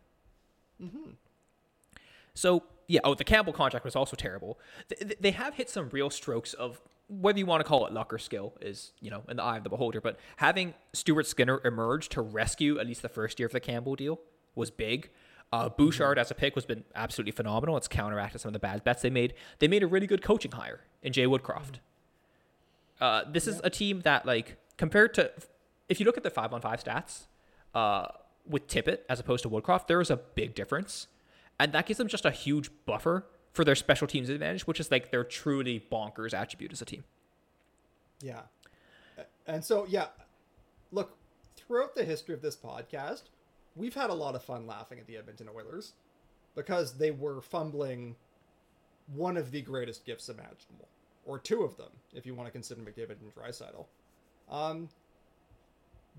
[2.35, 4.59] So yeah, oh, the Campbell contract was also terrible.
[4.89, 8.13] Th- They have hit some real strokes of whether you want to call it luck
[8.13, 10.01] or skill is you know in the eye of the beholder.
[10.01, 13.95] But having Stuart Skinner emerge to rescue at least the first year of the Campbell
[13.97, 14.21] deal
[14.55, 15.11] was big.
[15.53, 17.77] Uh, Bouchard as a pick was been absolutely phenomenal.
[17.77, 19.35] It's counteracted some of the bad bets they made.
[19.61, 21.75] They made a really good coaching hire in Jay Woodcroft.
[23.01, 25.31] Uh, this is a team that like compared to
[25.89, 27.25] if you look at the five on five stats
[27.75, 28.07] uh,
[28.49, 31.07] with Tippett as opposed to Woodcroft, there is a big difference,
[31.59, 34.91] and that gives them just a huge buffer for their special teams advantage, which is
[34.91, 37.05] like their truly bonkers attribute as a team.
[38.21, 38.43] yeah.
[39.47, 40.07] And so, yeah,
[40.91, 41.17] look,
[41.57, 43.25] throughout the history of this podcast,
[43.77, 45.93] we've had a lot of fun laughing at the Edmonton Oilers
[46.55, 48.17] because they were fumbling
[49.15, 50.89] one of the greatest gifts imaginable,
[51.27, 53.85] or two of them, if you want to consider McDavid and Draisaitl.
[54.51, 54.89] Um,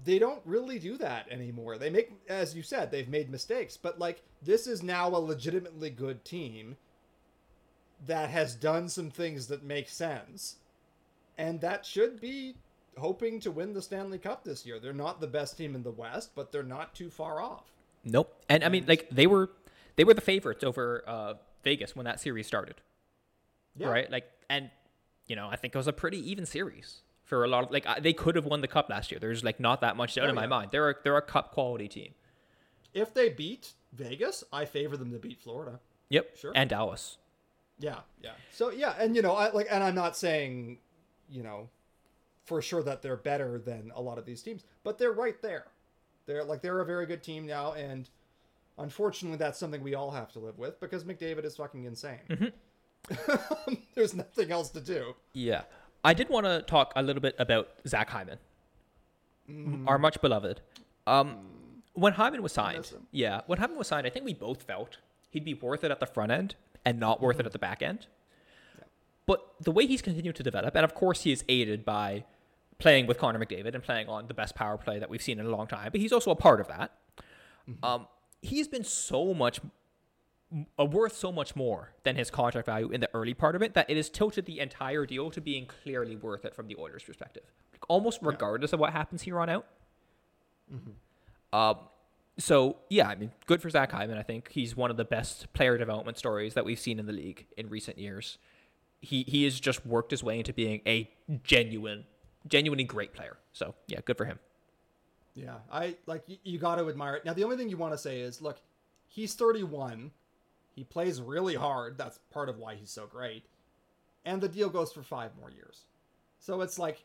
[0.04, 1.78] they don't really do that anymore.
[1.78, 5.90] They make, as you said, they've made mistakes, but like this is now a legitimately
[5.90, 6.76] good team
[8.06, 10.58] that has done some things that make sense,
[11.38, 12.56] and that should be
[12.98, 14.80] hoping to win the Stanley Cup this year.
[14.80, 17.66] They're not the best team in the West, but they're not too far off.
[18.04, 18.36] Nope.
[18.50, 19.50] And I mean, like they were
[19.96, 22.76] they were the favorites over uh, Vegas when that series started.
[23.78, 23.88] Yeah.
[23.88, 24.12] Right?
[24.12, 24.70] Like, and
[25.28, 27.85] you know, I think it was a pretty even series for a lot of like
[28.02, 29.19] they could have won the cup last year.
[29.19, 30.69] There's like not that much doubt Oh, in my mind.
[30.72, 32.14] They're a, they're a cup quality team.
[32.93, 35.80] If they beat Vegas, I favor them to beat Florida.
[36.10, 36.38] Yep.
[36.38, 36.52] Sure.
[36.56, 37.18] And Dallas.
[37.77, 38.31] Yeah, yeah.
[38.53, 40.77] So yeah, and you know, I like, and I'm not saying,
[41.30, 41.68] you know,
[42.45, 45.65] for sure that they're better than a lot of these teams, but they're right there.
[46.26, 48.10] They're like they're a very good team now, and
[48.77, 52.19] unfortunately, that's something we all have to live with because McDavid is fucking insane.
[52.30, 53.73] Mm-hmm.
[53.95, 55.15] There's nothing else to do.
[55.34, 55.64] Yeah.
[56.06, 58.38] I did want to talk a little bit about Zach Hyman,
[59.88, 60.61] our much beloved.
[61.07, 61.38] Um,
[61.94, 64.98] when Hyman was signed, yeah, when Hyman was signed, I think we both felt
[65.32, 66.56] he'd be worth it at the front end
[66.86, 68.07] and not worth it at the back end.
[69.26, 72.23] But the way he's continued to develop, and of course he is aided by
[72.77, 75.45] playing with Connor McDavid and playing on the best power play that we've seen in
[75.45, 76.91] a long time, but he's also a part of that.
[77.82, 78.07] Um,
[78.41, 79.60] he's been so much
[80.78, 83.90] worth so much more than his contract value in the early part of it that
[83.90, 87.44] it has tilted the entire deal to being clearly worth it from the Oilers' perspective,
[87.74, 89.66] like almost regardless of what happens here on out.
[91.54, 91.78] Um,
[92.38, 94.18] so yeah, I mean, good for Zach Hyman.
[94.18, 97.14] I think he's one of the best player development stories that we've seen in the
[97.14, 98.38] league in recent years.
[99.02, 101.10] he he has just worked his way into being a
[101.44, 102.06] genuine,
[102.48, 103.38] genuinely great player.
[103.54, 104.40] So yeah, good for him.
[105.34, 107.26] Yeah, I like you, you got to admire it.
[107.26, 108.58] Now, the only thing you want to say is, look,
[109.08, 110.12] he's 31.
[110.76, 111.97] He plays really hard.
[111.97, 113.45] That's part of why he's so great.
[114.26, 115.85] And the deal goes for five more years.
[116.39, 117.03] So it's like,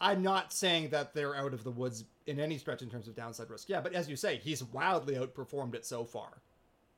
[0.00, 3.14] I'm not saying that they're out of the woods in any stretch in terms of
[3.14, 3.68] downside risk.
[3.68, 6.42] Yeah, but as you say, he's wildly outperformed it so far.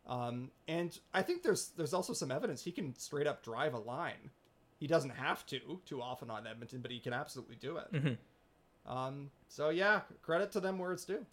[0.07, 3.79] Um, and I think there's there's also some evidence he can straight up drive a
[3.79, 4.31] line.
[4.79, 7.93] He doesn't have to too often on Edmonton, but he can absolutely do it.
[7.93, 8.93] Mm-hmm.
[8.93, 11.25] Um, so yeah, credit to them where it's due.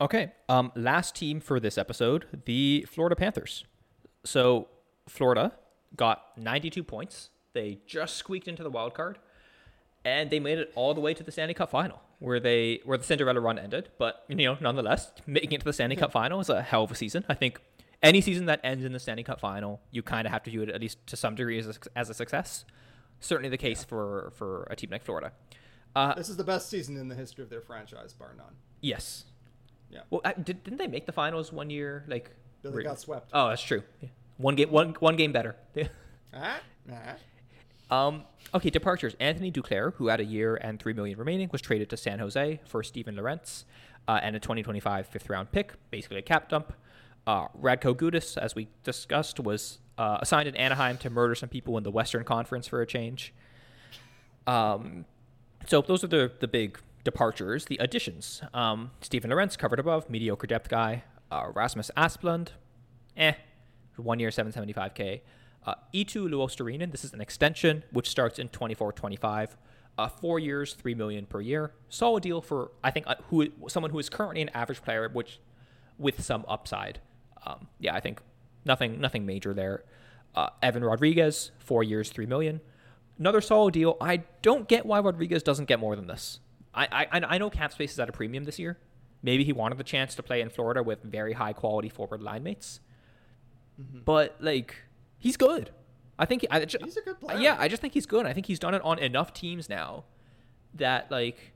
[0.00, 0.32] Okay.
[0.48, 3.64] Um, last team for this episode, the Florida Panthers.
[4.24, 4.68] So
[5.08, 5.52] Florida
[5.96, 7.30] got 92 points.
[7.54, 9.18] They just squeaked into the wild card,
[10.04, 12.98] and they made it all the way to the Stanley Cup final, where they where
[12.98, 13.88] the Cinderella run ended.
[13.98, 16.90] But you know, nonetheless, making it to the Stanley Cup final is a hell of
[16.90, 17.24] a season.
[17.30, 17.60] I think
[18.02, 20.62] any season that ends in the Stanley Cup final, you kind of have to view
[20.62, 22.66] it at least to some degree as a, as a success.
[23.20, 25.32] Certainly the case for for a team like Florida.
[25.94, 28.56] Uh, This is the best season in the history of their franchise, bar none.
[28.82, 29.24] yes.
[29.90, 30.00] Yeah.
[30.10, 32.04] Well, did, didn't they make the finals one year?
[32.08, 32.30] Like,
[32.62, 33.30] But they re- got swept.
[33.32, 33.82] Oh, that's true.
[34.00, 34.08] Yeah.
[34.38, 35.56] One game, one one game better.
[36.38, 36.60] Ah,
[36.92, 38.08] ah.
[38.08, 38.24] um.
[38.54, 39.16] Okay, departures.
[39.18, 42.60] Anthony Duclair, who had a year and three million remaining, was traded to San Jose
[42.66, 43.64] for Steven Lorentz
[44.06, 46.74] uh, and a 2025 fifth round pick, basically a cap dump.
[47.26, 51.78] Uh, Radko Gudas, as we discussed, was uh, assigned in Anaheim to murder some people
[51.78, 53.32] in the Western Conference for a change.
[54.46, 55.06] Um,
[55.66, 57.64] so those are the the big departures.
[57.64, 61.04] The additions: um, Steven Lorentz, covered above, mediocre depth guy.
[61.30, 62.50] Uh, Rasmus Asplund,
[63.16, 63.32] eh,
[63.96, 65.22] one year, 775k.
[65.66, 69.56] Uh, Eetu Luostarinen, this is an extension which starts in 24-25.
[69.98, 71.72] Uh, four years, three million per year.
[71.88, 75.40] Solid deal for I think uh, who someone who is currently an average player, which
[75.98, 77.00] with some upside.
[77.46, 78.20] Um, yeah, I think
[78.66, 79.84] nothing nothing major there.
[80.34, 82.60] Uh, Evan Rodrigues, four years, three million.
[83.18, 83.96] Another solid deal.
[83.98, 86.40] I don't get why Rodriguez doesn't get more than this.
[86.76, 88.78] I I, I know cap space is at a premium this year.
[89.22, 92.42] Maybe he wanted the chance to play in Florida with very high quality forward line
[92.42, 92.80] mates.
[93.78, 94.74] But like,
[95.18, 95.70] he's good.
[96.18, 97.38] I think I, ju- He's a good player.
[97.38, 98.24] Yeah, I just think he's good.
[98.26, 100.04] I think he's done it on enough teams now
[100.74, 101.52] that like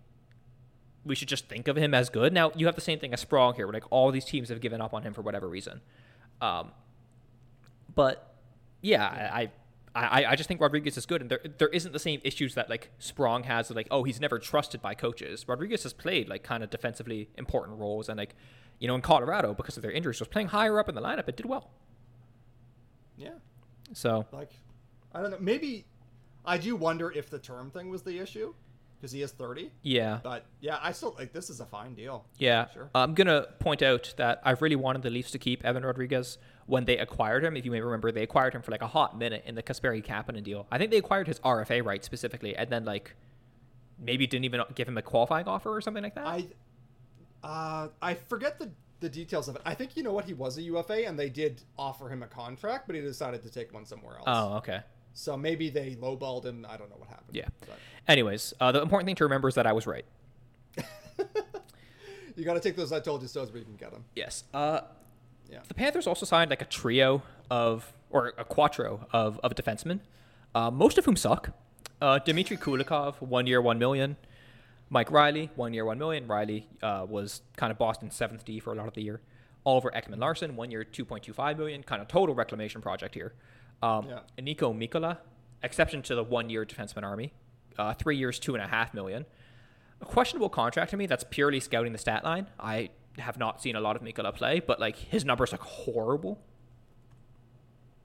[1.05, 2.33] we should just think of him as good.
[2.33, 4.61] Now you have the same thing as Sprague here, where like all these teams have
[4.61, 5.81] given up on him for whatever reason.
[6.43, 6.73] Um,
[7.95, 8.35] but
[8.83, 9.51] yeah, I, I
[9.95, 12.71] I I just think Rodrigues is good, and there there isn't the same issues that
[12.71, 13.71] like Sprong has.
[13.71, 15.47] Of, like oh, he's never trusted by coaches.
[15.49, 18.35] Rodrigues has played like kind of defensively important roles, and like
[18.79, 21.29] you know in Colorado because of their injuries was playing higher up in the lineup.
[21.29, 21.71] It did well.
[23.17, 23.31] Yeah.
[23.93, 24.53] So Like,
[25.15, 25.39] I don't know.
[25.41, 25.85] Maybe
[26.45, 28.55] I do wonder if the term thing was the issue
[29.01, 29.71] because he is 30.
[29.83, 32.27] yeah, But yeah, I still like this is a fine deal.
[32.39, 32.69] Yeah.
[32.73, 32.91] Sure.
[32.95, 36.39] I'm going to point out that I've really wanted the Leafs to keep Evan Rodrigues
[36.71, 37.57] when they acquired him.
[37.57, 40.05] If you may remember, they acquired him for like a hot minute in the Kasperi
[40.07, 40.67] Kapanen deal.
[40.71, 43.17] I think they acquired his RFA rights specifically and then like
[43.99, 46.27] maybe didn't even give him a qualifying offer or something like that.
[46.27, 46.47] I
[47.43, 49.63] uh I forget the the details of it.
[49.65, 52.29] I think you know what he was a UFA and they did offer him a
[52.29, 54.25] contract, but he decided to take one somewhere else.
[54.29, 54.81] oh, okay.
[55.13, 56.65] So maybe they lowballed him.
[56.71, 57.35] I don't know what happened.
[57.35, 57.49] Yeah.
[57.61, 60.05] But Anyways, uh, the important thing to remember is that I was right.
[62.37, 64.05] you got to take those I told you so's where you can get them.
[64.15, 64.45] Yes.
[64.55, 64.83] Uh,
[65.51, 65.61] Yeah.
[65.67, 70.01] The Panthers also signed like a trio of, or a quattro of, of defensemen,
[70.55, 71.51] uh, most of whom suck.
[72.01, 74.17] Uh, Dmitry Kulikov, one year, one million.
[74.89, 76.27] Mike Reilly, one year, one million.
[76.27, 79.21] Riley uh, was kind of Boston's seventh D for a lot of the year.
[79.67, 81.83] Oliver Ekman Larsson, one year, 2.25 million.
[81.83, 83.35] Kind of total reclamation project here.
[83.83, 84.21] Um, Yeah.
[84.39, 85.19] Niko Mikkola,
[85.63, 87.33] exception to the one year defenseman army,
[87.79, 89.27] uh, three years, two and a half million
[90.01, 92.47] a questionable contract to me that's purely scouting the stat line.
[92.59, 92.91] I
[93.21, 96.41] have not seen a lot of Mikkola play, but like his numbers look horrible.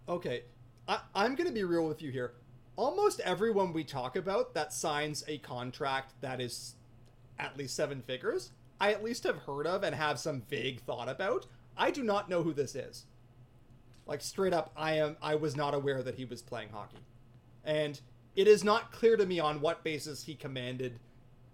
[0.08, 0.44] Okay,
[0.88, 2.34] I, I'm to be real with you here.
[2.76, 6.76] Almost everyone we talk about that signs a contract that is
[7.40, 11.10] at least seven figures, I at least have heard of and have some vague thought
[11.10, 11.48] about.
[11.77, 13.06] I do not know who this is.
[14.06, 15.18] Like straight up, I am.
[15.22, 17.00] I was not aware that he was playing hockey,
[17.64, 18.00] and
[18.35, 21.00] it is not clear to me on what basis he commanded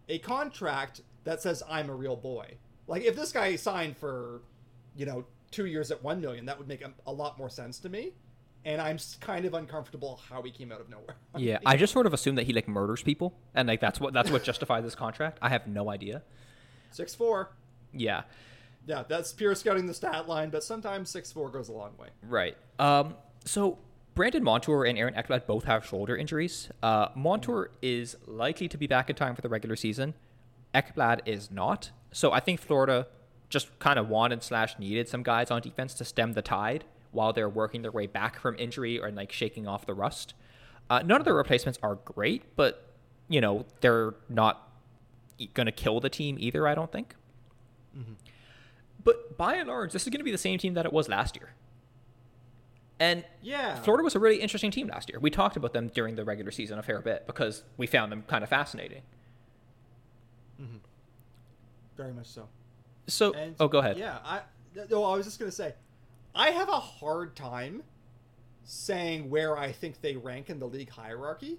[0.10, 2.56] a contract that says I'm a real boy.
[2.92, 4.42] Like if this guy signed for,
[4.98, 7.80] you know, two years at one million, that would make a, a lot more sense
[7.80, 8.12] to me.
[8.66, 11.16] And I'm kind of uncomfortable how he came out of nowhere.
[11.38, 14.14] Yeah, I just sort of assume that he like murders people, and like that's what
[14.14, 15.40] that's what justifies this contract.
[15.42, 16.22] I have no idea.
[16.92, 17.54] Six four.
[17.94, 18.24] Yeah,
[18.86, 22.10] Yeah, that's pure scouting the stat line, but sometimes six four goes a long way.
[22.28, 22.58] right.
[22.78, 23.80] Um, so
[24.16, 26.70] Brandon Montour and Aaron Ekblad both have shoulder injuries.
[26.84, 30.14] Uh, Montour is likely to be back in time for the regular season.
[30.76, 31.92] Ekblad is not.
[32.12, 33.08] So I think Florida
[33.50, 37.34] just kind of wanted slash needed some guys on defense to stem the tide while
[37.34, 40.34] they're working their way back from injury or like shaking off the rust.
[40.90, 42.88] Uh, none of the replacements are great, but
[43.28, 44.70] you know they're not
[45.54, 46.68] going to kill the team either.
[46.68, 47.16] I don't think.
[49.04, 51.10] But by and large, this is going to be the same team that it was
[51.10, 51.54] last year.
[53.00, 53.80] And Yeah.
[53.82, 55.20] Florida was a really interesting team last year.
[55.20, 58.24] We talked about them during the regular season a fair bit because we found them
[58.28, 59.02] kind of fascinating.
[61.98, 62.48] Very much so.
[63.08, 63.98] So, And oh, go ahead.
[63.98, 64.42] Yeah, I
[64.90, 65.74] no, I was just gonna say,
[66.34, 67.84] I have a hard time
[68.64, 71.58] saying where I think they rank in the league hierarchy,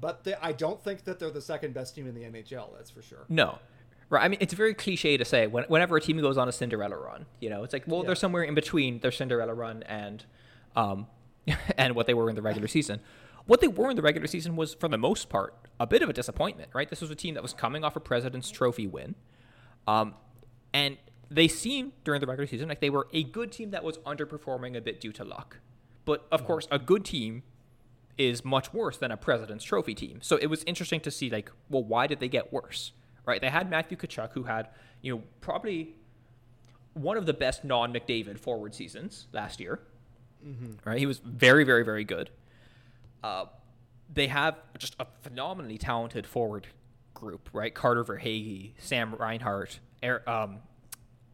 [0.00, 2.68] but they, I don't think that they're the second best team in the NHL.
[2.76, 3.24] That's for sure.
[3.28, 3.58] No.
[4.10, 4.24] Right.
[4.24, 6.96] I mean, it's very cliche to say when, whenever a team goes on a Cinderella
[6.96, 8.06] run, you know, it's like, well, Yeah.
[8.08, 10.24] they're somewhere in between their Cinderella run and,
[10.76, 11.06] um,
[11.78, 13.00] and what they were in the regular season.
[13.46, 16.08] What they were in the regular season was, for the most part, a bit of
[16.08, 16.88] a disappointment, right?
[16.88, 19.14] This was a team that was coming off a President's Trophy win.
[19.86, 20.14] Um,
[20.72, 20.96] and
[21.30, 24.76] they seemed during the regular season like they were a good team that was underperforming
[24.76, 25.58] a bit due to luck.
[26.04, 27.42] But of course, a good team
[28.18, 30.20] is much worse than a President's Trophy team.
[30.22, 32.92] So it was interesting to see, like, well, why did they get worse?
[33.26, 33.40] Right?
[33.40, 34.68] They had Matthew Tkachuk, who had,
[35.02, 35.94] you know, probably
[36.92, 39.80] one of the best non McDavid forward seasons last year.
[40.84, 40.98] Right?
[40.98, 42.30] He was very, very, very good.
[43.22, 43.46] Uh,
[44.12, 46.68] they have just a phenomenally talented forward
[47.24, 47.74] group, right?
[47.74, 50.58] Carter Verhaeghe, Sam Reinhart, Er- um,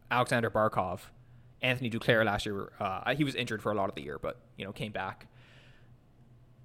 [0.09, 1.01] Aleksander Barkov,
[1.61, 2.71] Anthony Duclair last year.
[2.79, 5.27] Uh, he was injured for a lot of the year, but you know came back.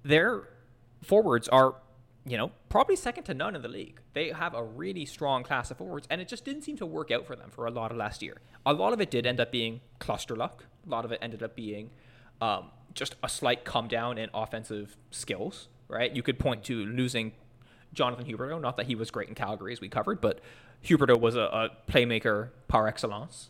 [0.03, 0.47] Their
[1.03, 1.75] forwards are,
[2.25, 3.99] you know, probably second to none in the league.
[4.13, 7.11] They have a really strong class of forwards, and it just didn't seem to work
[7.11, 8.37] out for them for a lot of last year.
[8.65, 10.65] A lot of it did end up being cluster luck.
[10.85, 11.89] A lot of it ended up being
[12.41, 15.67] um, just a slight come down in offensive skills.
[15.89, 16.13] Right?
[16.13, 17.31] You could point to losing
[17.97, 18.61] Jonathan Huberdeau.
[18.61, 20.39] Not that he was great in Calgary, as we covered, but
[20.85, 23.49] Huberto was a, a playmaker par excellence.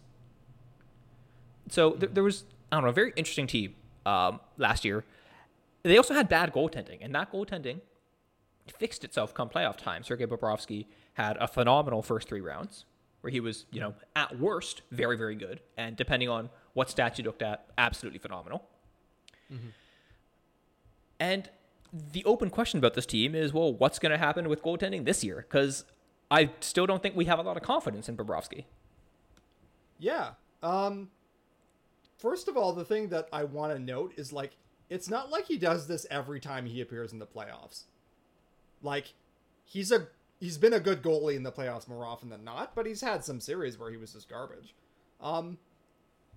[1.69, 5.03] So th- there was, I don't know, a very interesting team um, last year.
[5.84, 7.82] They also had bad goaltending, and that goaltending
[8.77, 10.03] fixed itself come playoff time.
[10.03, 12.85] Sergei Bobrovsky had a phenomenal first three rounds,
[13.22, 17.17] where he was, you know, at worst, very, very good, and depending on what stats
[17.17, 18.64] you looked at, absolutely phenomenal.
[21.19, 21.50] And
[21.93, 25.24] the open question about this team is, well, what's going to happen with goaltending this
[25.24, 25.45] year?
[25.48, 25.85] Because
[26.30, 28.66] I still don't think we have a lot of confidence in Bobrovsky.
[29.99, 30.32] Yeah.
[30.61, 31.09] Um
[32.17, 34.57] first of all, the thing that I want to note is like
[34.90, 37.83] it's not like he does this every time he appears in the playoffs.
[38.82, 39.14] Like
[39.66, 40.07] he's a
[40.40, 43.24] he's been a good goalie in the playoffs more often than not, but he's had
[43.24, 44.75] some series where he was just garbage.
[45.22, 45.57] Um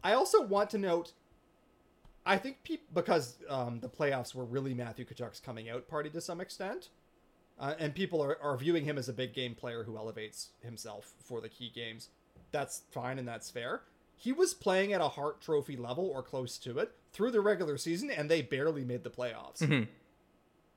[0.03, 1.13] I also want to note
[2.27, 6.21] I think pe- because um, the playoffs were really Matthew Tkachuk's coming out party to
[6.21, 6.91] some extent,
[7.59, 11.13] uh, and people are, are viewing him as a big game player who elevates himself
[11.23, 12.09] for the key games.
[12.53, 13.83] That's fine and that's fair.
[14.17, 17.79] He was playing at a Hart Trophy level or close to it through the regular
[17.79, 19.87] season, and they barely made the playoffs.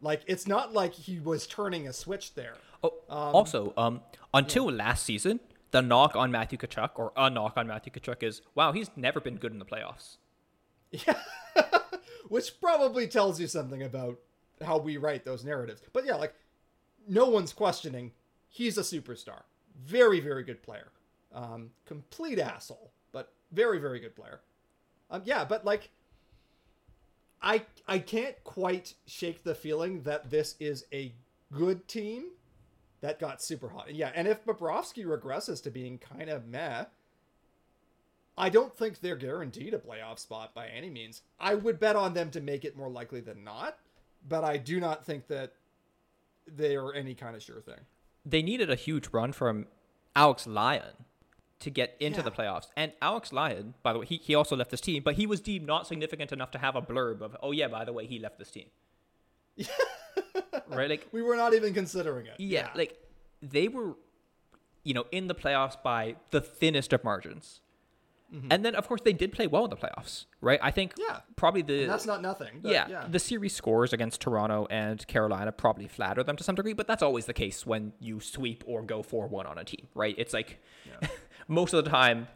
[0.01, 2.55] Like it's not like he was turning a switch there.
[2.83, 4.01] Oh, also, um,
[4.33, 5.39] until last season,
[5.71, 9.19] the knock on Matthew Tkachuk or a knock on Matthew Kachuk is, wow, he's never
[9.21, 10.17] been good in the playoffs.
[10.93, 11.17] Yeah.
[12.29, 14.19] Which probably tells you something about
[14.63, 15.81] how we write those narratives.
[15.91, 16.33] But yeah, like
[17.07, 18.11] no one's questioning
[18.53, 19.41] he's a superstar.
[19.83, 20.91] Very, very good player.
[21.33, 24.41] Um, complete asshole, but very, very good player.
[25.09, 25.89] Um, yeah, but like
[27.41, 31.13] I I can't quite shake the feeling that this is a
[31.51, 32.25] good team
[33.01, 33.93] that got super hot.
[33.93, 36.85] Yeah, and if Bobrovsky regresses to being kind of meh,
[38.37, 41.21] I don't think they're guaranteed a playoff spot by any means.
[41.39, 43.77] I would bet on them to make it more likely than not,
[44.27, 45.53] but I do not think that
[46.47, 47.79] they are any kind of sure thing.
[48.25, 49.67] They needed a huge run from
[50.15, 51.05] Alex Lyon
[51.59, 52.23] to get into Yeah.
[52.23, 52.67] the playoffs.
[52.75, 55.39] And Alex Lyon, by the way, he, he also left this team, but he was
[55.39, 58.17] deemed not significant enough to have a blurb of, oh, yeah, by the way, he
[58.19, 58.65] left this team.
[60.67, 60.89] right?
[60.89, 62.35] Like, We were not even considering it.
[62.39, 62.97] yeah, like
[63.41, 63.93] they were,
[64.83, 67.61] you know, in the playoffs by the thinnest of margins.
[68.49, 70.59] And then, of course, they did play well in the playoffs, right?
[70.63, 71.19] I think Yeah.
[71.35, 72.61] probably the And that's not nothing.
[72.63, 73.05] but yeah, yeah.
[73.07, 77.03] the series scores against Toronto and Carolina probably flatter them to some degree, but that's
[77.03, 80.15] always the case when you sweep or go 4 1 on a team, right?
[80.17, 80.59] It's like
[81.47, 82.27] most of the time,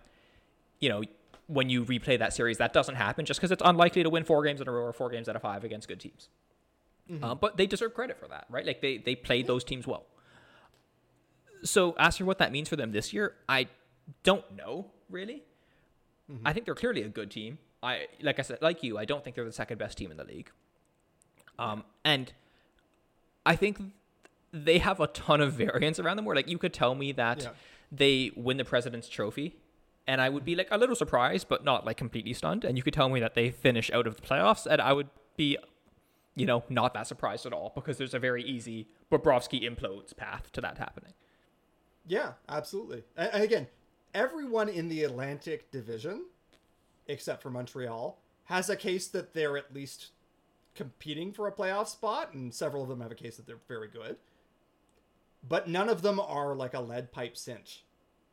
[0.80, 1.02] you know,
[1.48, 4.44] when you replay that series, that doesn't happen just because it's unlikely to win four
[4.44, 6.30] games in a row or four games out of five against good teams.
[7.24, 8.66] Um, but they deserve credit for that, right?
[8.68, 10.06] Like they, they played those teams well.
[11.64, 13.68] So, as for what that means for them this year, I
[14.24, 15.44] don't know really.
[16.46, 17.58] I think they're clearly a good team.
[17.82, 20.18] I like I said, like you, I don't think they're the second best team in
[20.18, 20.50] the league.
[21.60, 22.34] Um, and
[23.46, 23.80] I think
[24.52, 26.26] they have a ton of variance around them.
[26.26, 27.50] Where like you could tell me that Yeah.
[27.92, 29.56] they win the President's Trophy,
[30.06, 32.66] and I would be like a little surprised, but not like completely stunned.
[32.66, 35.08] And you could tell me that they finish out of the playoffs, and I would
[35.38, 35.58] be,
[36.36, 40.52] you know, not that surprised at all because there's a very easy Bobrovsky implodes path
[40.54, 41.14] to that happening.
[42.06, 43.04] Yeah, absolutely.
[43.16, 43.68] And again,
[44.18, 46.26] everyone in the Atlantic Division,
[47.08, 50.08] except for Montreal, has a case that they're at least
[50.74, 53.88] competing for a playoff spot, and several of them have a case that they're very
[53.88, 54.18] good.
[55.48, 57.84] But none of them are like a lead pipe cinch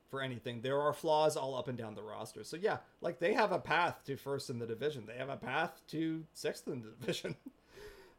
[0.08, 0.62] for anything.
[0.62, 2.44] There are flaws all up and down the roster.
[2.44, 5.04] So yeah, like they have a path to first in the division.
[5.06, 7.36] They have a path to sixth in the division.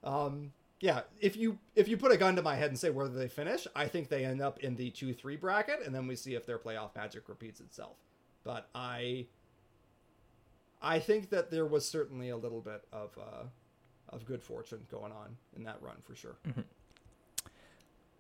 [0.04, 0.52] um,
[0.86, 3.16] yeah, if you if you put a gun to my head and say where do
[3.16, 6.16] they finish, I think they end up in the two three bracket, and then we
[6.16, 7.98] see if their playoff magic repeats itself.
[8.44, 9.26] But I
[10.84, 13.46] I think that there was certainly a little bit of uh,
[14.10, 16.36] of good fortune going on in that run for sure.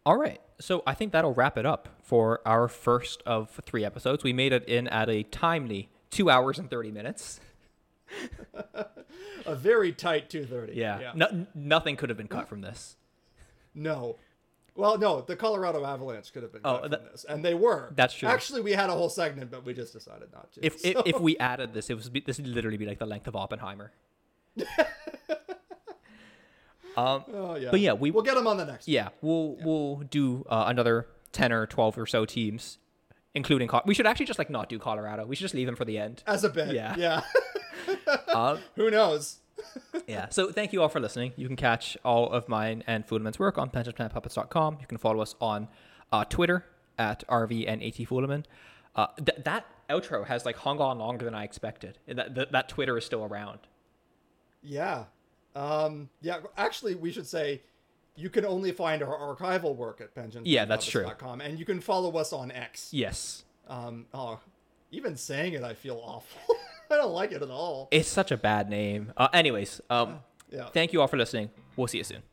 [0.04, 0.42] All right.
[0.60, 4.24] So I think that'll wrap it up for our first of three episodes.
[4.24, 7.40] We made it in at a timely two hours and 30 minutes.
[9.46, 10.74] A very tight two thirty.
[10.74, 11.12] Yeah.
[11.16, 12.96] No, nothing could have been cut from this.
[13.74, 14.18] No.
[14.78, 17.94] Well, no, the Colorado Avalanche could have been Oh, cut from this, and they were.
[17.96, 18.28] That's true.
[18.28, 20.66] Actually, we had a whole segment, but we just decided not to.
[20.66, 23.00] If, So- if, if we added this, it was be, this would literally be like
[23.00, 23.92] the length of Oppenheimer.
[26.98, 28.88] um, oh yeah, but yeah, we- we'll get them on the next.
[28.88, 32.78] yeah, we'll we'll do uh, another 10 or 12 or so teams,
[33.34, 35.26] including Col- we should actually just like not do Colorado.
[35.26, 36.24] We should just leave them for the end.
[36.28, 36.74] As a bit.
[36.74, 36.96] Yeah.
[36.98, 37.22] Yeah.
[38.28, 39.40] Uh, Who knows?
[40.08, 40.28] yeah.
[40.30, 41.32] So thank you all for listening.
[41.38, 44.78] You can catch all of mine and Foodleman's work on pensionplanpuppets.com.
[44.82, 45.70] You can follow us on
[46.12, 46.66] uh, Twitter
[46.98, 48.44] at RV and AT Foodleman.
[48.96, 51.98] Uh, th- that outro has like hung on longer than I expected.
[52.08, 53.60] That, that that Twitter is still around.
[54.62, 55.06] Yeah.
[55.56, 56.40] Um, yeah.
[56.58, 57.62] Actually, we should say
[58.16, 60.44] you can only find our archival work at pension.
[60.46, 61.10] Yeah, that's true.
[61.18, 62.90] Com, And you can follow us on X.
[62.92, 63.44] Yes.
[63.68, 64.40] Um, oh,
[64.92, 66.56] even saying it, I feel awful.
[66.92, 67.88] I don't like it at all.
[67.92, 69.12] It's such a bad name.
[69.18, 70.68] Uh, anyways, um, Yeah.
[70.74, 71.50] thank you all for listening.
[71.76, 72.24] We'll see you soon.